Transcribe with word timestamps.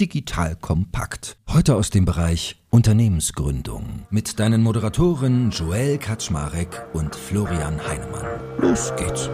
Digital 0.00 0.56
Kompakt. 0.56 1.38
Heute 1.50 1.74
aus 1.74 1.88
dem 1.88 2.04
Bereich 2.04 2.56
Unternehmensgründung 2.68 4.06
mit 4.10 4.38
deinen 4.38 4.62
Moderatoren 4.62 5.50
Joel 5.50 5.96
Kaczmarek 5.96 6.68
und 6.92 7.16
Florian 7.16 7.80
Heinemann. 7.88 8.26
Los 8.58 8.92
geht's. 8.96 9.30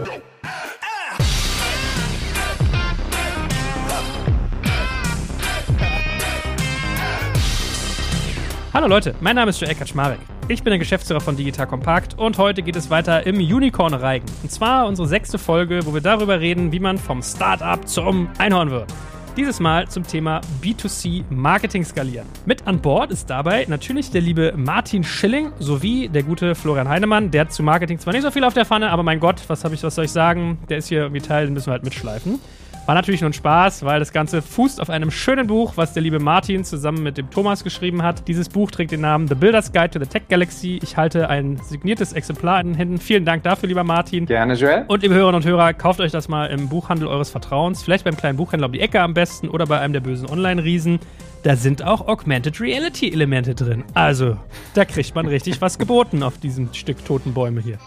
Hallo 8.73 8.87
Leute, 8.87 9.13
mein 9.19 9.35
Name 9.35 9.49
ist 9.49 9.59
Joel 9.59 9.75
Kaczmarek. 9.75 10.19
Ich 10.47 10.63
bin 10.63 10.71
der 10.71 10.79
Geschäftsführer 10.79 11.19
von 11.19 11.35
Digital 11.35 11.67
Compact 11.67 12.17
und 12.17 12.37
heute 12.37 12.63
geht 12.63 12.77
es 12.77 12.89
weiter 12.89 13.25
im 13.27 13.35
Unicorn-Reigen. 13.35 14.25
Und 14.43 14.51
zwar 14.51 14.87
unsere 14.87 15.09
sechste 15.09 15.37
Folge, 15.37 15.85
wo 15.85 15.93
wir 15.93 16.01
darüber 16.01 16.39
reden, 16.39 16.71
wie 16.71 16.79
man 16.79 16.97
vom 16.97 17.21
Startup 17.21 17.85
zum 17.85 18.29
Einhorn 18.37 18.71
wird. 18.71 18.93
Dieses 19.35 19.59
Mal 19.59 19.87
zum 19.87 20.05
Thema 20.05 20.41
B2C 20.61 21.23
Marketing 21.31 21.83
skalieren. 21.83 22.27
Mit 22.45 22.67
an 22.67 22.79
Bord 22.79 23.09
ist 23.09 23.31
dabei 23.31 23.65
natürlich 23.67 24.11
der 24.11 24.21
liebe 24.21 24.53
Martin 24.55 25.03
Schilling 25.03 25.51
sowie 25.57 26.07
der 26.07 26.21
gute 26.21 26.53
Florian 26.53 26.87
Heinemann. 26.87 27.31
Der 27.31 27.41
hat 27.41 27.51
zu 27.51 27.63
Marketing 27.63 27.97
zwar 27.97 28.13
nicht 28.13 28.21
so 28.21 28.29
viel 28.29 28.43
auf 28.43 28.53
der 28.53 28.65
Pfanne, 28.65 28.91
aber 28.91 29.01
mein 29.01 29.19
Gott, 29.19 29.41
was, 29.47 29.63
ich, 29.63 29.81
was 29.81 29.95
soll 29.95 30.05
ich 30.05 30.11
sagen? 30.11 30.59
Der 30.69 30.77
ist 30.77 30.89
hier 30.89 30.99
irgendwie 30.99 31.21
Teil, 31.21 31.45
den 31.45 31.55
müssen 31.55 31.65
wir 31.67 31.71
halt 31.71 31.83
mitschleifen. 31.83 32.39
War 32.85 32.95
natürlich 32.95 33.21
nur 33.21 33.29
ein 33.29 33.33
Spaß, 33.33 33.85
weil 33.85 33.99
das 33.99 34.11
Ganze 34.11 34.41
fußt 34.41 34.81
auf 34.81 34.89
einem 34.89 35.09
schönen 35.09 35.47
Buch, 35.47 35.73
was 35.77 35.93
der 35.93 36.03
liebe 36.03 36.19
Martin 36.19 36.65
zusammen 36.65 37.01
mit 37.01 37.17
dem 37.17 37.29
Thomas 37.29 37.63
geschrieben 37.63 38.03
hat. 38.03 38.27
Dieses 38.27 38.49
Buch 38.49 38.71
trägt 38.71 38.91
den 38.91 38.99
Namen 38.99 39.29
The 39.29 39.35
Builder's 39.35 39.71
Guide 39.71 39.91
to 39.91 39.99
the 39.99 40.05
Tech 40.05 40.23
Galaxy. 40.27 40.81
Ich 40.83 40.97
halte 40.97 41.29
ein 41.29 41.57
signiertes 41.63 42.11
Exemplar 42.11 42.59
in 42.59 42.67
den 42.67 42.75
Händen. 42.75 42.97
Vielen 42.97 43.23
Dank 43.23 43.43
dafür, 43.43 43.69
lieber 43.69 43.85
Martin. 43.85 44.25
Gerne, 44.25 44.55
Joel. 44.55 44.83
Und 44.89 45.01
liebe 45.01 45.13
Hörerinnen 45.15 45.41
und 45.41 45.47
Hörer, 45.47 45.73
kauft 45.73 46.01
euch 46.01 46.11
das 46.11 46.27
mal 46.27 46.47
im 46.47 46.67
Buchhandel 46.67 47.07
eures 47.07 47.29
Vertrauens. 47.29 47.81
Vielleicht 47.81 48.03
beim 48.03 48.17
kleinen 48.17 48.37
Buchhändler 48.37 48.65
um 48.65 48.73
die 48.73 48.81
Ecke 48.81 48.99
am 48.99 49.13
besten 49.13 49.47
oder 49.47 49.65
bei 49.65 49.79
einem 49.79 49.93
der 49.93 50.01
bösen 50.01 50.29
Online-Riesen. 50.29 50.99
Da 51.43 51.55
sind 51.55 51.83
auch 51.83 52.05
Augmented 52.09 52.59
Reality 52.59 53.13
Elemente 53.13 53.55
drin. 53.55 53.85
Also, 53.93 54.35
da 54.73 54.83
kriegt 54.83 55.15
man 55.15 55.25
richtig 55.25 55.61
was 55.61 55.79
geboten 55.79 56.21
auf 56.21 56.37
diesem 56.37 56.73
Stück 56.73 57.05
toten 57.05 57.33
Bäume 57.33 57.61
hier. 57.61 57.77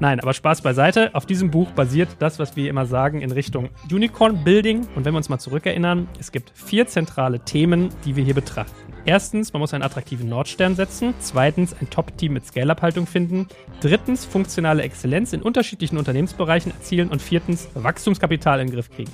Nein, 0.00 0.20
aber 0.20 0.34
Spaß 0.34 0.62
beiseite. 0.62 1.14
Auf 1.14 1.24
diesem 1.24 1.50
Buch 1.50 1.70
basiert 1.70 2.08
das, 2.18 2.38
was 2.38 2.56
wir 2.56 2.68
immer 2.68 2.84
sagen, 2.84 3.20
in 3.20 3.30
Richtung 3.30 3.70
Unicorn 3.90 4.42
Building. 4.42 4.86
Und 4.94 5.04
wenn 5.04 5.14
wir 5.14 5.18
uns 5.18 5.28
mal 5.28 5.38
zurückerinnern, 5.38 6.08
es 6.18 6.32
gibt 6.32 6.50
vier 6.54 6.86
zentrale 6.86 7.40
Themen, 7.40 7.90
die 8.04 8.16
wir 8.16 8.24
hier 8.24 8.34
betrachten. 8.34 8.74
Erstens, 9.06 9.52
man 9.52 9.60
muss 9.60 9.74
einen 9.74 9.84
attraktiven 9.84 10.28
Nordstern 10.28 10.74
setzen. 10.74 11.14
Zweitens, 11.20 11.74
ein 11.80 11.90
Top-Team 11.90 12.32
mit 12.32 12.46
Scale-Up-Haltung 12.46 13.06
finden. 13.06 13.48
Drittens, 13.80 14.24
funktionale 14.24 14.82
Exzellenz 14.82 15.32
in 15.32 15.42
unterschiedlichen 15.42 15.98
Unternehmensbereichen 15.98 16.72
erzielen. 16.72 17.08
Und 17.08 17.22
viertens, 17.22 17.68
Wachstumskapital 17.74 18.60
in 18.60 18.68
den 18.68 18.74
Griff 18.74 18.90
kriegen. 18.90 19.12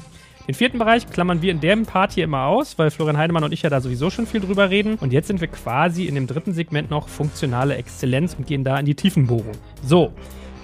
Den 0.48 0.54
vierten 0.54 0.78
Bereich 0.78 1.08
klammern 1.10 1.42
wir 1.42 1.52
in 1.52 1.60
dem 1.60 1.86
Part 1.86 2.12
hier 2.12 2.24
immer 2.24 2.46
aus, 2.46 2.78
weil 2.78 2.90
Florian 2.90 3.18
Heidemann 3.18 3.44
und 3.44 3.52
ich 3.52 3.62
ja 3.62 3.70
da 3.70 3.80
sowieso 3.80 4.10
schon 4.10 4.26
viel 4.26 4.40
drüber 4.40 4.70
reden. 4.70 4.96
Und 4.96 5.12
jetzt 5.12 5.28
sind 5.28 5.40
wir 5.40 5.48
quasi 5.48 6.06
in 6.06 6.14
dem 6.14 6.26
dritten 6.26 6.54
Segment 6.54 6.90
noch 6.90 7.08
funktionale 7.08 7.76
Exzellenz 7.76 8.34
und 8.34 8.46
gehen 8.46 8.64
da 8.64 8.78
in 8.78 8.86
die 8.86 8.94
Tiefenbohrung. 8.94 9.52
So, 9.84 10.12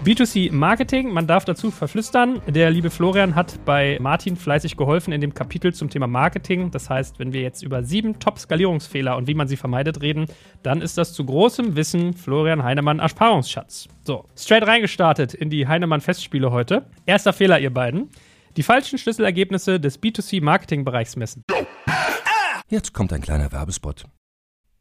B2C 0.04 0.52
Marketing, 0.52 1.10
man 1.12 1.26
darf 1.26 1.44
dazu 1.44 1.70
verflüstern. 1.70 2.40
Der 2.46 2.70
liebe 2.70 2.90
Florian 2.90 3.34
hat 3.34 3.64
bei 3.64 3.98
Martin 4.00 4.36
fleißig 4.36 4.76
geholfen 4.76 5.12
in 5.12 5.20
dem 5.20 5.34
Kapitel 5.34 5.74
zum 5.74 5.90
Thema 5.90 6.06
Marketing. 6.06 6.70
Das 6.70 6.88
heißt, 6.88 7.18
wenn 7.18 7.32
wir 7.32 7.40
jetzt 7.40 7.62
über 7.62 7.82
sieben 7.82 8.18
Top-Skalierungsfehler 8.18 9.16
und 9.16 9.26
wie 9.26 9.34
man 9.34 9.48
sie 9.48 9.56
vermeidet 9.56 10.02
reden, 10.02 10.26
dann 10.62 10.80
ist 10.80 10.96
das 10.96 11.12
zu 11.12 11.24
großem 11.24 11.74
Wissen 11.74 12.14
Florian 12.14 12.62
Heinemann 12.62 13.00
Ersparungsschatz. 13.00 13.88
So, 14.04 14.26
straight 14.36 14.66
reingestartet 14.66 15.34
in 15.34 15.50
die 15.50 15.66
Heinemann-Festspiele 15.66 16.52
heute. 16.52 16.86
Erster 17.06 17.32
Fehler, 17.32 17.58
ihr 17.58 17.72
beiden. 17.72 18.10
Die 18.56 18.62
falschen 18.62 18.98
Schlüsselergebnisse 18.98 19.80
des 19.80 20.00
B2C-Marketing-Bereichs 20.00 21.16
messen. 21.16 21.42
Jetzt 22.68 22.92
kommt 22.92 23.12
ein 23.12 23.20
kleiner 23.20 23.52
Werbespot. 23.52 24.04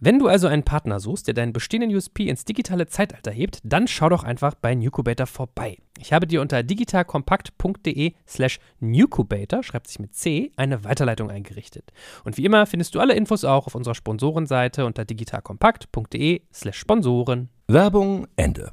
Wenn 0.00 0.18
du 0.18 0.26
also 0.26 0.48
einen 0.48 0.64
Partner 0.64 0.98
suchst, 0.98 1.28
der 1.28 1.34
deinen 1.34 1.52
bestehenden 1.52 1.94
USP 1.94 2.28
ins 2.28 2.44
digitale 2.44 2.86
Zeitalter 2.86 3.30
hebt, 3.30 3.60
dann 3.62 3.86
schau 3.86 4.08
doch 4.08 4.24
einfach 4.24 4.54
bei 4.54 4.74
Nucubator 4.74 5.26
vorbei. 5.26 5.78
Ich 5.98 6.12
habe 6.12 6.26
dir 6.26 6.40
unter 6.40 6.62
digitalkompakt.de 6.62 8.12
slash 8.26 8.58
Nucubator, 8.80 9.62
schreibt 9.62 9.86
sich 9.86 10.00
mit 10.00 10.14
C, 10.14 10.50
eine 10.56 10.84
Weiterleitung 10.84 11.30
eingerichtet. 11.30 11.92
Und 12.24 12.36
wie 12.36 12.44
immer 12.44 12.66
findest 12.66 12.94
du 12.94 13.00
alle 13.00 13.14
Infos 13.14 13.44
auch 13.44 13.68
auf 13.68 13.74
unserer 13.74 13.94
Sponsorenseite 13.94 14.84
unter 14.84 15.04
digitalkompakt.de 15.04 16.42
slash 16.52 16.76
Sponsoren. 16.76 17.48
Werbung 17.68 18.26
Ende. 18.36 18.70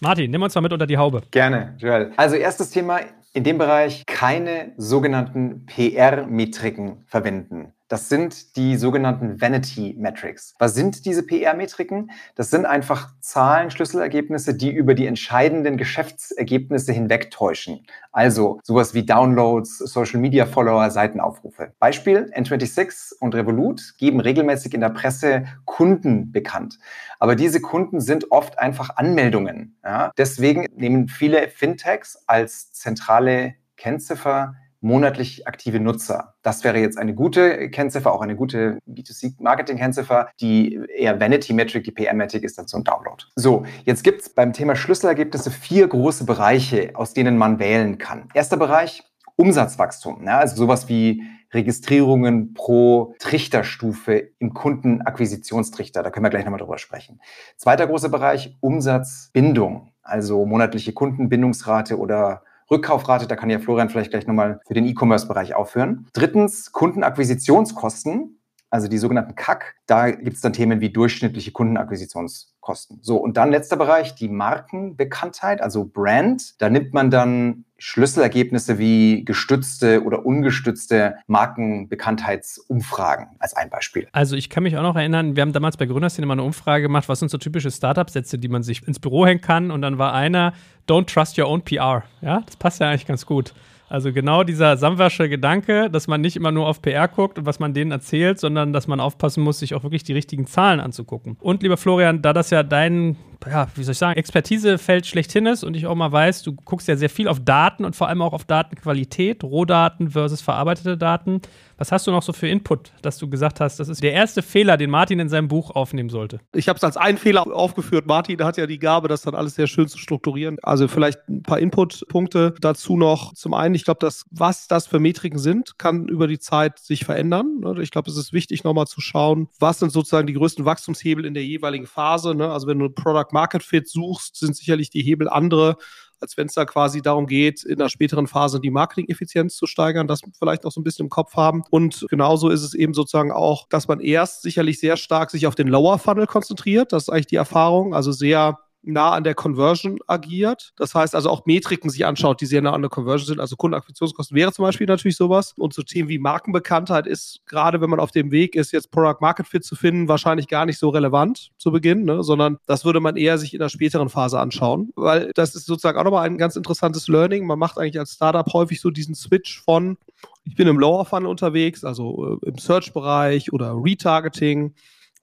Martin, 0.00 0.30
nimm 0.30 0.42
uns 0.42 0.54
mal 0.54 0.60
mit 0.60 0.72
unter 0.72 0.86
die 0.86 0.98
Haube. 0.98 1.22
Gerne, 1.30 1.76
Joel. 1.78 2.12
Also 2.16 2.36
erstes 2.36 2.70
Thema 2.70 3.00
in 3.32 3.44
dem 3.44 3.58
Bereich 3.58 4.04
keine 4.06 4.72
sogenannten 4.76 5.66
PR-Metriken 5.66 7.04
verwenden. 7.06 7.72
Das 7.88 8.10
sind 8.10 8.56
die 8.56 8.76
sogenannten 8.76 9.40
Vanity 9.40 9.96
Metrics. 9.98 10.54
Was 10.58 10.74
sind 10.74 11.06
diese 11.06 11.22
PR-Metriken? 11.22 12.10
Das 12.34 12.50
sind 12.50 12.66
einfach 12.66 13.14
Zahlen, 13.20 13.70
Schlüsselergebnisse, 13.70 14.54
die 14.54 14.70
über 14.70 14.94
die 14.94 15.06
entscheidenden 15.06 15.78
Geschäftsergebnisse 15.78 16.92
hinwegtäuschen. 16.92 17.86
Also 18.12 18.60
sowas 18.62 18.92
wie 18.92 19.06
Downloads, 19.06 19.78
Social 19.78 20.20
Media 20.20 20.44
Follower, 20.44 20.90
Seitenaufrufe. 20.90 21.72
Beispiel 21.78 22.30
N26 22.34 23.14
und 23.20 23.34
Revolut 23.34 23.94
geben 23.96 24.20
regelmäßig 24.20 24.74
in 24.74 24.82
der 24.82 24.90
Presse 24.90 25.46
Kunden 25.64 26.30
bekannt. 26.30 26.78
Aber 27.18 27.36
diese 27.36 27.62
Kunden 27.62 28.00
sind 28.00 28.30
oft 28.30 28.58
einfach 28.58 28.96
Anmeldungen. 28.96 29.78
Ja? 29.82 30.12
Deswegen 30.18 30.66
nehmen 30.76 31.08
viele 31.08 31.48
Fintechs 31.48 32.22
als 32.26 32.70
zentrale 32.72 33.54
Kennziffer 33.76 34.56
monatlich 34.80 35.46
aktive 35.46 35.80
Nutzer. 35.80 36.34
Das 36.42 36.64
wäre 36.64 36.78
jetzt 36.78 36.98
eine 36.98 37.14
gute 37.14 37.70
Kennziffer, 37.70 38.12
auch 38.12 38.20
eine 38.20 38.36
gute 38.36 38.78
B2C-Marketing-Kennziffer. 38.88 40.28
Die 40.40 40.80
eher 40.96 41.20
Vanity-Metric, 41.20 41.84
die 41.84 41.90
PR-Metric 41.90 42.44
ist 42.44 42.58
dann 42.58 42.68
so 42.68 42.76
ein 42.76 42.84
Download. 42.84 43.24
So, 43.36 43.64
jetzt 43.84 44.04
gibt 44.04 44.22
es 44.22 44.28
beim 44.28 44.52
Thema 44.52 44.76
Schlüsselergebnisse 44.76 45.50
vier 45.50 45.88
große 45.88 46.24
Bereiche, 46.24 46.92
aus 46.94 47.14
denen 47.14 47.36
man 47.36 47.58
wählen 47.58 47.98
kann. 47.98 48.28
Erster 48.34 48.56
Bereich, 48.56 49.02
Umsatzwachstum. 49.36 50.24
Ja, 50.24 50.38
also 50.38 50.56
sowas 50.56 50.88
wie 50.88 51.22
Registrierungen 51.52 52.52
pro 52.54 53.14
Trichterstufe 53.18 54.30
im 54.38 54.52
Kundenakquisitionstrichter. 54.52 56.02
Da 56.02 56.10
können 56.10 56.26
wir 56.26 56.30
gleich 56.30 56.44
nochmal 56.44 56.60
drüber 56.60 56.78
sprechen. 56.78 57.20
Zweiter 57.56 57.86
großer 57.86 58.10
Bereich, 58.10 58.56
Umsatzbindung. 58.60 59.92
Also 60.02 60.44
monatliche 60.44 60.92
Kundenbindungsrate 60.92 61.98
oder 61.98 62.42
Rückkaufrate, 62.70 63.26
da 63.26 63.36
kann 63.36 63.50
ja 63.50 63.58
Florian 63.58 63.88
vielleicht 63.88 64.10
gleich 64.10 64.26
nochmal 64.26 64.60
für 64.66 64.74
den 64.74 64.84
E-Commerce-Bereich 64.86 65.54
aufführen. 65.54 66.06
Drittens, 66.12 66.72
Kundenakquisitionskosten, 66.72 68.40
also 68.70 68.88
die 68.88 68.98
sogenannten 68.98 69.34
CAC. 69.34 69.76
Da 69.86 70.10
gibt 70.10 70.36
es 70.36 70.42
dann 70.42 70.52
Themen 70.52 70.80
wie 70.80 70.90
durchschnittliche 70.90 71.52
Kundenakquisitionskosten. 71.52 72.98
So, 73.02 73.16
und 73.16 73.36
dann 73.36 73.50
letzter 73.50 73.76
Bereich, 73.76 74.14
die 74.14 74.28
Markenbekanntheit, 74.28 75.62
also 75.62 75.86
Brand. 75.86 76.60
Da 76.60 76.68
nimmt 76.68 76.92
man 76.92 77.10
dann 77.10 77.64
Schlüsselergebnisse 77.78 78.78
wie 78.78 79.24
gestützte 79.24 80.02
oder 80.02 80.26
ungestützte 80.26 81.16
Markenbekanntheitsumfragen 81.28 83.28
als 83.38 83.54
ein 83.54 83.70
Beispiel. 83.70 84.08
Also 84.12 84.36
ich 84.36 84.50
kann 84.50 84.64
mich 84.64 84.76
auch 84.76 84.82
noch 84.82 84.96
erinnern, 84.96 85.36
wir 85.36 85.42
haben 85.42 85.52
damals 85.52 85.76
bei 85.76 85.86
Gründerszene 85.86 86.26
mal 86.26 86.34
eine 86.34 86.42
Umfrage 86.42 86.82
gemacht, 86.82 87.08
was 87.08 87.20
sind 87.20 87.30
so 87.30 87.38
typische 87.38 87.70
Startup-Sätze, 87.70 88.38
die 88.38 88.48
man 88.48 88.62
sich 88.62 88.86
ins 88.86 88.98
Büro 88.98 89.26
hängen 89.26 89.40
kann 89.40 89.70
und 89.70 89.82
dann 89.82 89.98
war 89.98 90.12
einer, 90.12 90.52
don't 90.88 91.12
trust 91.12 91.38
your 91.38 91.48
own 91.48 91.62
PR. 91.62 92.02
Ja, 92.20 92.42
das 92.44 92.56
passt 92.56 92.80
ja 92.80 92.88
eigentlich 92.88 93.06
ganz 93.06 93.24
gut. 93.24 93.54
Also 93.88 94.12
genau 94.12 94.44
dieser 94.44 94.76
Samwasche 94.76 95.28
Gedanke, 95.28 95.88
dass 95.88 96.08
man 96.08 96.20
nicht 96.20 96.36
immer 96.36 96.52
nur 96.52 96.66
auf 96.66 96.82
PR 96.82 97.08
guckt 97.08 97.38
und 97.38 97.46
was 97.46 97.58
man 97.58 97.72
denen 97.72 97.90
erzählt, 97.90 98.38
sondern 98.38 98.72
dass 98.72 98.86
man 98.86 99.00
aufpassen 99.00 99.42
muss, 99.42 99.60
sich 99.60 99.74
auch 99.74 99.82
wirklich 99.82 100.04
die 100.04 100.12
richtigen 100.12 100.46
Zahlen 100.46 100.80
anzugucken. 100.80 101.38
Und 101.40 101.62
lieber 101.62 101.78
Florian, 101.78 102.20
da 102.20 102.34
das 102.34 102.50
ja 102.50 102.62
dein 102.62 103.16
ja, 103.46 103.68
wie 103.74 103.84
soll 103.84 103.92
ich 103.92 103.98
sagen, 103.98 104.18
Expertisefeld 104.18 105.06
schlechthin 105.06 105.46
ist 105.46 105.64
und 105.64 105.74
ich 105.74 105.86
auch 105.86 105.94
mal 105.94 106.10
weiß, 106.10 106.42
du 106.42 106.54
guckst 106.54 106.88
ja 106.88 106.96
sehr 106.96 107.10
viel 107.10 107.28
auf 107.28 107.40
Daten 107.40 107.84
und 107.84 107.94
vor 107.94 108.08
allem 108.08 108.22
auch 108.22 108.32
auf 108.32 108.44
Datenqualität, 108.44 109.44
Rohdaten 109.44 110.10
versus 110.10 110.40
verarbeitete 110.40 110.96
Daten. 110.96 111.40
Was 111.78 111.92
hast 111.92 112.08
du 112.08 112.10
noch 112.10 112.22
so 112.22 112.32
für 112.32 112.48
Input, 112.48 112.92
dass 113.02 113.18
du 113.18 113.30
gesagt 113.30 113.60
hast, 113.60 113.78
das 113.78 113.88
ist 113.88 114.02
der 114.02 114.12
erste 114.12 114.42
Fehler, 114.42 114.76
den 114.76 114.90
Martin 114.90 115.20
in 115.20 115.28
seinem 115.28 115.46
Buch 115.46 115.70
aufnehmen 115.70 116.08
sollte? 116.08 116.40
Ich 116.52 116.68
habe 116.68 116.76
es 116.76 116.82
als 116.82 116.96
einen 116.96 117.18
Fehler 117.18 117.46
aufgeführt. 117.46 118.06
Martin 118.06 118.42
hat 118.42 118.56
ja 118.56 118.66
die 118.66 118.80
Gabe, 118.80 119.06
das 119.06 119.22
dann 119.22 119.36
alles 119.36 119.54
sehr 119.54 119.68
schön 119.68 119.86
zu 119.86 119.96
strukturieren. 119.96 120.56
Also 120.62 120.88
vielleicht 120.88 121.20
ein 121.28 121.44
paar 121.44 121.60
Inputpunkte 121.60 122.54
dazu 122.60 122.96
noch. 122.96 123.32
Zum 123.34 123.54
einen, 123.54 123.76
ich 123.76 123.84
glaube, 123.84 124.00
dass 124.00 124.24
was 124.30 124.66
das 124.66 124.88
für 124.88 124.98
Metriken 124.98 125.38
sind, 125.38 125.78
kann 125.78 126.08
über 126.08 126.26
die 126.26 126.40
Zeit 126.40 126.80
sich 126.80 127.04
verändern. 127.04 127.60
Ne? 127.60 127.80
Ich 127.80 127.92
glaube, 127.92 128.10
es 128.10 128.16
ist 128.16 128.32
wichtig, 128.32 128.64
nochmal 128.64 128.88
zu 128.88 129.00
schauen, 129.00 129.48
was 129.60 129.78
sind 129.78 129.92
sozusagen 129.92 130.26
die 130.26 130.32
größten 130.32 130.64
Wachstumshebel 130.64 131.24
in 131.24 131.34
der 131.34 131.44
jeweiligen 131.44 131.86
Phase. 131.86 132.34
Ne? 132.34 132.50
Also 132.50 132.66
wenn 132.66 132.80
du 132.80 132.86
ein 132.86 132.94
Product 132.94 133.27
Market 133.32 133.62
Fit 133.62 133.88
suchst, 133.88 134.36
sind 134.36 134.56
sicherlich 134.56 134.90
die 134.90 135.02
Hebel 135.02 135.28
andere 135.28 135.76
als 136.20 136.36
wenn 136.36 136.46
es 136.46 136.54
da 136.54 136.64
quasi 136.64 137.02
darum 137.02 137.26
geht, 137.26 137.62
in 137.64 137.78
der 137.78 137.88
späteren 137.88 138.26
Phase 138.26 138.60
die 138.60 138.70
Marketing-Effizienz 138.70 139.56
zu 139.56 139.66
steigern, 139.66 140.06
das 140.06 140.20
vielleicht 140.38 140.64
noch 140.64 140.72
so 140.72 140.80
ein 140.80 140.84
bisschen 140.84 141.06
im 141.06 141.10
Kopf 141.10 141.34
haben. 141.34 141.62
Und 141.70 142.06
genauso 142.10 142.48
ist 142.48 142.62
es 142.62 142.74
eben 142.74 142.94
sozusagen 142.94 143.32
auch, 143.32 143.68
dass 143.68 143.88
man 143.88 144.00
erst 144.00 144.42
sicherlich 144.42 144.80
sehr 144.80 144.96
stark 144.96 145.30
sich 145.30 145.46
auf 145.46 145.54
den 145.54 145.68
Lower 145.68 145.98
Funnel 145.98 146.26
konzentriert. 146.26 146.92
Das 146.92 147.04
ist 147.04 147.08
eigentlich 147.08 147.26
die 147.26 147.36
Erfahrung, 147.36 147.94
also 147.94 148.12
sehr 148.12 148.58
nah 148.82 149.12
an 149.12 149.24
der 149.24 149.34
Conversion 149.34 149.98
agiert. 150.06 150.72
Das 150.76 150.94
heißt 150.94 151.14
also 151.14 151.30
auch 151.30 151.46
Metriken 151.46 151.90
sich 151.90 152.06
anschaut, 152.06 152.40
die 152.40 152.46
sehr 152.46 152.62
nah 152.62 152.72
an 152.72 152.82
der 152.82 152.90
Conversion 152.90 153.26
sind. 153.26 153.40
Also 153.40 153.56
Kundenakquisitionskosten 153.56 154.36
wäre 154.36 154.52
zum 154.52 154.64
Beispiel 154.64 154.86
natürlich 154.86 155.16
sowas. 155.16 155.54
Und 155.56 155.74
so 155.74 155.82
Themen 155.82 156.08
wie 156.08 156.18
Markenbekanntheit 156.18 157.06
ist, 157.06 157.40
gerade 157.46 157.80
wenn 157.80 157.90
man 157.90 158.00
auf 158.00 158.10
dem 158.10 158.30
Weg 158.30 158.54
ist, 158.54 158.72
jetzt 158.72 158.90
Product 158.90 159.18
Market 159.20 159.46
Fit 159.46 159.64
zu 159.64 159.76
finden, 159.76 160.08
wahrscheinlich 160.08 160.48
gar 160.48 160.66
nicht 160.66 160.78
so 160.78 160.88
relevant 160.88 161.50
zu 161.58 161.72
Beginn, 161.72 162.04
ne? 162.04 162.22
sondern 162.22 162.58
das 162.66 162.84
würde 162.84 163.00
man 163.00 163.16
eher 163.16 163.38
sich 163.38 163.52
in 163.52 163.60
der 163.60 163.68
späteren 163.68 164.08
Phase 164.08 164.38
anschauen. 164.38 164.92
Weil 164.96 165.32
das 165.34 165.54
ist 165.54 165.66
sozusagen 165.66 165.98
auch 165.98 166.04
nochmal 166.04 166.26
ein 166.26 166.38
ganz 166.38 166.56
interessantes 166.56 167.08
Learning. 167.08 167.46
Man 167.46 167.58
macht 167.58 167.78
eigentlich 167.78 167.98
als 167.98 168.14
Startup 168.14 168.50
häufig 168.52 168.80
so 168.80 168.90
diesen 168.90 169.14
Switch 169.14 169.60
von, 169.62 169.98
ich 170.44 170.54
bin 170.54 170.68
im 170.68 170.78
Lower 170.78 171.04
Funnel 171.04 171.28
unterwegs, 171.28 171.84
also 171.84 172.38
äh, 172.42 172.48
im 172.48 172.58
Search-Bereich 172.58 173.52
oder 173.52 173.74
Retargeting. 173.74 174.74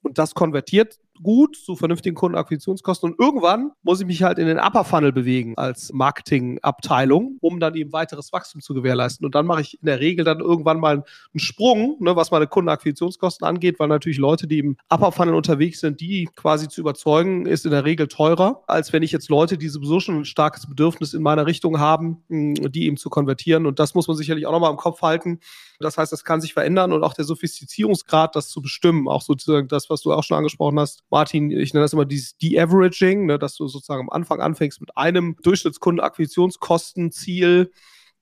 Und 0.03 0.19
das 0.19 0.35
konvertiert 0.35 0.99
gut 1.21 1.55
zu 1.55 1.75
vernünftigen 1.75 2.15
Kundenakquisitionskosten. 2.15 3.11
Und 3.11 3.19
irgendwann 3.19 3.71
muss 3.83 3.99
ich 4.01 4.07
mich 4.07 4.23
halt 4.23 4.39
in 4.39 4.47
den 4.47 4.59
Upper 4.59 4.83
Funnel 4.83 5.11
bewegen 5.11 5.57
als 5.57 5.91
Marketingabteilung, 5.93 7.37
um 7.41 7.59
dann 7.59 7.75
eben 7.75 7.93
weiteres 7.93 8.33
Wachstum 8.33 8.61
zu 8.61 8.73
gewährleisten. 8.73 9.25
Und 9.25 9.35
dann 9.35 9.45
mache 9.45 9.61
ich 9.61 9.79
in 9.79 9.85
der 9.85 9.99
Regel 9.99 10.25
dann 10.25 10.39
irgendwann 10.39 10.79
mal 10.79 10.95
einen 10.95 11.39
Sprung, 11.39 11.97
ne, 11.99 12.15
was 12.15 12.31
meine 12.31 12.47
Kundenakquisitionskosten 12.47 13.47
angeht, 13.47 13.79
weil 13.79 13.87
natürlich 13.87 14.17
Leute, 14.17 14.47
die 14.47 14.59
im 14.59 14.77
Upper 14.89 15.11
Funnel 15.11 15.35
unterwegs 15.35 15.79
sind, 15.79 16.01
die 16.01 16.29
quasi 16.35 16.67
zu 16.67 16.81
überzeugen, 16.81 17.45
ist 17.45 17.65
in 17.65 17.71
der 17.71 17.85
Regel 17.85 18.07
teurer, 18.07 18.63
als 18.67 18.93
wenn 18.93 19.03
ich 19.03 19.11
jetzt 19.11 19.29
Leute, 19.29 19.57
die 19.57 19.69
sowieso 19.69 19.99
schon 19.99 20.19
ein 20.19 20.25
starkes 20.25 20.67
Bedürfnis 20.67 21.13
in 21.13 21.21
meiner 21.21 21.45
Richtung 21.45 21.79
haben, 21.79 22.23
die 22.29 22.85
eben 22.85 22.97
zu 22.97 23.09
konvertieren. 23.09 23.65
Und 23.65 23.79
das 23.79 23.95
muss 23.95 24.07
man 24.07 24.17
sicherlich 24.17 24.45
auch 24.47 24.51
nochmal 24.51 24.71
im 24.71 24.77
Kopf 24.77 25.01
halten. 25.01 25.39
Das 25.79 25.97
heißt, 25.97 26.11
das 26.11 26.23
kann 26.23 26.41
sich 26.41 26.53
verändern 26.53 26.93
und 26.93 27.03
auch 27.03 27.13
der 27.13 27.25
Sophistizierungsgrad, 27.25 28.35
das 28.35 28.49
zu 28.49 28.61
bestimmen, 28.61 29.07
auch 29.07 29.21
sozusagen 29.21 29.67
das, 29.67 29.89
was 29.89 30.01
du 30.01 30.13
auch 30.13 30.23
schon 30.23 30.37
angesprochen 30.37 30.79
hast, 30.79 31.03
Martin, 31.09 31.51
ich 31.51 31.73
nenne 31.73 31.83
das 31.83 31.91
immer 31.93 32.05
dieses 32.05 32.37
De-Averaging, 32.37 33.25
ne, 33.25 33.39
dass 33.39 33.55
du 33.55 33.67
sozusagen 33.67 34.01
am 34.01 34.09
Anfang 34.09 34.41
anfängst 34.41 34.81
mit 34.81 34.97
einem 34.97 35.37
Durchschnittskundenakquisitionskostenziel 35.41 37.71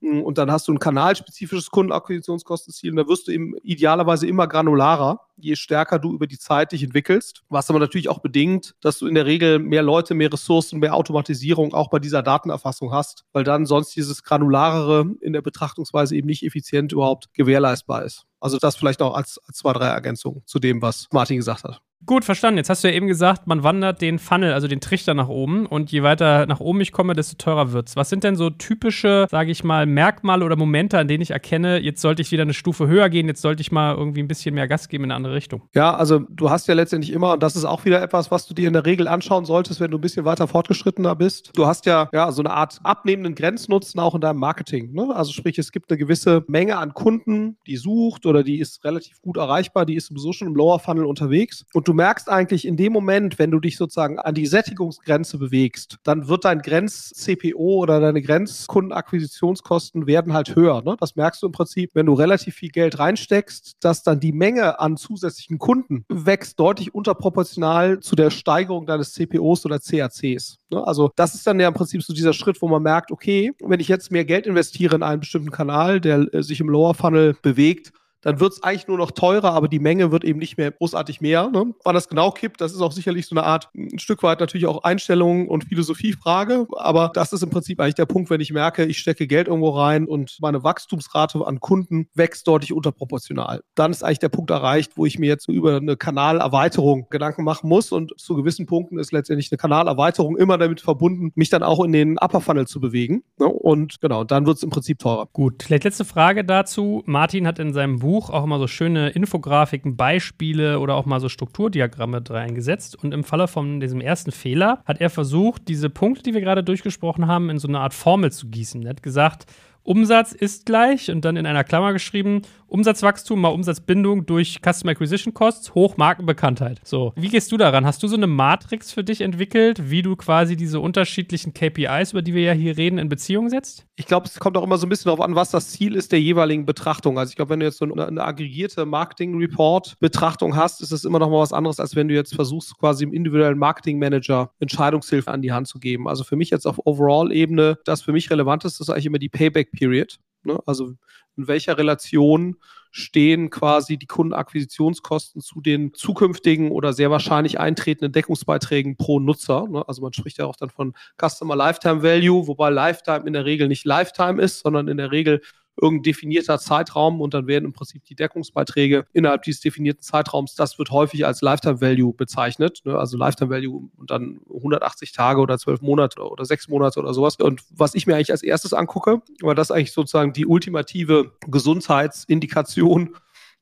hm, 0.04 0.22
und 0.22 0.36
dann 0.36 0.50
hast 0.50 0.68
du 0.68 0.72
ein 0.72 0.78
kanalspezifisches 0.78 1.70
Kundenakquisitionskostenziel 1.70 2.90
und 2.90 2.96
da 2.96 3.08
wirst 3.08 3.26
du 3.26 3.32
eben 3.32 3.54
idealerweise 3.62 4.26
immer 4.26 4.46
granularer, 4.46 5.20
je 5.36 5.56
stärker 5.56 5.98
du 5.98 6.12
über 6.12 6.26
die 6.26 6.38
Zeit 6.38 6.72
dich 6.72 6.82
entwickelst. 6.82 7.42
Was 7.48 7.70
aber 7.70 7.78
natürlich 7.78 8.10
auch 8.10 8.18
bedingt, 8.18 8.74
dass 8.82 8.98
du 8.98 9.06
in 9.06 9.14
der 9.14 9.24
Regel 9.24 9.58
mehr 9.58 9.82
Leute, 9.82 10.14
mehr 10.14 10.30
Ressourcen, 10.30 10.78
mehr 10.78 10.94
Automatisierung 10.94 11.72
auch 11.72 11.88
bei 11.88 12.00
dieser 12.00 12.22
Datenerfassung 12.22 12.92
hast, 12.92 13.24
weil 13.32 13.44
dann 13.44 13.64
sonst 13.64 13.96
dieses 13.96 14.22
granularere 14.22 15.06
in 15.22 15.32
der 15.32 15.42
Betrachtungsweise 15.42 16.16
eben 16.16 16.26
nicht 16.26 16.44
effizient 16.44 16.92
überhaupt 16.92 17.32
gewährleistbar 17.32 18.04
ist. 18.04 18.26
Also 18.40 18.58
das 18.58 18.76
vielleicht 18.76 19.00
auch 19.00 19.14
als, 19.14 19.40
als 19.46 19.56
zwei, 19.56 19.72
drei 19.72 19.86
Ergänzungen 19.86 20.42
zu 20.44 20.58
dem, 20.58 20.82
was 20.82 21.08
Martin 21.12 21.38
gesagt 21.38 21.64
hat. 21.64 21.80
Gut, 22.06 22.26
verstanden. 22.26 22.58
Jetzt 22.58 22.68
hast 22.68 22.84
du 22.84 22.88
ja 22.88 22.94
eben 22.94 23.06
gesagt, 23.06 23.46
man 23.46 23.62
wandert 23.62 24.02
den 24.02 24.18
Funnel, 24.18 24.52
also 24.52 24.68
den 24.68 24.80
Trichter 24.80 25.14
nach 25.14 25.28
oben 25.28 25.64
und 25.64 25.90
je 25.90 26.02
weiter 26.02 26.44
nach 26.44 26.60
oben 26.60 26.82
ich 26.82 26.92
komme, 26.92 27.14
desto 27.14 27.36
teurer 27.36 27.72
wird's. 27.72 27.96
Was 27.96 28.10
sind 28.10 28.24
denn 28.24 28.36
so 28.36 28.50
typische, 28.50 29.26
sage 29.30 29.50
ich 29.50 29.64
mal, 29.64 29.86
Merkmale 29.86 30.44
oder 30.44 30.56
Momente, 30.56 30.98
an 30.98 31.08
denen 31.08 31.22
ich 31.22 31.30
erkenne, 31.30 31.78
jetzt 31.78 32.02
sollte 32.02 32.20
ich 32.20 32.30
wieder 32.30 32.42
eine 32.42 32.52
Stufe 32.52 32.88
höher 32.88 33.08
gehen, 33.08 33.26
jetzt 33.26 33.40
sollte 33.40 33.62
ich 33.62 33.72
mal 33.72 33.94
irgendwie 33.94 34.22
ein 34.22 34.28
bisschen 34.28 34.54
mehr 34.54 34.68
Gas 34.68 34.88
geben 34.88 35.04
in 35.04 35.12
eine 35.12 35.16
andere 35.16 35.34
Richtung? 35.34 35.62
Ja, 35.74 35.94
also 35.94 36.18
du 36.18 36.50
hast 36.50 36.68
ja 36.68 36.74
letztendlich 36.74 37.10
immer, 37.10 37.32
und 37.32 37.42
das 37.42 37.56
ist 37.56 37.64
auch 37.64 37.86
wieder 37.86 38.02
etwas, 38.02 38.30
was 38.30 38.46
du 38.46 38.52
dir 38.52 38.66
in 38.66 38.74
der 38.74 38.84
Regel 38.84 39.08
anschauen 39.08 39.46
solltest, 39.46 39.80
wenn 39.80 39.90
du 39.90 39.96
ein 39.96 40.02
bisschen 40.02 40.26
weiter 40.26 40.46
fortgeschrittener 40.46 41.16
bist. 41.16 41.52
Du 41.54 41.66
hast 41.66 41.86
ja, 41.86 42.10
ja 42.12 42.30
so 42.32 42.42
eine 42.42 42.50
Art 42.50 42.80
abnehmenden 42.82 43.34
Grenznutzen 43.34 43.98
auch 43.98 44.14
in 44.14 44.20
deinem 44.20 44.40
Marketing. 44.40 44.92
Ne? 44.92 45.08
Also 45.14 45.32
sprich, 45.32 45.58
es 45.58 45.72
gibt 45.72 45.90
eine 45.90 45.96
gewisse 45.96 46.44
Menge 46.48 46.76
an 46.76 46.92
Kunden, 46.92 47.56
die 47.66 47.78
sucht 47.78 48.26
oder 48.26 48.42
die 48.42 48.58
ist 48.58 48.84
relativ 48.84 49.22
gut 49.22 49.38
erreichbar, 49.38 49.86
die 49.86 49.94
ist 49.94 50.08
sowieso 50.08 50.34
schon 50.34 50.48
im 50.48 50.54
Lower 50.54 50.78
Funnel 50.78 51.06
unterwegs 51.06 51.64
und 51.72 51.88
du 51.88 51.93
merkst 51.94 52.28
eigentlich 52.28 52.66
in 52.66 52.76
dem 52.76 52.92
Moment, 52.92 53.38
wenn 53.38 53.50
du 53.50 53.60
dich 53.60 53.76
sozusagen 53.76 54.18
an 54.18 54.34
die 54.34 54.46
Sättigungsgrenze 54.46 55.38
bewegst, 55.38 55.98
dann 56.02 56.28
wird 56.28 56.44
dein 56.44 56.60
Grenz-CPO 56.60 57.78
oder 57.82 58.00
deine 58.00 58.20
Grenzkundenakquisitionskosten 58.22 60.06
werden 60.06 60.32
halt 60.32 60.54
höher. 60.54 60.82
Ne? 60.82 60.96
Das 61.00 61.16
merkst 61.16 61.42
du 61.42 61.46
im 61.46 61.52
Prinzip, 61.52 61.90
wenn 61.94 62.06
du 62.06 62.14
relativ 62.14 62.56
viel 62.56 62.70
Geld 62.70 62.98
reinsteckst, 62.98 63.76
dass 63.80 64.02
dann 64.02 64.20
die 64.20 64.32
Menge 64.32 64.78
an 64.80 64.96
zusätzlichen 64.96 65.58
Kunden 65.58 66.04
wächst 66.08 66.60
deutlich 66.60 66.94
unterproportional 66.94 68.00
zu 68.00 68.16
der 68.16 68.30
Steigerung 68.30 68.86
deines 68.86 69.12
CPOs 69.12 69.64
oder 69.64 69.78
CACs. 69.78 70.58
Ne? 70.70 70.86
Also 70.86 71.10
das 71.16 71.34
ist 71.34 71.46
dann 71.46 71.60
ja 71.60 71.68
im 71.68 71.74
Prinzip 71.74 72.02
so 72.02 72.12
dieser 72.12 72.32
Schritt, 72.32 72.60
wo 72.60 72.68
man 72.68 72.82
merkt, 72.82 73.10
okay, 73.10 73.52
wenn 73.62 73.80
ich 73.80 73.88
jetzt 73.88 74.10
mehr 74.10 74.24
Geld 74.24 74.46
investiere 74.46 74.96
in 74.96 75.02
einen 75.02 75.20
bestimmten 75.20 75.50
Kanal, 75.50 76.00
der 76.00 76.32
äh, 76.34 76.42
sich 76.42 76.60
im 76.60 76.68
Lower 76.68 76.94
Funnel 76.94 77.36
bewegt, 77.42 77.92
dann 78.24 78.40
wird 78.40 78.54
es 78.54 78.62
eigentlich 78.62 78.88
nur 78.88 78.98
noch 78.98 79.10
teurer, 79.10 79.52
aber 79.52 79.68
die 79.68 79.78
Menge 79.78 80.10
wird 80.10 80.24
eben 80.24 80.38
nicht 80.38 80.56
mehr 80.56 80.72
großartig 80.72 81.20
mehr. 81.20 81.50
Ne? 81.50 81.74
Wann 81.84 81.94
das 81.94 82.08
genau 82.08 82.30
kippt, 82.30 82.60
das 82.60 82.72
ist 82.72 82.80
auch 82.80 82.92
sicherlich 82.92 83.26
so 83.26 83.36
eine 83.36 83.44
Art, 83.44 83.68
ein 83.76 83.98
Stück 83.98 84.22
weit 84.22 84.40
natürlich 84.40 84.66
auch 84.66 84.82
Einstellung 84.82 85.48
und 85.48 85.64
Philosophiefrage, 85.64 86.66
aber 86.72 87.10
das 87.14 87.32
ist 87.32 87.42
im 87.42 87.50
Prinzip 87.50 87.80
eigentlich 87.80 87.94
der 87.94 88.06
Punkt, 88.06 88.30
wenn 88.30 88.40
ich 88.40 88.52
merke, 88.52 88.84
ich 88.84 88.98
stecke 88.98 89.26
Geld 89.26 89.48
irgendwo 89.48 89.70
rein 89.70 90.06
und 90.06 90.38
meine 90.40 90.64
Wachstumsrate 90.64 91.46
an 91.46 91.60
Kunden 91.60 92.08
wächst 92.14 92.48
deutlich 92.48 92.72
unterproportional. 92.72 93.62
Dann 93.74 93.90
ist 93.90 94.02
eigentlich 94.02 94.20
der 94.20 94.30
Punkt 94.30 94.50
erreicht, 94.50 94.92
wo 94.96 95.04
ich 95.04 95.18
mir 95.18 95.26
jetzt 95.26 95.48
über 95.48 95.76
eine 95.76 95.96
Kanalerweiterung 95.96 97.06
Gedanken 97.10 97.44
machen 97.44 97.68
muss 97.68 97.92
und 97.92 98.18
zu 98.18 98.34
gewissen 98.34 98.66
Punkten 98.66 98.98
ist 98.98 99.12
letztendlich 99.12 99.52
eine 99.52 99.58
Kanalerweiterung 99.58 100.36
immer 100.38 100.56
damit 100.56 100.80
verbunden, 100.80 101.32
mich 101.34 101.50
dann 101.50 101.62
auch 101.62 101.84
in 101.84 101.92
den 101.92 102.18
Upper 102.18 102.40
Funnel 102.40 102.66
zu 102.66 102.80
bewegen. 102.80 103.22
Ne? 103.38 103.46
Und 103.46 104.00
genau, 104.00 104.24
dann 104.24 104.46
wird 104.46 104.56
es 104.56 104.62
im 104.62 104.70
Prinzip 104.70 104.98
teurer. 104.98 105.28
Gut, 105.32 105.62
vielleicht 105.62 105.84
letzte 105.84 106.04
Frage 106.04 106.44
dazu. 106.44 107.02
Martin 107.06 107.46
hat 107.46 107.58
in 107.58 107.72
seinem 107.72 107.98
Buch 107.98 108.13
Buch 108.14 108.30
auch 108.30 108.44
immer 108.44 108.60
so 108.60 108.68
schöne 108.68 109.08
Infografiken, 109.08 109.96
Beispiele 109.96 110.78
oder 110.78 110.94
auch 110.94 111.04
mal 111.04 111.18
so 111.18 111.28
Strukturdiagramme 111.28 112.22
reingesetzt. 112.30 112.94
Und 112.94 113.12
im 113.12 113.24
Falle 113.24 113.48
von 113.48 113.80
diesem 113.80 114.00
ersten 114.00 114.30
Fehler 114.30 114.84
hat 114.84 115.00
er 115.00 115.10
versucht, 115.10 115.66
diese 115.66 115.90
Punkte, 115.90 116.22
die 116.22 116.32
wir 116.32 116.40
gerade 116.40 116.62
durchgesprochen 116.62 117.26
haben, 117.26 117.50
in 117.50 117.58
so 117.58 117.66
eine 117.66 117.80
Art 117.80 117.92
Formel 117.92 118.30
zu 118.30 118.46
gießen. 118.46 118.84
Er 118.84 118.90
hat 118.90 119.02
gesagt, 119.02 119.46
Umsatz 119.82 120.30
ist 120.30 120.64
gleich 120.64 121.10
und 121.10 121.24
dann 121.24 121.36
in 121.36 121.44
einer 121.44 121.64
Klammer 121.64 121.92
geschrieben, 121.92 122.42
Umsatzwachstum 122.74 123.40
mal 123.40 123.50
Umsatzbindung 123.50 124.26
durch 124.26 124.58
Customer 124.60 124.90
Acquisition 124.90 125.32
Costs 125.32 125.76
hoch 125.76 125.96
Markenbekanntheit. 125.96 126.80
So, 126.82 127.12
wie 127.14 127.28
gehst 127.28 127.52
du 127.52 127.56
daran? 127.56 127.86
Hast 127.86 128.02
du 128.02 128.08
so 128.08 128.16
eine 128.16 128.26
Matrix 128.26 128.90
für 128.90 129.04
dich 129.04 129.20
entwickelt, 129.20 129.90
wie 129.92 130.02
du 130.02 130.16
quasi 130.16 130.56
diese 130.56 130.80
unterschiedlichen 130.80 131.54
KPIs, 131.54 132.10
über 132.10 132.22
die 132.22 132.34
wir 132.34 132.42
ja 132.42 132.52
hier 132.52 132.76
reden, 132.76 132.98
in 132.98 133.08
Beziehung 133.08 133.48
setzt? 133.48 133.86
Ich 133.94 134.06
glaube, 134.06 134.26
es 134.26 134.40
kommt 134.40 134.56
auch 134.56 134.64
immer 134.64 134.76
so 134.76 134.86
ein 134.86 134.88
bisschen 134.88 135.04
darauf 135.04 135.20
an, 135.20 135.36
was 135.36 135.52
das 135.52 135.68
Ziel 135.68 135.94
ist 135.94 136.10
der 136.10 136.20
jeweiligen 136.20 136.66
Betrachtung. 136.66 137.16
Also 137.16 137.30
ich 137.30 137.36
glaube, 137.36 137.50
wenn 137.50 137.60
du 137.60 137.66
jetzt 137.66 137.78
so 137.78 137.84
eine, 137.84 138.08
eine 138.08 138.24
aggregierte 138.24 138.84
Marketing-Report-Betrachtung 138.86 140.56
hast, 140.56 140.80
ist 140.80 140.90
es 140.90 141.04
immer 141.04 141.20
noch 141.20 141.30
mal 141.30 141.38
was 141.38 141.52
anderes, 141.52 141.78
als 141.78 141.94
wenn 141.94 142.08
du 142.08 142.14
jetzt 142.14 142.34
versuchst, 142.34 142.76
quasi 142.76 143.04
im 143.04 143.12
individuellen 143.12 143.56
Marketing-Manager 143.56 144.50
Entscheidungshilfe 144.58 145.30
an 145.30 145.42
die 145.42 145.52
Hand 145.52 145.68
zu 145.68 145.78
geben. 145.78 146.08
Also 146.08 146.24
für 146.24 146.34
mich 146.34 146.50
jetzt 146.50 146.66
auf 146.66 146.80
Overall-Ebene, 146.84 147.78
das 147.84 148.02
für 148.02 148.10
mich 148.10 148.32
relevant 148.32 148.64
ist, 148.64 148.80
ist 148.80 148.90
eigentlich 148.90 149.06
immer 149.06 149.20
die 149.20 149.28
Payback 149.28 149.70
Period. 149.70 150.18
Ne? 150.44 150.60
Also 150.66 150.94
in 151.36 151.48
welcher 151.48 151.78
Relation 151.78 152.56
stehen 152.90 153.50
quasi 153.50 153.96
die 153.96 154.06
Kundenakquisitionskosten 154.06 155.40
zu 155.40 155.60
den 155.60 155.94
zukünftigen 155.94 156.70
oder 156.70 156.92
sehr 156.92 157.10
wahrscheinlich 157.10 157.58
eintretenden 157.58 158.12
Deckungsbeiträgen 158.12 158.96
pro 158.96 159.18
Nutzer. 159.18 159.66
Ne? 159.68 159.86
Also 159.88 160.00
man 160.00 160.12
spricht 160.12 160.38
ja 160.38 160.46
auch 160.46 160.54
dann 160.54 160.70
von 160.70 160.94
Customer 161.20 161.56
Lifetime 161.56 162.04
Value, 162.04 162.46
wobei 162.46 162.70
Lifetime 162.70 163.26
in 163.26 163.32
der 163.32 163.44
Regel 163.44 163.66
nicht 163.66 163.84
Lifetime 163.84 164.40
ist, 164.40 164.60
sondern 164.60 164.86
in 164.86 164.96
der 164.96 165.10
Regel 165.10 165.42
irgendein 165.80 166.04
definierter 166.04 166.58
Zeitraum 166.58 167.20
und 167.20 167.34
dann 167.34 167.46
werden 167.46 167.64
im 167.64 167.72
Prinzip 167.72 168.04
die 168.04 168.14
Deckungsbeiträge 168.14 169.06
innerhalb 169.12 169.42
dieses 169.42 169.60
definierten 169.60 170.02
Zeitraums, 170.02 170.54
das 170.54 170.78
wird 170.78 170.90
häufig 170.90 171.26
als 171.26 171.40
Lifetime 171.40 171.80
Value 171.80 172.12
bezeichnet. 172.12 172.82
Ne? 172.84 172.96
Also 172.96 173.16
Lifetime 173.16 173.50
Value 173.50 173.88
und 173.96 174.10
dann 174.10 174.40
180 174.48 175.12
Tage 175.12 175.40
oder 175.40 175.58
12 175.58 175.80
Monate 175.82 176.20
oder 176.20 176.44
6 176.44 176.68
Monate 176.68 177.00
oder 177.00 177.12
sowas. 177.14 177.36
Und 177.36 177.62
was 177.70 177.94
ich 177.94 178.06
mir 178.06 178.14
eigentlich 178.14 178.30
als 178.30 178.42
erstes 178.42 178.72
angucke, 178.72 179.22
weil 179.40 179.54
das 179.54 179.70
eigentlich 179.70 179.92
sozusagen 179.92 180.32
die 180.32 180.46
ultimative 180.46 181.32
Gesundheitsindikation 181.48 183.16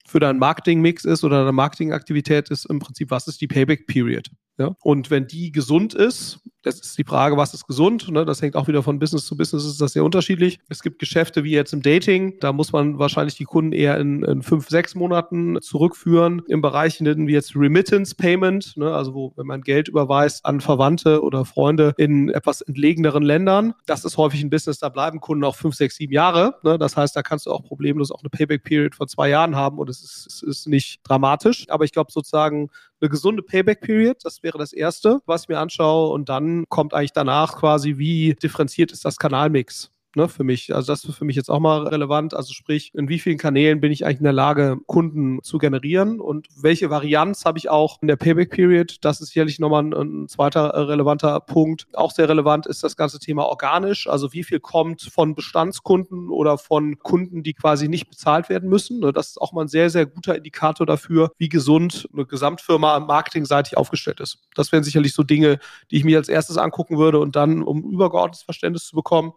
für 0.06 0.20
deinen 0.20 0.38
Marketingmix 0.38 1.04
ist 1.04 1.24
oder 1.24 1.38
deine 1.38 1.52
Marketingaktivität 1.52 2.50
ist 2.50 2.66
im 2.66 2.80
Prinzip, 2.80 3.10
was 3.10 3.28
ist 3.28 3.40
die 3.40 3.46
Payback 3.46 3.86
Period? 3.86 4.30
Ja? 4.58 4.76
Und 4.82 5.10
wenn 5.10 5.26
die 5.26 5.52
gesund 5.52 5.94
ist, 5.94 6.40
das 6.62 6.78
ist 6.78 6.96
die 6.96 7.04
Frage, 7.04 7.36
was 7.36 7.54
ist 7.54 7.66
gesund? 7.66 8.08
Ne? 8.10 8.24
Das 8.24 8.40
hängt 8.40 8.54
auch 8.54 8.68
wieder 8.68 8.82
von 8.82 8.98
Business 8.98 9.26
zu 9.26 9.36
Business, 9.36 9.64
ist 9.64 9.80
das 9.80 9.94
sehr 9.94 10.04
unterschiedlich. 10.04 10.60
Es 10.68 10.82
gibt 10.82 10.98
Geschäfte 10.98 11.42
wie 11.44 11.50
jetzt 11.50 11.72
im 11.72 11.82
Dating, 11.82 12.38
da 12.40 12.52
muss 12.52 12.72
man 12.72 12.98
wahrscheinlich 12.98 13.34
die 13.34 13.44
Kunden 13.44 13.72
eher 13.72 13.98
in, 13.98 14.22
in 14.22 14.42
fünf, 14.42 14.68
sechs 14.68 14.94
Monaten 14.94 15.60
zurückführen. 15.60 16.42
Im 16.46 16.60
Bereich 16.60 17.00
wie 17.00 17.32
jetzt 17.32 17.56
Remittance 17.56 18.14
Payment, 18.14 18.76
ne? 18.76 18.94
also 18.94 19.14
wo, 19.14 19.32
wenn 19.36 19.46
man 19.46 19.62
Geld 19.62 19.88
überweist 19.88 20.44
an 20.44 20.60
Verwandte 20.60 21.22
oder 21.22 21.44
Freunde 21.44 21.94
in 21.96 22.28
etwas 22.28 22.60
entlegeneren 22.60 23.22
Ländern, 23.22 23.74
das 23.86 24.04
ist 24.04 24.16
häufig 24.16 24.42
ein 24.42 24.50
Business, 24.50 24.78
da 24.78 24.88
bleiben 24.88 25.20
Kunden 25.20 25.42
auch 25.44 25.56
fünf, 25.56 25.74
sechs, 25.74 25.96
sieben 25.96 26.12
Jahre. 26.12 26.56
Ne? 26.62 26.78
Das 26.78 26.96
heißt, 26.96 27.16
da 27.16 27.22
kannst 27.22 27.46
du 27.46 27.50
auch 27.50 27.64
problemlos 27.64 28.12
auch 28.12 28.20
eine 28.20 28.30
Payback-Period 28.30 28.94
von 28.94 29.08
zwei 29.08 29.30
Jahren 29.30 29.56
haben 29.56 29.78
und 29.78 29.88
es 29.88 30.02
ist, 30.02 30.26
es 30.26 30.42
ist 30.42 30.68
nicht 30.68 31.00
dramatisch. 31.02 31.66
Aber 31.70 31.84
ich 31.84 31.92
glaube 31.92 32.12
sozusagen, 32.12 32.70
eine 33.02 33.10
gesunde 33.10 33.42
Payback-Period, 33.42 34.24
das 34.24 34.42
wäre 34.42 34.58
das 34.58 34.72
Erste, 34.72 35.20
was 35.26 35.42
ich 35.42 35.48
mir 35.48 35.58
anschaue. 35.58 36.12
Und 36.12 36.28
dann 36.28 36.64
kommt 36.68 36.94
eigentlich 36.94 37.12
danach 37.12 37.56
quasi, 37.56 37.98
wie 37.98 38.34
differenziert 38.34 38.92
ist 38.92 39.04
das 39.04 39.18
Kanalmix 39.18 39.90
ne, 40.16 40.28
für 40.28 40.44
mich. 40.44 40.74
Also 40.74 40.92
das 40.92 41.04
ist 41.04 41.14
für 41.14 41.24
mich 41.24 41.36
jetzt 41.36 41.50
auch 41.50 41.60
mal 41.60 41.86
relevant. 41.86 42.34
Also 42.34 42.52
sprich, 42.52 42.92
in 42.94 43.08
wie 43.08 43.18
vielen 43.18 43.38
Kanälen 43.38 43.80
bin 43.80 43.92
ich 43.92 44.04
eigentlich 44.04 44.18
in 44.18 44.24
der 44.24 44.32
Lage, 44.32 44.78
Kunden 44.86 45.42
zu 45.42 45.58
generieren 45.58 46.20
und 46.20 46.48
welche 46.56 46.90
Varianz 46.90 47.44
habe 47.44 47.58
ich 47.58 47.68
auch 47.68 47.98
in 48.02 48.08
der 48.08 48.16
Payback 48.16 48.50
Period? 48.50 48.98
Das 49.02 49.20
ist 49.20 49.28
sicherlich 49.28 49.58
nochmal 49.58 49.84
ein, 49.84 49.92
ein 49.92 50.28
zweiter 50.28 50.68
äh, 50.68 50.80
relevanter 50.80 51.40
Punkt. 51.40 51.86
Auch 51.94 52.10
sehr 52.10 52.28
relevant 52.28 52.66
ist 52.66 52.82
das 52.82 52.96
ganze 52.96 53.18
Thema 53.18 53.44
organisch. 53.46 54.06
Also 54.06 54.32
wie 54.32 54.44
viel 54.44 54.60
kommt 54.60 55.02
von 55.02 55.34
Bestandskunden 55.34 56.30
oder 56.30 56.58
von 56.58 56.98
Kunden, 56.98 57.42
die 57.42 57.54
quasi 57.54 57.88
nicht 57.88 58.08
bezahlt 58.08 58.48
werden 58.48 58.68
müssen? 58.68 59.00
Ne, 59.00 59.12
das 59.12 59.28
ist 59.28 59.40
auch 59.40 59.52
mal 59.52 59.62
ein 59.62 59.68
sehr, 59.68 59.90
sehr 59.90 60.06
guter 60.06 60.36
Indikator 60.36 60.86
dafür, 60.86 61.32
wie 61.38 61.48
gesund 61.48 62.08
eine 62.12 62.26
Gesamtfirma 62.26 63.00
marketingseitig 63.00 63.76
aufgestellt 63.76 64.20
ist. 64.20 64.38
Das 64.54 64.72
wären 64.72 64.84
sicherlich 64.84 65.14
so 65.14 65.22
Dinge, 65.22 65.58
die 65.90 65.96
ich 65.96 66.04
mir 66.04 66.18
als 66.18 66.28
erstes 66.28 66.56
angucken 66.56 66.98
würde 66.98 67.18
und 67.18 67.36
dann, 67.36 67.62
um 67.62 67.82
übergeordnetes 67.90 68.42
Verständnis 68.42 68.86
zu 68.86 68.96
bekommen, 68.96 69.32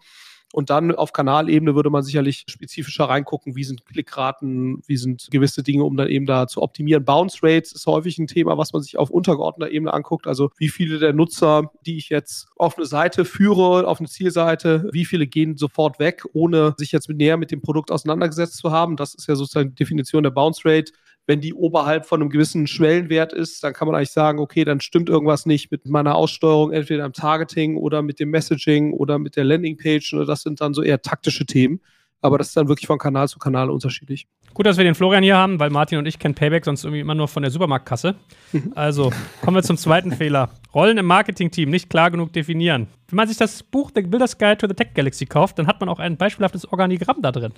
und 0.53 0.69
dann 0.69 0.93
auf 0.93 1.11
Kanalebene 1.11 1.75
würde 1.75 1.89
man 1.89 2.03
sicherlich 2.03 2.45
spezifischer 2.47 3.05
reingucken, 3.05 3.55
wie 3.55 3.63
sind 3.63 3.85
Klickraten, 3.85 4.81
wie 4.87 4.97
sind 4.97 5.27
gewisse 5.29 5.63
Dinge, 5.63 5.83
um 5.83 5.97
dann 5.97 6.07
eben 6.07 6.25
da 6.25 6.47
zu 6.47 6.61
optimieren. 6.61 7.03
Bounce 7.03 7.39
Rates 7.43 7.73
ist 7.73 7.85
häufig 7.87 8.17
ein 8.17 8.27
Thema, 8.27 8.57
was 8.57 8.71
man 8.71 8.81
sich 8.81 8.97
auf 8.97 9.09
untergeordneter 9.09 9.71
Ebene 9.71 9.93
anguckt. 9.93 10.27
Also 10.27 10.51
wie 10.57 10.69
viele 10.69 10.99
der 10.99 11.13
Nutzer, 11.13 11.71
die 11.85 11.97
ich 11.97 12.09
jetzt 12.09 12.47
auf 12.55 12.77
eine 12.77 12.85
Seite 12.85 13.25
führe, 13.25 13.87
auf 13.87 13.99
eine 13.99 14.07
Zielseite, 14.07 14.87
wie 14.91 15.05
viele 15.05 15.27
gehen 15.27 15.57
sofort 15.57 15.99
weg, 15.99 16.23
ohne 16.33 16.73
sich 16.77 16.91
jetzt 16.91 17.09
näher 17.09 17.37
mit 17.37 17.51
dem 17.51 17.61
Produkt 17.61 17.91
auseinandergesetzt 17.91 18.57
zu 18.57 18.71
haben. 18.71 18.95
Das 18.95 19.13
ist 19.13 19.27
ja 19.27 19.35
sozusagen 19.35 19.71
die 19.71 19.75
Definition 19.75 20.23
der 20.23 20.31
Bounce 20.31 20.61
Rate 20.63 20.93
wenn 21.27 21.41
die 21.41 21.53
oberhalb 21.53 22.05
von 22.05 22.21
einem 22.21 22.29
gewissen 22.29 22.67
Schwellenwert 22.67 23.33
ist, 23.33 23.63
dann 23.63 23.73
kann 23.73 23.87
man 23.87 23.95
eigentlich 23.95 24.11
sagen, 24.11 24.39
okay, 24.39 24.63
dann 24.63 24.79
stimmt 24.79 25.09
irgendwas 25.09 25.45
nicht 25.45 25.71
mit 25.71 25.87
meiner 25.87 26.15
Aussteuerung, 26.15 26.71
entweder 26.71 27.05
im 27.05 27.13
Targeting 27.13 27.77
oder 27.77 28.01
mit 28.01 28.19
dem 28.19 28.29
Messaging 28.29 28.93
oder 28.93 29.17
mit 29.17 29.35
der 29.35 29.43
Landingpage. 29.43 30.13
Ne, 30.13 30.25
das 30.25 30.41
sind 30.41 30.61
dann 30.61 30.73
so 30.73 30.83
eher 30.83 31.01
taktische 31.01 31.45
Themen. 31.45 31.81
Aber 32.21 32.37
das 32.39 32.47
ist 32.47 32.57
dann 32.57 32.67
wirklich 32.67 32.87
von 32.87 32.97
Kanal 32.97 33.27
zu 33.27 33.37
Kanal 33.37 33.69
unterschiedlich. 33.69 34.27
Gut, 34.55 34.65
dass 34.65 34.77
wir 34.77 34.83
den 34.83 34.95
Florian 34.95 35.21
hier 35.21 35.35
haben, 35.35 35.59
weil 35.59 35.69
Martin 35.69 35.99
und 35.99 36.05
ich 36.07 36.17
kennen 36.17 36.33
Payback 36.33 36.65
sonst 36.65 36.83
irgendwie 36.83 37.01
immer 37.01 37.13
nur 37.13 37.27
von 37.27 37.43
der 37.43 37.51
Supermarktkasse. 37.51 38.15
Mhm. 38.53 38.71
Also 38.73 39.11
kommen 39.41 39.57
wir 39.57 39.63
zum 39.63 39.77
zweiten 39.77 40.11
Fehler. 40.15 40.49
Rollen 40.73 40.97
im 40.97 41.05
Marketing-Team 41.05 41.69
nicht 41.69 41.89
klar 41.89 42.09
genug 42.09 42.31
definieren. 42.33 42.87
Wenn 43.09 43.17
man 43.17 43.27
sich 43.27 43.37
das 43.37 43.61
Buch 43.61 43.91
The 43.93 44.01
Builders 44.01 44.37
Guide 44.37 44.57
to 44.57 44.67
the 44.67 44.73
Tech 44.73 44.93
Galaxy 44.95 45.25
kauft, 45.25 45.59
dann 45.59 45.67
hat 45.67 45.79
man 45.81 45.89
auch 45.89 45.99
ein 45.99 46.17
beispielhaftes 46.17 46.71
Organigramm 46.71 47.21
da 47.21 47.31
drin. 47.31 47.51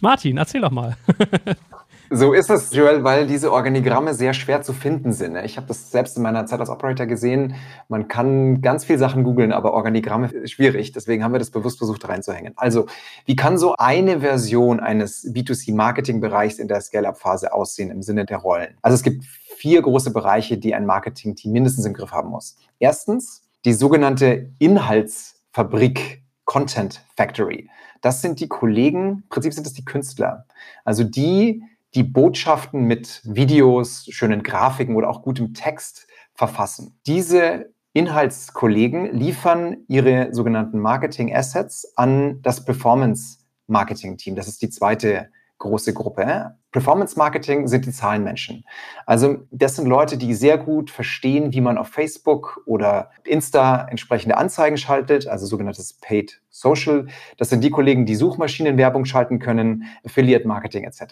Martin, 0.00 0.36
erzähl 0.36 0.60
doch 0.60 0.70
mal. 0.70 0.96
So 2.14 2.34
ist 2.34 2.50
es, 2.50 2.74
Joel, 2.74 3.04
weil 3.04 3.26
diese 3.26 3.50
Organigramme 3.50 4.12
sehr 4.12 4.34
schwer 4.34 4.60
zu 4.60 4.74
finden 4.74 5.14
sind. 5.14 5.32
Ne? 5.32 5.46
Ich 5.46 5.56
habe 5.56 5.66
das 5.66 5.90
selbst 5.90 6.14
in 6.18 6.22
meiner 6.22 6.44
Zeit 6.44 6.60
als 6.60 6.68
Operator 6.68 7.06
gesehen. 7.06 7.54
Man 7.88 8.06
kann 8.06 8.60
ganz 8.60 8.84
viel 8.84 8.98
Sachen 8.98 9.24
googeln, 9.24 9.50
aber 9.50 9.72
Organigramme 9.72 10.26
ist 10.30 10.50
schwierig. 10.50 10.92
Deswegen 10.92 11.24
haben 11.24 11.32
wir 11.32 11.38
das 11.38 11.50
bewusst 11.50 11.78
versucht 11.78 12.06
reinzuhängen. 12.06 12.52
Also, 12.56 12.84
wie 13.24 13.34
kann 13.34 13.56
so 13.56 13.76
eine 13.76 14.20
Version 14.20 14.78
eines 14.78 15.24
B2C-Marketing-Bereichs 15.32 16.58
in 16.58 16.68
der 16.68 16.82
Scale-Up-Phase 16.82 17.54
aussehen 17.54 17.90
im 17.90 18.02
Sinne 18.02 18.26
der 18.26 18.36
Rollen? 18.36 18.76
Also 18.82 18.94
es 18.94 19.02
gibt 19.02 19.24
vier 19.24 19.80
große 19.80 20.12
Bereiche, 20.12 20.58
die 20.58 20.74
ein 20.74 20.84
Marketing-Team 20.84 21.50
mindestens 21.50 21.86
im 21.86 21.94
Griff 21.94 22.12
haben 22.12 22.28
muss. 22.28 22.56
Erstens 22.78 23.48
die 23.64 23.72
sogenannte 23.72 24.50
Inhaltsfabrik, 24.58 26.22
Content 26.44 27.02
Factory. 27.16 27.70
Das 28.02 28.20
sind 28.20 28.40
die 28.40 28.48
Kollegen, 28.48 29.22
im 29.22 29.28
Prinzip 29.30 29.54
sind 29.54 29.66
es 29.66 29.72
die 29.72 29.84
Künstler. 29.86 30.44
Also 30.84 31.04
die, 31.04 31.62
die 31.94 32.02
Botschaften 32.02 32.84
mit 32.84 33.20
Videos, 33.24 34.06
schönen 34.10 34.42
Grafiken 34.42 34.96
oder 34.96 35.08
auch 35.08 35.22
gutem 35.22 35.54
Text 35.54 36.06
verfassen. 36.34 36.98
Diese 37.06 37.72
Inhaltskollegen 37.92 39.12
liefern 39.12 39.78
ihre 39.88 40.32
sogenannten 40.32 40.78
Marketing 40.78 41.34
Assets 41.34 41.92
an 41.96 42.40
das 42.42 42.64
Performance 42.64 43.38
Marketing 43.66 44.16
Team. 44.16 44.34
Das 44.34 44.48
ist 44.48 44.62
die 44.62 44.70
zweite 44.70 45.28
große 45.58 45.92
Gruppe. 45.92 46.56
Performance 46.72 47.16
Marketing 47.16 47.68
sind 47.68 47.86
die 47.86 47.92
Zahlenmenschen. 47.92 48.64
Also 49.06 49.46
das 49.50 49.76
sind 49.76 49.86
Leute, 49.86 50.16
die 50.16 50.34
sehr 50.34 50.58
gut 50.58 50.90
verstehen, 50.90 51.52
wie 51.52 51.60
man 51.60 51.78
auf 51.78 51.88
Facebook 51.88 52.62
oder 52.66 53.10
Insta 53.24 53.86
entsprechende 53.88 54.38
Anzeigen 54.38 54.76
schaltet, 54.76 55.28
also 55.28 55.46
sogenanntes 55.46 55.92
Paid 56.00 56.40
Social. 56.50 57.06
Das 57.36 57.50
sind 57.50 57.62
die 57.62 57.70
Kollegen, 57.70 58.06
die 58.06 58.16
Suchmaschinenwerbung 58.16 59.04
schalten 59.04 59.38
können, 59.38 59.84
Affiliate 60.04 60.48
Marketing 60.48 60.84
etc. 60.84 61.02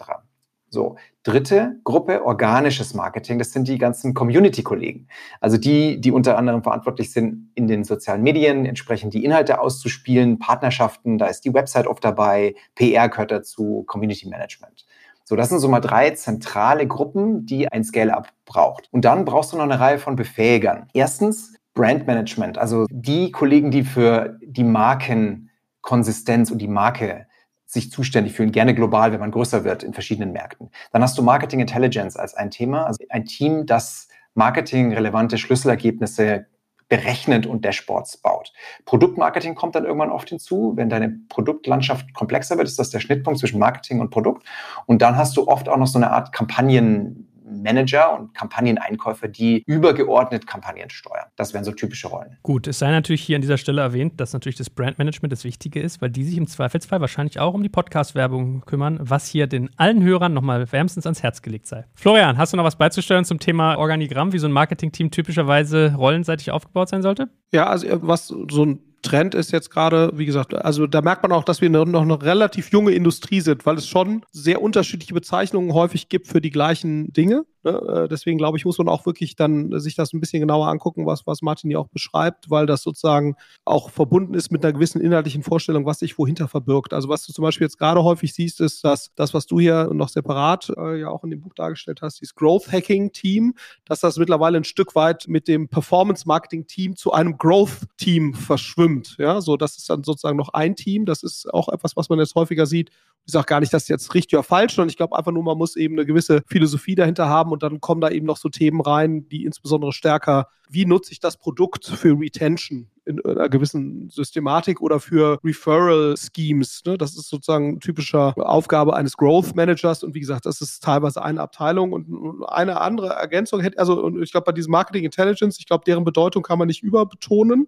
So, 0.73 0.95
dritte 1.23 1.75
Gruppe, 1.83 2.23
organisches 2.23 2.93
Marketing, 2.93 3.37
das 3.37 3.51
sind 3.51 3.67
die 3.67 3.77
ganzen 3.77 4.13
Community-Kollegen. 4.13 5.09
Also 5.41 5.57
die, 5.57 5.99
die 5.99 6.11
unter 6.11 6.37
anderem 6.37 6.63
verantwortlich 6.63 7.11
sind, 7.11 7.51
in 7.55 7.67
den 7.67 7.83
sozialen 7.83 8.23
Medien 8.23 8.65
entsprechend 8.65 9.13
die 9.13 9.25
Inhalte 9.25 9.59
auszuspielen, 9.59 10.39
Partnerschaften, 10.39 11.17
da 11.17 11.25
ist 11.25 11.41
die 11.41 11.53
Website 11.53 11.87
oft 11.87 12.01
dabei, 12.05 12.55
PR 12.75 13.09
gehört 13.09 13.31
dazu, 13.31 13.83
Community 13.85 14.29
Management. 14.29 14.85
So, 15.25 15.35
das 15.35 15.49
sind 15.49 15.59
so 15.59 15.67
mal 15.67 15.81
drei 15.81 16.11
zentrale 16.11 16.87
Gruppen, 16.87 17.45
die 17.45 17.67
ein 17.67 17.83
Scale-Up 17.83 18.29
braucht. 18.45 18.87
Und 18.91 19.03
dann 19.03 19.25
brauchst 19.25 19.51
du 19.51 19.57
noch 19.57 19.65
eine 19.65 19.77
Reihe 19.77 19.99
von 19.99 20.15
Befähigern. 20.15 20.87
Erstens 20.93 21.53
Brandmanagement, 21.73 22.57
also 22.57 22.85
die 22.89 23.31
Kollegen, 23.31 23.71
die 23.71 23.83
für 23.83 24.37
die 24.41 24.63
Markenkonsistenz 24.63 26.49
und 26.49 26.59
die 26.59 26.69
Marke 26.69 27.27
sich 27.71 27.89
zuständig 27.89 28.33
fühlen, 28.33 28.51
gerne 28.51 28.75
global, 28.75 29.13
wenn 29.13 29.21
man 29.21 29.31
größer 29.31 29.63
wird 29.63 29.83
in 29.83 29.93
verschiedenen 29.93 30.33
Märkten. 30.33 30.69
Dann 30.91 31.01
hast 31.01 31.17
du 31.17 31.21
Marketing 31.21 31.61
Intelligence 31.61 32.17
als 32.17 32.33
ein 32.33 32.51
Thema, 32.51 32.85
also 32.85 33.03
ein 33.09 33.25
Team, 33.25 33.65
das 33.65 34.09
marketingrelevante 34.33 35.37
Schlüsselergebnisse 35.37 36.47
berechnet 36.89 37.45
und 37.45 37.63
Dashboards 37.63 38.17
baut. 38.17 38.51
Produktmarketing 38.83 39.55
kommt 39.55 39.75
dann 39.75 39.85
irgendwann 39.85 40.09
oft 40.09 40.27
hinzu. 40.27 40.73
Wenn 40.75 40.89
deine 40.89 41.21
Produktlandschaft 41.29 42.13
komplexer 42.13 42.57
wird, 42.57 42.67
ist 42.67 42.77
das 42.77 42.89
der 42.89 42.99
Schnittpunkt 42.99 43.39
zwischen 43.39 43.59
Marketing 43.59 44.01
und 44.01 44.09
Produkt. 44.09 44.45
Und 44.87 45.01
dann 45.01 45.15
hast 45.15 45.37
du 45.37 45.47
oft 45.47 45.69
auch 45.69 45.77
noch 45.77 45.87
so 45.87 45.97
eine 45.97 46.11
Art 46.11 46.33
Kampagnen 46.33 47.30
Manager 47.51 48.17
und 48.17 48.33
Kampagneneinkäufer, 48.33 49.27
die 49.27 49.63
übergeordnet 49.65 50.47
Kampagnen 50.47 50.89
steuern. 50.89 51.25
Das 51.35 51.53
wären 51.53 51.63
so 51.63 51.71
typische 51.71 52.07
Rollen. 52.07 52.37
Gut, 52.43 52.67
es 52.67 52.79
sei 52.79 52.91
natürlich 52.91 53.21
hier 53.21 53.35
an 53.35 53.41
dieser 53.41 53.57
Stelle 53.57 53.81
erwähnt, 53.81 54.19
dass 54.19 54.33
natürlich 54.33 54.55
das 54.57 54.69
Brandmanagement 54.69 55.31
das 55.31 55.43
Wichtige 55.43 55.81
ist, 55.81 56.01
weil 56.01 56.09
die 56.09 56.23
sich 56.23 56.37
im 56.37 56.47
Zweifelsfall 56.47 57.01
wahrscheinlich 57.01 57.39
auch 57.39 57.53
um 57.53 57.63
die 57.63 57.69
Podcast-Werbung 57.69 58.61
kümmern, 58.61 58.99
was 59.01 59.27
hier 59.27 59.47
den 59.47 59.69
allen 59.77 60.03
Hörern 60.03 60.33
nochmal 60.33 60.71
wärmstens 60.71 61.05
ans 61.05 61.23
Herz 61.23 61.41
gelegt 61.41 61.67
sei. 61.67 61.85
Florian, 61.95 62.37
hast 62.37 62.53
du 62.53 62.57
noch 62.57 62.63
was 62.63 62.77
beizusteuern 62.77 63.25
zum 63.25 63.39
Thema 63.39 63.77
Organigramm, 63.77 64.33
wie 64.33 64.39
so 64.39 64.47
ein 64.47 64.53
Marketing-Team 64.53 65.11
typischerweise 65.11 65.95
rollenseitig 65.95 66.51
aufgebaut 66.51 66.89
sein 66.89 67.01
sollte? 67.01 67.29
Ja, 67.51 67.67
also 67.67 67.87
was 68.01 68.27
so 68.27 68.65
ein 68.65 68.90
Trend 69.01 69.35
ist 69.35 69.51
jetzt 69.51 69.69
gerade, 69.69 70.11
wie 70.15 70.25
gesagt, 70.25 70.53
also 70.53 70.87
da 70.87 71.01
merkt 71.01 71.23
man 71.23 71.31
auch, 71.31 71.43
dass 71.43 71.61
wir 71.61 71.69
noch 71.69 72.01
eine 72.01 72.21
relativ 72.21 72.71
junge 72.71 72.91
Industrie 72.91 73.41
sind, 73.41 73.65
weil 73.65 73.77
es 73.77 73.87
schon 73.87 74.25
sehr 74.31 74.61
unterschiedliche 74.61 75.13
Bezeichnungen 75.13 75.73
häufig 75.73 76.09
gibt 76.09 76.27
für 76.27 76.41
die 76.41 76.51
gleichen 76.51 77.11
Dinge. 77.13 77.45
Ne? 77.63 77.71
Äh, 77.71 78.07
deswegen 78.07 78.37
glaube 78.37 78.57
ich, 78.57 78.65
muss 78.65 78.77
man 78.77 78.87
auch 78.87 79.05
wirklich 79.05 79.35
dann 79.35 79.79
sich 79.79 79.95
das 79.95 80.13
ein 80.13 80.19
bisschen 80.19 80.41
genauer 80.41 80.67
angucken, 80.67 81.05
was, 81.05 81.27
was 81.27 81.41
Martin 81.41 81.69
hier 81.69 81.79
auch 81.79 81.87
beschreibt, 81.87 82.49
weil 82.49 82.65
das 82.65 82.83
sozusagen 82.83 83.35
auch 83.65 83.89
verbunden 83.89 84.33
ist 84.33 84.51
mit 84.51 84.63
einer 84.63 84.73
gewissen 84.73 85.01
inhaltlichen 85.01 85.43
Vorstellung, 85.43 85.85
was 85.85 85.99
sich 85.99 86.17
wohinter 86.17 86.47
verbirgt. 86.47 86.93
Also 86.93 87.09
was 87.09 87.25
du 87.25 87.33
zum 87.33 87.43
Beispiel 87.43 87.65
jetzt 87.65 87.77
gerade 87.77 88.03
häufig 88.03 88.33
siehst, 88.33 88.61
ist, 88.61 88.83
dass 88.83 89.11
das, 89.15 89.33
was 89.33 89.45
du 89.45 89.59
hier 89.59 89.89
noch 89.93 90.09
separat 90.09 90.71
äh, 90.77 90.99
ja 90.99 91.09
auch 91.09 91.23
in 91.23 91.29
dem 91.29 91.41
Buch 91.41 91.53
dargestellt 91.53 92.01
hast, 92.01 92.21
dieses 92.21 92.35
Growth 92.35 92.71
Hacking 92.71 93.11
Team, 93.11 93.53
dass 93.85 93.99
das 93.99 94.17
mittlerweile 94.17 94.57
ein 94.57 94.63
Stück 94.63 94.95
weit 94.95 95.27
mit 95.27 95.47
dem 95.47 95.67
Performance 95.67 96.27
Marketing 96.27 96.67
Team 96.67 96.95
zu 96.95 97.11
einem 97.11 97.37
Growth 97.37 97.87
Team 97.97 98.33
verschwimmt. 98.33 99.15
Ja, 99.17 99.41
so 99.41 99.57
das 99.57 99.77
ist 99.77 99.89
dann 99.89 100.03
sozusagen 100.03 100.37
noch 100.37 100.49
ein 100.49 100.75
Team. 100.75 101.05
Das 101.05 101.23
ist 101.23 101.51
auch 101.53 101.69
etwas, 101.69 101.95
was 101.95 102.09
man 102.09 102.19
jetzt 102.19 102.35
häufiger 102.35 102.65
sieht 102.65 102.89
Ich 103.25 103.33
sage 103.33 103.45
gar 103.45 103.59
nicht, 103.59 103.73
dass 103.73 103.87
jetzt 103.87 104.13
richtig 104.13 104.37
oder 104.37 104.43
falsch, 104.43 104.75
sondern 104.75 104.89
ich 104.89 104.97
glaube 104.97 105.17
einfach 105.17 105.31
nur, 105.31 105.43
man 105.43 105.57
muss 105.57 105.75
eben 105.75 105.95
eine 105.95 106.05
gewisse 106.05 106.41
Philosophie 106.47 106.95
dahinter 106.95 107.29
haben 107.29 107.50
und 107.51 107.63
dann 107.63 107.81
kommen 107.81 108.01
da 108.01 108.09
eben 108.09 108.25
noch 108.25 108.37
so 108.37 108.49
Themen 108.49 108.81
rein, 108.81 109.27
die 109.29 109.45
insbesondere 109.45 109.93
stärker, 109.93 110.47
wie 110.69 110.85
nutze 110.85 111.11
ich 111.11 111.19
das 111.19 111.37
Produkt 111.37 111.85
für 111.85 112.17
Retention 112.19 112.87
in 113.05 113.23
einer 113.25 113.49
gewissen 113.49 114.09
Systematik 114.09 114.79
oder 114.81 114.99
für 114.99 115.39
Referral 115.43 116.15
Schemes. 116.17 116.83
Ne? 116.85 116.97
Das 116.97 117.17
ist 117.17 117.29
sozusagen 117.29 117.79
typischer 117.79 118.33
Aufgabe 118.37 118.95
eines 118.95 119.17
Growth 119.17 119.55
Managers 119.55 120.03
und 120.03 120.13
wie 120.13 120.19
gesagt, 120.19 120.45
das 120.45 120.61
ist 120.61 120.83
teilweise 120.83 121.23
eine 121.23 121.41
Abteilung 121.41 121.93
und 121.93 122.43
eine 122.47 122.79
andere 122.79 123.09
Ergänzung 123.09 123.59
hätte, 123.61 123.79
also 123.79 124.17
ich 124.19 124.31
glaube 124.31 124.45
bei 124.45 124.51
diesem 124.51 124.71
Marketing 124.71 125.03
Intelligence, 125.03 125.57
ich 125.59 125.65
glaube, 125.65 125.83
deren 125.85 126.03
Bedeutung 126.03 126.43
kann 126.43 126.59
man 126.59 126.67
nicht 126.67 126.83
überbetonen, 126.83 127.67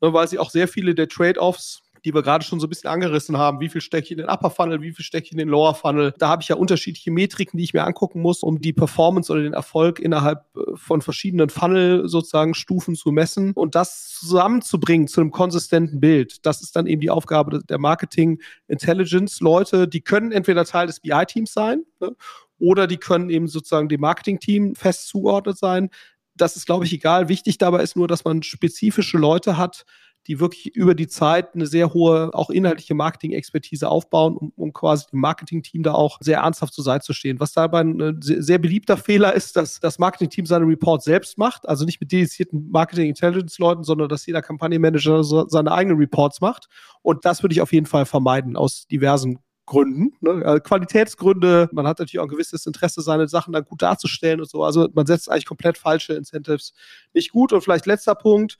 ne, 0.00 0.12
weil 0.12 0.28
sie 0.28 0.38
auch 0.38 0.50
sehr 0.50 0.68
viele 0.68 0.94
der 0.94 1.08
Trade-offs 1.08 1.82
die 2.04 2.14
wir 2.14 2.22
gerade 2.22 2.44
schon 2.44 2.60
so 2.60 2.66
ein 2.66 2.68
bisschen 2.68 2.90
angerissen 2.90 3.38
haben. 3.38 3.60
Wie 3.60 3.68
viel 3.68 3.80
stecke 3.80 4.04
ich 4.04 4.10
in 4.12 4.18
den 4.18 4.28
Upper 4.28 4.50
Funnel, 4.50 4.82
wie 4.82 4.92
viel 4.92 5.04
stecke 5.04 5.26
ich 5.26 5.32
in 5.32 5.38
den 5.38 5.48
Lower 5.48 5.74
Funnel? 5.74 6.12
Da 6.18 6.28
habe 6.28 6.42
ich 6.42 6.48
ja 6.48 6.56
unterschiedliche 6.56 7.10
Metriken, 7.10 7.56
die 7.56 7.64
ich 7.64 7.72
mir 7.72 7.84
angucken 7.84 8.20
muss, 8.20 8.42
um 8.42 8.60
die 8.60 8.72
Performance 8.72 9.32
oder 9.32 9.42
den 9.42 9.54
Erfolg 9.54 9.98
innerhalb 9.98 10.44
äh, 10.56 10.76
von 10.76 11.00
verschiedenen 11.00 11.48
Funnel 11.48 12.08
sozusagen 12.08 12.54
Stufen 12.54 12.94
zu 12.94 13.10
messen 13.10 13.52
und 13.52 13.74
das 13.74 14.10
zusammenzubringen 14.10 15.08
zu 15.08 15.20
einem 15.20 15.30
konsistenten 15.30 16.00
Bild. 16.00 16.44
Das 16.44 16.60
ist 16.60 16.76
dann 16.76 16.86
eben 16.86 17.00
die 17.00 17.10
Aufgabe 17.10 17.60
der 17.64 17.78
Marketing 17.78 18.40
Intelligence 18.68 19.40
Leute. 19.40 19.88
Die 19.88 20.02
können 20.02 20.32
entweder 20.32 20.64
Teil 20.64 20.86
des 20.86 21.00
BI-Teams 21.00 21.52
sein 21.52 21.84
ne? 22.00 22.14
oder 22.58 22.86
die 22.86 22.98
können 22.98 23.30
eben 23.30 23.48
sozusagen 23.48 23.88
dem 23.88 24.00
Marketing-Team 24.00 24.74
fest 24.74 25.08
zugeordnet 25.08 25.56
sein. 25.56 25.90
Das 26.36 26.56
ist, 26.56 26.66
glaube 26.66 26.84
ich, 26.84 26.92
egal. 26.92 27.28
Wichtig 27.28 27.58
dabei 27.58 27.82
ist 27.82 27.96
nur, 27.96 28.08
dass 28.08 28.24
man 28.24 28.42
spezifische 28.42 29.18
Leute 29.18 29.56
hat, 29.56 29.84
die 30.26 30.40
wirklich 30.40 30.74
über 30.74 30.94
die 30.94 31.06
Zeit 31.06 31.54
eine 31.54 31.66
sehr 31.66 31.92
hohe, 31.92 32.32
auch 32.32 32.50
inhaltliche 32.50 32.94
Marketing-Expertise 32.94 33.88
aufbauen, 33.88 34.36
um, 34.36 34.52
um 34.56 34.72
quasi 34.72 35.06
dem 35.12 35.20
Marketing-Team 35.20 35.82
da 35.82 35.92
auch 35.92 36.18
sehr 36.20 36.38
ernsthaft 36.38 36.74
zur 36.74 36.84
Seite 36.84 37.04
zu 37.04 37.12
stehen. 37.12 37.40
Was 37.40 37.52
dabei 37.52 37.80
ein 37.80 38.20
sehr, 38.22 38.42
sehr 38.42 38.58
beliebter 38.58 38.96
Fehler 38.96 39.34
ist, 39.34 39.56
dass 39.56 39.80
das 39.80 39.98
Marketing-Team 39.98 40.46
seine 40.46 40.66
Reports 40.66 41.04
selbst 41.04 41.36
macht, 41.36 41.68
also 41.68 41.84
nicht 41.84 42.00
mit 42.00 42.10
dedizierten 42.12 42.70
Marketing-Intelligence-Leuten, 42.70 43.84
sondern 43.84 44.08
dass 44.08 44.26
jeder 44.26 44.42
Kampagnenmanager 44.42 45.24
seine 45.24 45.72
eigenen 45.72 45.98
Reports 45.98 46.40
macht. 46.40 46.68
Und 47.02 47.24
das 47.24 47.42
würde 47.42 47.52
ich 47.54 47.60
auf 47.60 47.72
jeden 47.72 47.86
Fall 47.86 48.06
vermeiden, 48.06 48.56
aus 48.56 48.86
diversen 48.86 49.38
Gründen, 49.66 50.12
ne? 50.20 50.42
Also 50.44 50.60
Qualitätsgründe. 50.60 51.70
Man 51.72 51.86
hat 51.86 51.98
natürlich 51.98 52.18
auch 52.18 52.24
ein 52.24 52.30
gewisses 52.30 52.66
Interesse, 52.66 53.00
seine 53.00 53.28
Sachen 53.28 53.52
dann 53.52 53.64
gut 53.64 53.80
darzustellen 53.80 54.40
und 54.40 54.48
so. 54.48 54.62
Also 54.62 54.88
man 54.92 55.06
setzt 55.06 55.30
eigentlich 55.30 55.46
komplett 55.46 55.78
falsche 55.78 56.12
Incentives 56.12 56.74
nicht 57.14 57.32
gut. 57.32 57.52
Und 57.52 57.62
vielleicht 57.62 57.86
letzter 57.86 58.14
Punkt 58.14 58.58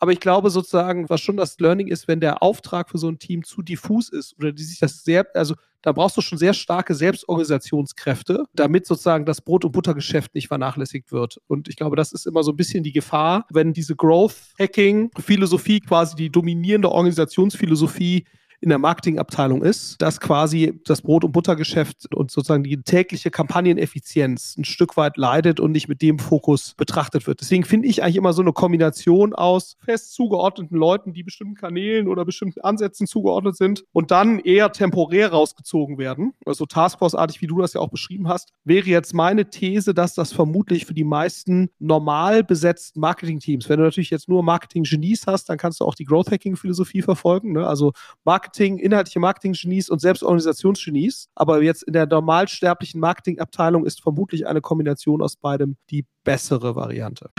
Aber 0.00 0.12
ich 0.12 0.20
glaube 0.20 0.50
sozusagen, 0.50 1.08
was 1.08 1.20
schon 1.20 1.36
das 1.36 1.58
Learning 1.58 1.88
ist, 1.88 2.06
wenn 2.06 2.20
der 2.20 2.42
Auftrag 2.42 2.88
für 2.90 2.98
so 2.98 3.08
ein 3.08 3.18
Team 3.18 3.42
zu 3.42 3.62
diffus 3.62 4.08
ist 4.08 4.38
oder 4.38 4.52
die 4.52 4.62
sich 4.62 4.78
das 4.78 5.02
sehr, 5.02 5.26
also 5.34 5.54
da 5.82 5.92
brauchst 5.92 6.16
du 6.16 6.20
schon 6.20 6.38
sehr 6.38 6.54
starke 6.54 6.94
Selbstorganisationskräfte, 6.94 8.44
damit 8.54 8.86
sozusagen 8.86 9.24
das 9.24 9.40
Brot- 9.40 9.64
und 9.64 9.72
Buttergeschäft 9.72 10.34
nicht 10.34 10.48
vernachlässigt 10.48 11.10
wird. 11.12 11.40
Und 11.46 11.68
ich 11.68 11.76
glaube, 11.76 11.96
das 11.96 12.12
ist 12.12 12.26
immer 12.26 12.42
so 12.42 12.52
ein 12.52 12.56
bisschen 12.56 12.84
die 12.84 12.92
Gefahr, 12.92 13.46
wenn 13.50 13.72
diese 13.72 13.96
Growth-Hacking-Philosophie 13.96 15.80
quasi 15.80 16.16
die 16.16 16.30
dominierende 16.30 16.90
Organisationsphilosophie 16.90 18.24
in 18.60 18.70
der 18.70 18.78
Marketingabteilung 18.78 19.62
ist, 19.62 20.00
dass 20.02 20.20
quasi 20.20 20.80
das 20.84 21.02
Brot- 21.02 21.24
und 21.24 21.32
Buttergeschäft 21.32 22.14
und 22.14 22.30
sozusagen 22.30 22.64
die 22.64 22.82
tägliche 22.82 23.30
Kampagneneffizienz 23.30 24.56
ein 24.56 24.64
Stück 24.64 24.96
weit 24.96 25.16
leidet 25.16 25.60
und 25.60 25.72
nicht 25.72 25.88
mit 25.88 26.02
dem 26.02 26.18
Fokus 26.18 26.74
betrachtet 26.76 27.26
wird. 27.26 27.40
Deswegen 27.40 27.64
finde 27.64 27.88
ich 27.88 28.02
eigentlich 28.02 28.16
immer 28.16 28.32
so 28.32 28.42
eine 28.42 28.52
Kombination 28.52 29.32
aus 29.32 29.76
fest 29.84 30.14
zugeordneten 30.14 30.76
Leuten, 30.76 31.12
die 31.12 31.22
bestimmten 31.22 31.54
Kanälen 31.54 32.08
oder 32.08 32.24
bestimmten 32.24 32.60
Ansätzen 32.60 33.06
zugeordnet 33.06 33.56
sind 33.56 33.84
und 33.92 34.10
dann 34.10 34.40
eher 34.40 34.72
temporär 34.72 35.30
rausgezogen 35.30 35.98
werden. 35.98 36.32
Also 36.44 36.66
Taskforce-artig, 36.66 37.40
wie 37.40 37.46
du 37.46 37.60
das 37.60 37.74
ja 37.74 37.80
auch 37.80 37.90
beschrieben 37.90 38.28
hast, 38.28 38.52
wäre 38.64 38.86
jetzt 38.86 39.14
meine 39.14 39.50
These, 39.50 39.94
dass 39.94 40.14
das 40.14 40.32
vermutlich 40.32 40.84
für 40.84 40.94
die 40.94 41.04
meisten 41.04 41.70
normal 41.78 42.42
besetzten 42.42 43.00
Marketing-Teams, 43.00 43.68
wenn 43.68 43.78
du 43.78 43.84
natürlich 43.84 44.10
jetzt 44.10 44.28
nur 44.28 44.42
Marketing-Genies 44.42 45.26
hast, 45.26 45.48
dann 45.48 45.58
kannst 45.58 45.80
du 45.80 45.84
auch 45.84 45.94
die 45.94 46.04
Growth-Hacking-Philosophie 46.04 47.02
verfolgen. 47.02 47.52
Ne? 47.52 47.66
Also 47.66 47.92
Marketing 48.24 48.47
Marketing, 48.48 48.78
inhaltliche 48.78 49.20
Marketing-Genies 49.20 49.90
und 49.90 50.00
selbst 50.00 50.22
Organisationsgenies. 50.22 51.28
Aber 51.34 51.62
jetzt 51.62 51.82
in 51.82 51.92
der 51.92 52.06
normalsterblichen 52.06 52.98
Marketingabteilung 52.98 53.84
ist 53.84 54.00
vermutlich 54.00 54.46
eine 54.46 54.62
Kombination 54.62 55.20
aus 55.20 55.36
beidem 55.36 55.76
die 55.90 56.06
bessere 56.24 56.74
Variante. 56.74 57.30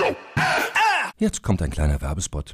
Jetzt 1.18 1.42
kommt 1.42 1.64
ein 1.64 1.72
kleiner 1.72 2.00
Werbespot. 2.00 2.54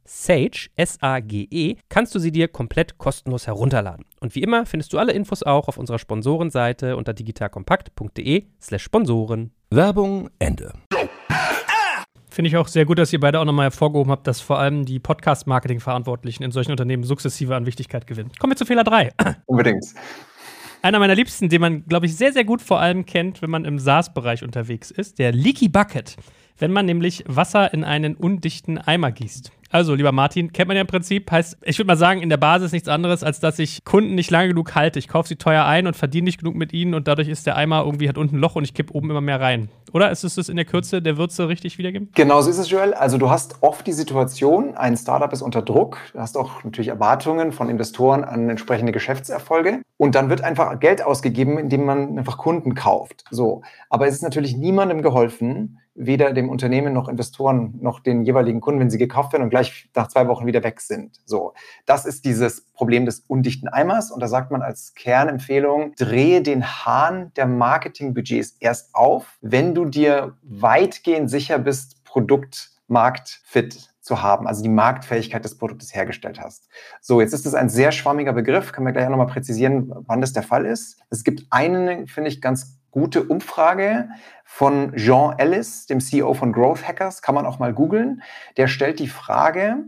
Sage, 0.13 0.67
S-A-G-E, 0.75 1.77
kannst 1.87 2.13
du 2.13 2.19
sie 2.19 2.33
dir 2.33 2.49
komplett 2.49 2.97
kostenlos 2.97 3.47
herunterladen. 3.47 4.05
Und 4.19 4.35
wie 4.35 4.43
immer 4.43 4.65
findest 4.65 4.91
du 4.91 4.99
alle 4.99 5.13
Infos 5.13 5.41
auch 5.41 5.69
auf 5.69 5.77
unserer 5.77 5.99
Sponsorenseite 5.99 6.97
unter 6.97 7.13
digitalkompakt.de 7.13 8.43
slash 8.61 8.83
Sponsoren. 8.83 9.51
Werbung 9.69 10.29
Ende. 10.37 10.73
Finde 12.29 12.49
ich 12.49 12.57
auch 12.57 12.67
sehr 12.67 12.85
gut, 12.85 12.99
dass 12.99 13.13
ihr 13.13 13.21
beide 13.21 13.39
auch 13.39 13.45
nochmal 13.45 13.67
hervorgehoben 13.67 14.11
habt, 14.11 14.27
dass 14.27 14.41
vor 14.41 14.59
allem 14.59 14.83
die 14.83 14.99
Podcast-Marketing-Verantwortlichen 14.99 16.43
in 16.43 16.51
solchen 16.51 16.71
Unternehmen 16.71 17.03
sukzessive 17.03 17.55
an 17.55 17.65
Wichtigkeit 17.65 18.05
gewinnen. 18.05 18.31
Kommen 18.37 18.51
wir 18.51 18.57
zu 18.57 18.65
Fehler 18.65 18.83
3. 18.83 19.11
Unbedingt. 19.45 19.85
Einer 20.81 20.99
meiner 20.99 21.15
Liebsten, 21.15 21.47
den 21.47 21.61
man, 21.61 21.85
glaube 21.85 22.07
ich, 22.07 22.17
sehr, 22.17 22.33
sehr 22.33 22.43
gut 22.43 22.61
vor 22.61 22.81
allem 22.81 23.05
kennt, 23.05 23.41
wenn 23.41 23.49
man 23.49 23.63
im 23.63 23.79
SaaS-Bereich 23.79 24.43
unterwegs 24.43 24.91
ist, 24.91 25.19
der 25.19 25.31
Leaky 25.31 25.69
Bucket. 25.69 26.17
Wenn 26.57 26.71
man 26.71 26.85
nämlich 26.85 27.23
Wasser 27.27 27.73
in 27.73 27.85
einen 27.85 28.15
undichten 28.15 28.77
Eimer 28.77 29.13
gießt. 29.13 29.53
Also, 29.71 29.95
lieber 29.95 30.11
Martin, 30.11 30.51
kennt 30.51 30.67
man 30.67 30.75
ja 30.75 30.81
im 30.81 30.87
Prinzip, 30.87 31.31
heißt, 31.31 31.57
ich 31.63 31.77
würde 31.79 31.87
mal 31.87 31.95
sagen, 31.95 32.21
in 32.21 32.29
der 32.29 32.35
Basis 32.37 32.73
nichts 32.73 32.89
anderes, 32.89 33.23
als 33.23 33.39
dass 33.39 33.57
ich 33.57 33.85
Kunden 33.85 34.15
nicht 34.15 34.29
lange 34.29 34.49
genug 34.49 34.75
halte. 34.75 34.99
Ich 34.99 35.07
kaufe 35.07 35.29
sie 35.29 35.37
teuer 35.37 35.65
ein 35.65 35.87
und 35.87 35.95
verdiene 35.95 36.25
nicht 36.25 36.39
genug 36.39 36.55
mit 36.55 36.73
ihnen 36.73 36.93
und 36.93 37.07
dadurch 37.07 37.29
ist 37.29 37.47
der 37.47 37.55
Eimer 37.55 37.85
irgendwie 37.85 38.09
hat 38.09 38.17
unten 38.17 38.35
ein 38.35 38.39
Loch 38.39 38.55
und 38.55 38.65
ich 38.65 38.73
kippe 38.73 38.93
oben 38.93 39.09
immer 39.09 39.21
mehr 39.21 39.39
rein. 39.39 39.69
Oder 39.93 40.11
ist 40.11 40.23
es 40.23 40.35
das 40.35 40.49
in 40.49 40.57
der 40.57 40.65
Kürze 40.65 41.01
der 41.01 41.17
Würze 41.17 41.47
richtig 41.47 41.77
wiedergeben? 41.77 42.09
Genau 42.15 42.41
so 42.41 42.49
ist 42.49 42.57
es, 42.57 42.69
Joel. 42.69 42.93
Also 42.93 43.17
du 43.17 43.29
hast 43.29 43.61
oft 43.61 43.87
die 43.87 43.93
Situation, 43.93 44.75
ein 44.75 44.97
Startup 44.97 45.31
ist 45.31 45.41
unter 45.41 45.61
Druck, 45.61 45.97
du 46.13 46.19
hast 46.19 46.37
auch 46.37 46.63
natürlich 46.63 46.89
Erwartungen 46.89 47.53
von 47.53 47.69
Investoren 47.69 48.23
an 48.25 48.49
entsprechende 48.49 48.91
Geschäftserfolge 48.91 49.81
und 49.97 50.15
dann 50.15 50.29
wird 50.29 50.43
einfach 50.43 50.79
Geld 50.79 51.01
ausgegeben, 51.01 51.57
indem 51.57 51.85
man 51.85 52.17
einfach 52.17 52.37
Kunden 52.37 52.75
kauft. 52.75 53.23
So, 53.31 53.61
aber 53.89 54.07
es 54.07 54.15
ist 54.15 54.21
natürlich 54.21 54.55
niemandem 54.57 55.01
geholfen, 55.01 55.79
weder 55.93 56.33
dem 56.33 56.49
Unternehmen 56.49 56.93
noch 56.93 57.07
Investoren 57.07 57.77
noch 57.81 57.99
den 57.99 58.23
jeweiligen 58.23 58.61
Kunden, 58.61 58.79
wenn 58.79 58.89
sie 58.89 58.97
gekauft 58.97 59.33
werden 59.33 59.43
und 59.43 59.49
gleich 59.49 59.89
nach 59.95 60.07
zwei 60.07 60.27
Wochen 60.27 60.45
wieder 60.45 60.63
weg 60.63 60.79
sind. 60.79 61.19
So, 61.25 61.53
das 61.85 62.05
ist 62.05 62.25
dieses 62.25 62.61
Problem 62.73 63.05
des 63.05 63.19
undichten 63.27 63.67
Eimers 63.67 64.11
und 64.11 64.21
da 64.21 64.27
sagt 64.27 64.51
man 64.51 64.61
als 64.61 64.93
Kernempfehlung, 64.95 65.93
drehe 65.97 66.41
den 66.41 66.65
Hahn 66.65 67.31
der 67.35 67.45
Marketingbudgets 67.45 68.57
erst 68.59 68.95
auf, 68.95 69.37
wenn 69.41 69.75
du 69.75 69.85
dir 69.85 70.37
weitgehend 70.43 71.29
sicher 71.29 71.59
bist, 71.59 72.03
Produkt 72.03 72.71
marktfit 72.87 73.91
zu 74.01 74.21
haben, 74.21 74.47
also 74.47 74.63
die 74.63 74.69
Marktfähigkeit 74.69 75.45
des 75.45 75.57
Produktes 75.57 75.93
hergestellt 75.95 76.39
hast. 76.41 76.67
So, 76.99 77.21
jetzt 77.21 77.33
ist 77.33 77.45
es 77.45 77.53
ein 77.53 77.69
sehr 77.69 77.91
schwammiger 77.91 78.33
Begriff, 78.33 78.71
können 78.71 78.87
wir 78.87 78.93
gleich 78.93 79.07
nochmal 79.07 79.27
präzisieren, 79.27 79.93
wann 80.07 80.21
das 80.21 80.33
der 80.33 80.43
Fall 80.43 80.65
ist. 80.65 80.99
Es 81.09 81.23
gibt 81.23 81.45
eine, 81.51 82.07
finde 82.07 82.29
ich, 82.29 82.41
ganz 82.41 82.80
gute 82.91 83.23
Umfrage 83.23 84.09
von 84.45 84.93
Jean 84.95 85.39
Ellis, 85.39 85.85
dem 85.85 85.99
CEO 85.99 86.33
von 86.33 86.53
Growth 86.53 86.87
Hackers, 86.87 87.21
kann 87.21 87.35
man 87.35 87.45
auch 87.45 87.59
mal 87.59 87.73
googeln. 87.73 88.21
Der 88.57 88.67
stellt 88.67 88.99
die 88.99 89.07
Frage, 89.07 89.85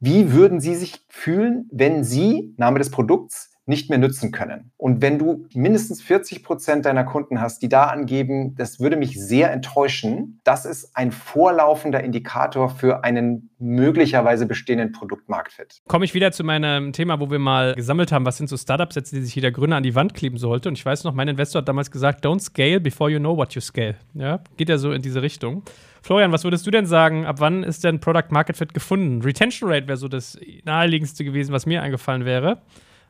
wie 0.00 0.32
würden 0.32 0.60
Sie 0.60 0.74
sich 0.74 1.04
fühlen, 1.08 1.68
wenn 1.70 2.02
Sie, 2.02 2.54
Name 2.56 2.78
des 2.78 2.90
Produkts, 2.90 3.55
nicht 3.66 3.90
mehr 3.90 3.98
nützen 3.98 4.30
können. 4.30 4.70
Und 4.76 5.02
wenn 5.02 5.18
du 5.18 5.46
mindestens 5.52 6.00
40 6.00 6.44
Prozent 6.44 6.86
deiner 6.86 7.02
Kunden 7.04 7.40
hast, 7.40 7.62
die 7.62 7.68
da 7.68 7.84
angeben, 7.84 8.54
das 8.56 8.78
würde 8.78 8.96
mich 8.96 9.20
sehr 9.20 9.52
enttäuschen, 9.52 10.40
das 10.44 10.64
ist 10.64 10.96
ein 10.96 11.10
vorlaufender 11.10 12.02
Indikator 12.02 12.70
für 12.70 13.02
einen 13.02 13.50
möglicherweise 13.58 14.46
bestehenden 14.46 14.92
Produktmarktfit. 14.92 15.82
Komme 15.88 16.04
ich 16.04 16.14
wieder 16.14 16.30
zu 16.30 16.44
meinem 16.44 16.92
Thema, 16.92 17.18
wo 17.18 17.30
wir 17.30 17.40
mal 17.40 17.74
gesammelt 17.74 18.12
haben, 18.12 18.24
was 18.24 18.36
sind 18.36 18.48
so 18.48 18.56
Startup-Sätze, 18.56 19.16
die 19.16 19.22
sich 19.22 19.34
jeder 19.34 19.50
Gründer 19.50 19.76
an 19.76 19.82
die 19.82 19.96
Wand 19.96 20.14
kleben 20.14 20.38
sollte. 20.38 20.68
Und 20.68 20.78
ich 20.78 20.86
weiß 20.86 21.02
noch, 21.02 21.12
mein 21.12 21.26
Investor 21.26 21.60
hat 21.60 21.68
damals 21.68 21.90
gesagt, 21.90 22.24
don't 22.24 22.40
scale 22.40 22.80
before 22.80 23.10
you 23.10 23.18
know 23.18 23.36
what 23.36 23.54
you 23.54 23.60
scale. 23.60 23.96
Ja, 24.14 24.40
geht 24.56 24.68
ja 24.68 24.78
so 24.78 24.92
in 24.92 25.02
diese 25.02 25.22
Richtung. 25.22 25.62
Florian, 26.02 26.30
was 26.30 26.44
würdest 26.44 26.64
du 26.66 26.70
denn 26.70 26.86
sagen? 26.86 27.26
Ab 27.26 27.40
wann 27.40 27.64
ist 27.64 27.82
denn 27.82 27.98
Product 27.98 28.30
Market 28.30 28.56
Fit 28.56 28.74
gefunden? 28.74 29.22
Retention 29.22 29.68
Rate 29.68 29.88
wäre 29.88 29.96
so 29.96 30.06
das 30.06 30.38
naheliegendste 30.64 31.24
gewesen, 31.24 31.52
was 31.52 31.66
mir 31.66 31.82
eingefallen 31.82 32.24
wäre. 32.24 32.58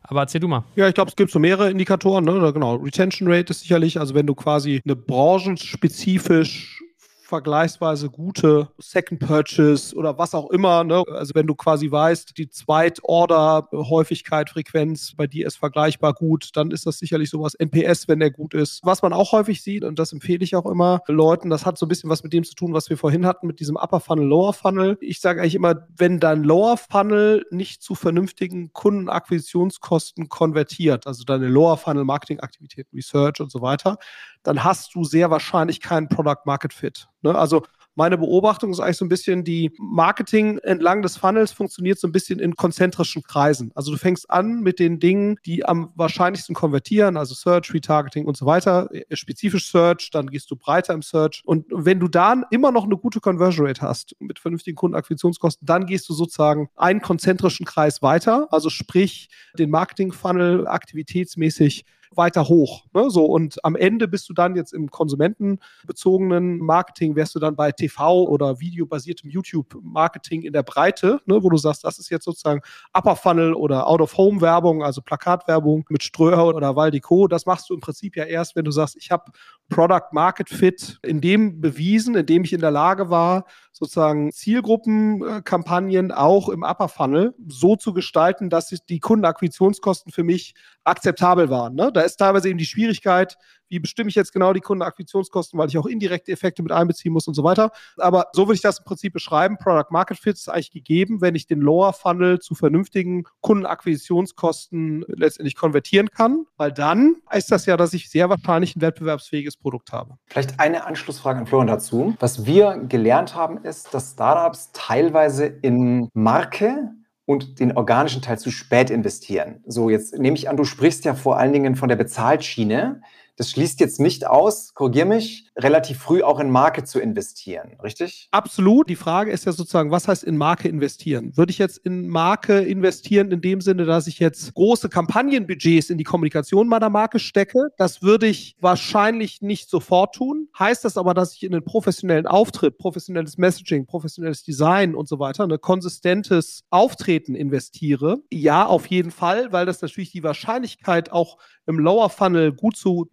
Aber 0.08 0.20
erzähl 0.20 0.40
du 0.40 0.48
mal. 0.48 0.64
Ja, 0.76 0.88
ich 0.88 0.94
glaube, 0.94 1.10
es 1.10 1.16
gibt 1.16 1.30
so 1.30 1.38
mehrere 1.38 1.70
Indikatoren. 1.70 2.24
Ne? 2.24 2.52
Genau, 2.52 2.76
Retention 2.76 3.30
Rate 3.30 3.50
ist 3.50 3.60
sicherlich, 3.60 3.98
also 3.98 4.14
wenn 4.14 4.26
du 4.26 4.34
quasi 4.34 4.80
eine 4.84 4.96
branchenspezifisch 4.96 6.82
vergleichsweise 7.26 8.08
gute 8.08 8.68
Second 8.78 9.20
Purchase 9.20 9.94
oder 9.96 10.16
was 10.16 10.34
auch 10.34 10.50
immer. 10.50 10.84
Ne? 10.84 11.02
Also 11.10 11.34
wenn 11.34 11.46
du 11.46 11.54
quasi 11.54 11.90
weißt, 11.90 12.38
die 12.38 12.48
Zweitorder-Häufigkeit, 12.48 14.50
Frequenz 14.50 15.14
bei 15.16 15.26
dir 15.26 15.46
ist 15.46 15.56
vergleichbar 15.56 16.14
gut, 16.14 16.50
dann 16.54 16.70
ist 16.70 16.86
das 16.86 16.98
sicherlich 16.98 17.30
sowas 17.30 17.54
NPS, 17.54 18.06
wenn 18.06 18.20
der 18.20 18.30
gut 18.30 18.54
ist. 18.54 18.80
Was 18.84 19.02
man 19.02 19.12
auch 19.12 19.32
häufig 19.32 19.62
sieht, 19.62 19.82
und 19.82 19.98
das 19.98 20.12
empfehle 20.12 20.44
ich 20.44 20.54
auch 20.54 20.66
immer 20.66 21.02
Leuten, 21.08 21.50
das 21.50 21.66
hat 21.66 21.78
so 21.78 21.86
ein 21.86 21.88
bisschen 21.88 22.10
was 22.10 22.22
mit 22.22 22.32
dem 22.32 22.44
zu 22.44 22.54
tun, 22.54 22.72
was 22.72 22.88
wir 22.90 22.96
vorhin 22.96 23.26
hatten, 23.26 23.48
mit 23.48 23.58
diesem 23.58 23.76
Upper 23.76 23.98
Funnel, 23.98 24.26
Lower 24.26 24.52
Funnel. 24.52 24.96
Ich 25.00 25.20
sage 25.20 25.40
eigentlich 25.40 25.56
immer, 25.56 25.88
wenn 25.96 26.20
dein 26.20 26.44
Lower 26.44 26.76
Funnel 26.76 27.44
nicht 27.50 27.82
zu 27.82 27.96
vernünftigen 27.96 28.72
Kundenakquisitionskosten 28.72 30.28
konvertiert, 30.28 31.08
also 31.08 31.24
deine 31.24 31.48
Lower 31.48 31.76
Funnel 31.76 32.04
Marketingaktivitäten, 32.04 32.96
Research 32.96 33.40
und 33.40 33.50
so 33.50 33.62
weiter, 33.62 33.98
dann 34.46 34.62
hast 34.64 34.94
du 34.94 35.04
sehr 35.04 35.30
wahrscheinlich 35.30 35.80
keinen 35.80 36.08
Product 36.08 36.44
Market 36.44 36.72
Fit. 36.72 37.08
Ne? 37.22 37.34
Also 37.34 37.62
meine 37.96 38.18
Beobachtung 38.18 38.70
ist 38.70 38.80
eigentlich 38.80 38.98
so 38.98 39.06
ein 39.06 39.08
bisschen, 39.08 39.42
die 39.42 39.72
Marketing 39.78 40.58
entlang 40.58 41.00
des 41.00 41.16
Funnels 41.16 41.50
funktioniert 41.50 41.98
so 41.98 42.06
ein 42.06 42.12
bisschen 42.12 42.38
in 42.38 42.54
konzentrischen 42.54 43.22
Kreisen. 43.22 43.72
Also 43.74 43.90
du 43.90 43.96
fängst 43.96 44.30
an 44.30 44.60
mit 44.60 44.78
den 44.78 45.00
Dingen, 45.00 45.38
die 45.46 45.64
am 45.64 45.92
wahrscheinlichsten 45.94 46.54
konvertieren, 46.54 47.16
also 47.16 47.34
Search, 47.34 47.72
Retargeting 47.72 48.26
und 48.26 48.36
so 48.36 48.44
weiter, 48.44 48.90
äh, 48.92 49.16
spezifisch 49.16 49.70
Search, 49.70 50.10
dann 50.12 50.26
gehst 50.26 50.50
du 50.50 50.56
breiter 50.56 50.92
im 50.92 51.00
Search. 51.00 51.42
Und 51.46 51.64
wenn 51.70 51.98
du 51.98 52.08
dann 52.08 52.44
immer 52.50 52.70
noch 52.70 52.84
eine 52.84 52.98
gute 52.98 53.20
Conversion 53.20 53.66
Rate 53.66 53.80
hast 53.80 54.14
mit 54.18 54.38
vernünftigen 54.38 54.76
Kundenakquisitionskosten, 54.76 55.64
dann 55.66 55.86
gehst 55.86 56.06
du 56.10 56.12
sozusagen 56.12 56.68
einen 56.76 57.00
konzentrischen 57.00 57.64
Kreis 57.64 58.02
weiter, 58.02 58.46
also 58.50 58.68
sprich 58.68 59.30
den 59.58 59.70
Marketing-Funnel 59.70 60.66
aktivitätsmäßig 60.66 61.86
weiter 62.16 62.48
hoch. 62.48 62.84
Ne? 62.94 63.10
So, 63.10 63.24
und 63.24 63.62
am 63.64 63.76
Ende 63.76 64.08
bist 64.08 64.28
du 64.28 64.34
dann 64.34 64.56
jetzt 64.56 64.72
im 64.72 64.90
konsumentenbezogenen 64.90 66.58
Marketing, 66.58 67.16
wärst 67.16 67.34
du 67.34 67.38
dann 67.38 67.56
bei 67.56 67.72
TV 67.72 68.24
oder 68.24 68.60
videobasiertem 68.60 69.30
YouTube-Marketing 69.30 70.42
in 70.42 70.52
der 70.52 70.62
Breite, 70.62 71.20
ne? 71.26 71.42
wo 71.42 71.48
du 71.48 71.56
sagst, 71.56 71.84
das 71.84 71.98
ist 71.98 72.10
jetzt 72.10 72.24
sozusagen 72.24 72.60
Upper 72.92 73.16
Funnel 73.16 73.54
oder 73.54 73.86
Out-of-Home-Werbung, 73.86 74.82
also 74.82 75.02
Plakatwerbung 75.02 75.84
mit 75.88 76.02
Ströer 76.02 76.54
oder 76.54 76.76
Valdico. 76.76 77.26
Das 77.28 77.46
machst 77.46 77.70
du 77.70 77.74
im 77.74 77.80
Prinzip 77.80 78.16
ja 78.16 78.24
erst, 78.24 78.56
wenn 78.56 78.64
du 78.64 78.70
sagst, 78.70 78.96
ich 78.96 79.10
habe 79.10 79.30
Product 79.68 80.12
Market 80.12 80.48
Fit 80.48 80.98
in 81.02 81.20
dem 81.20 81.60
bewiesen, 81.60 82.14
in 82.14 82.26
dem 82.26 82.44
ich 82.44 82.52
in 82.52 82.60
der 82.60 82.70
Lage 82.70 83.10
war, 83.10 83.44
sozusagen 83.76 84.32
Zielgruppenkampagnen 84.32 86.10
auch 86.10 86.48
im 86.48 86.62
Upper 86.62 86.88
Funnel 86.88 87.34
so 87.46 87.76
zu 87.76 87.92
gestalten, 87.92 88.48
dass 88.48 88.68
die 88.68 89.00
Kundenakquisitionskosten 89.00 90.12
für 90.12 90.24
mich 90.24 90.54
akzeptabel 90.84 91.50
waren. 91.50 91.74
Ne? 91.74 91.92
Da 91.92 92.00
ist 92.00 92.16
teilweise 92.16 92.48
eben 92.48 92.58
die 92.58 92.64
Schwierigkeit, 92.64 93.36
wie 93.68 93.78
bestimme 93.78 94.08
ich 94.08 94.14
jetzt 94.14 94.32
genau 94.32 94.52
die 94.52 94.60
Kundenakquisitionskosten, 94.60 95.58
weil 95.58 95.68
ich 95.68 95.78
auch 95.78 95.86
indirekte 95.86 96.32
Effekte 96.32 96.62
mit 96.62 96.72
einbeziehen 96.72 97.12
muss 97.12 97.28
und 97.28 97.34
so 97.34 97.44
weiter. 97.44 97.70
Aber 97.96 98.26
so 98.32 98.46
würde 98.46 98.54
ich 98.54 98.62
das 98.62 98.78
im 98.78 98.84
Prinzip 98.84 99.12
beschreiben. 99.12 99.56
Product 99.58 99.90
Market 99.90 100.18
Fit 100.18 100.34
ist 100.34 100.48
eigentlich 100.48 100.70
gegeben, 100.70 101.20
wenn 101.20 101.34
ich 101.34 101.46
den 101.46 101.60
Lower 101.60 101.92
Funnel 101.92 102.38
zu 102.38 102.54
vernünftigen 102.54 103.24
Kundenakquisitionskosten 103.40 105.04
letztendlich 105.08 105.56
konvertieren 105.56 106.10
kann, 106.10 106.46
weil 106.56 106.72
dann 106.72 107.16
heißt 107.32 107.50
das 107.50 107.66
ja, 107.66 107.76
dass 107.76 107.94
ich 107.94 108.10
sehr 108.10 108.28
wahrscheinlich 108.28 108.76
ein 108.76 108.80
wettbewerbsfähiges 108.80 109.56
Produkt 109.56 109.92
habe. 109.92 110.16
Vielleicht 110.26 110.60
eine 110.60 110.86
Anschlussfrage 110.86 111.38
an 111.40 111.46
Florian 111.46 111.68
dazu. 111.68 112.14
Was 112.20 112.46
wir 112.46 112.78
gelernt 112.88 113.34
haben, 113.34 113.58
ist, 113.64 113.92
dass 113.94 114.12
Startups 114.12 114.70
teilweise 114.72 115.46
in 115.46 116.08
Marke 116.14 116.90
und 117.26 117.58
den 117.58 117.76
organischen 117.76 118.22
Teil 118.22 118.38
zu 118.38 118.50
spät 118.50 118.88
investieren. 118.88 119.62
So, 119.66 119.90
jetzt 119.90 120.16
nehme 120.16 120.36
ich 120.36 120.48
an, 120.48 120.56
du 120.56 120.64
sprichst 120.64 121.04
ja 121.04 121.14
vor 121.14 121.38
allen 121.38 121.52
Dingen 121.52 121.74
von 121.74 121.88
der 121.88 121.96
Bezahlschiene. 121.96 123.02
Das 123.36 123.50
schließt 123.50 123.80
jetzt 123.80 124.00
nicht 124.00 124.26
aus, 124.26 124.72
korrigier 124.72 125.04
mich, 125.04 125.50
relativ 125.56 125.98
früh 125.98 126.22
auch 126.22 126.40
in 126.40 126.50
Marke 126.50 126.84
zu 126.84 127.00
investieren, 127.00 127.72
richtig? 127.82 128.28
Absolut. 128.30 128.88
Die 128.88 128.96
Frage 128.96 129.30
ist 129.30 129.44
ja 129.44 129.52
sozusagen, 129.52 129.90
was 129.90 130.08
heißt 130.08 130.24
in 130.24 130.38
Marke 130.38 130.68
investieren? 130.68 131.36
Würde 131.36 131.50
ich 131.50 131.58
jetzt 131.58 131.78
in 131.78 132.08
Marke 132.08 132.60
investieren 132.60 133.30
in 133.30 133.42
dem 133.42 133.60
Sinne, 133.60 133.84
dass 133.84 134.06
ich 134.06 134.18
jetzt 134.18 134.54
große 134.54 134.88
Kampagnenbudgets 134.88 135.90
in 135.90 135.98
die 135.98 136.04
Kommunikation 136.04 136.66
meiner 136.66 136.88
Marke 136.88 137.18
stecke? 137.18 137.68
Das 137.76 138.00
würde 138.00 138.26
ich 138.26 138.56
wahrscheinlich 138.58 139.42
nicht 139.42 139.68
sofort 139.68 140.14
tun. 140.14 140.48
Heißt 140.58 140.84
das 140.86 140.96
aber, 140.96 141.12
dass 141.12 141.34
ich 141.34 141.42
in 141.42 141.52
einen 141.52 141.64
professionellen 141.64 142.26
Auftritt, 142.26 142.78
professionelles 142.78 143.36
Messaging, 143.36 143.84
professionelles 143.84 144.44
Design 144.44 144.94
und 144.94 145.08
so 145.08 145.18
weiter, 145.18 145.44
ein 145.44 145.60
konsistentes 145.60 146.64
Auftreten 146.70 147.34
investiere? 147.34 148.18
Ja, 148.30 148.64
auf 148.66 148.86
jeden 148.86 149.10
Fall, 149.10 149.52
weil 149.52 149.66
das 149.66 149.82
natürlich 149.82 150.12
die 150.12 150.22
Wahrscheinlichkeit 150.22 151.12
auch 151.12 151.36
im 151.66 151.78
Lower 151.78 152.10
Funnel 152.10 152.52
gut 152.52 152.76
zu 152.76 153.06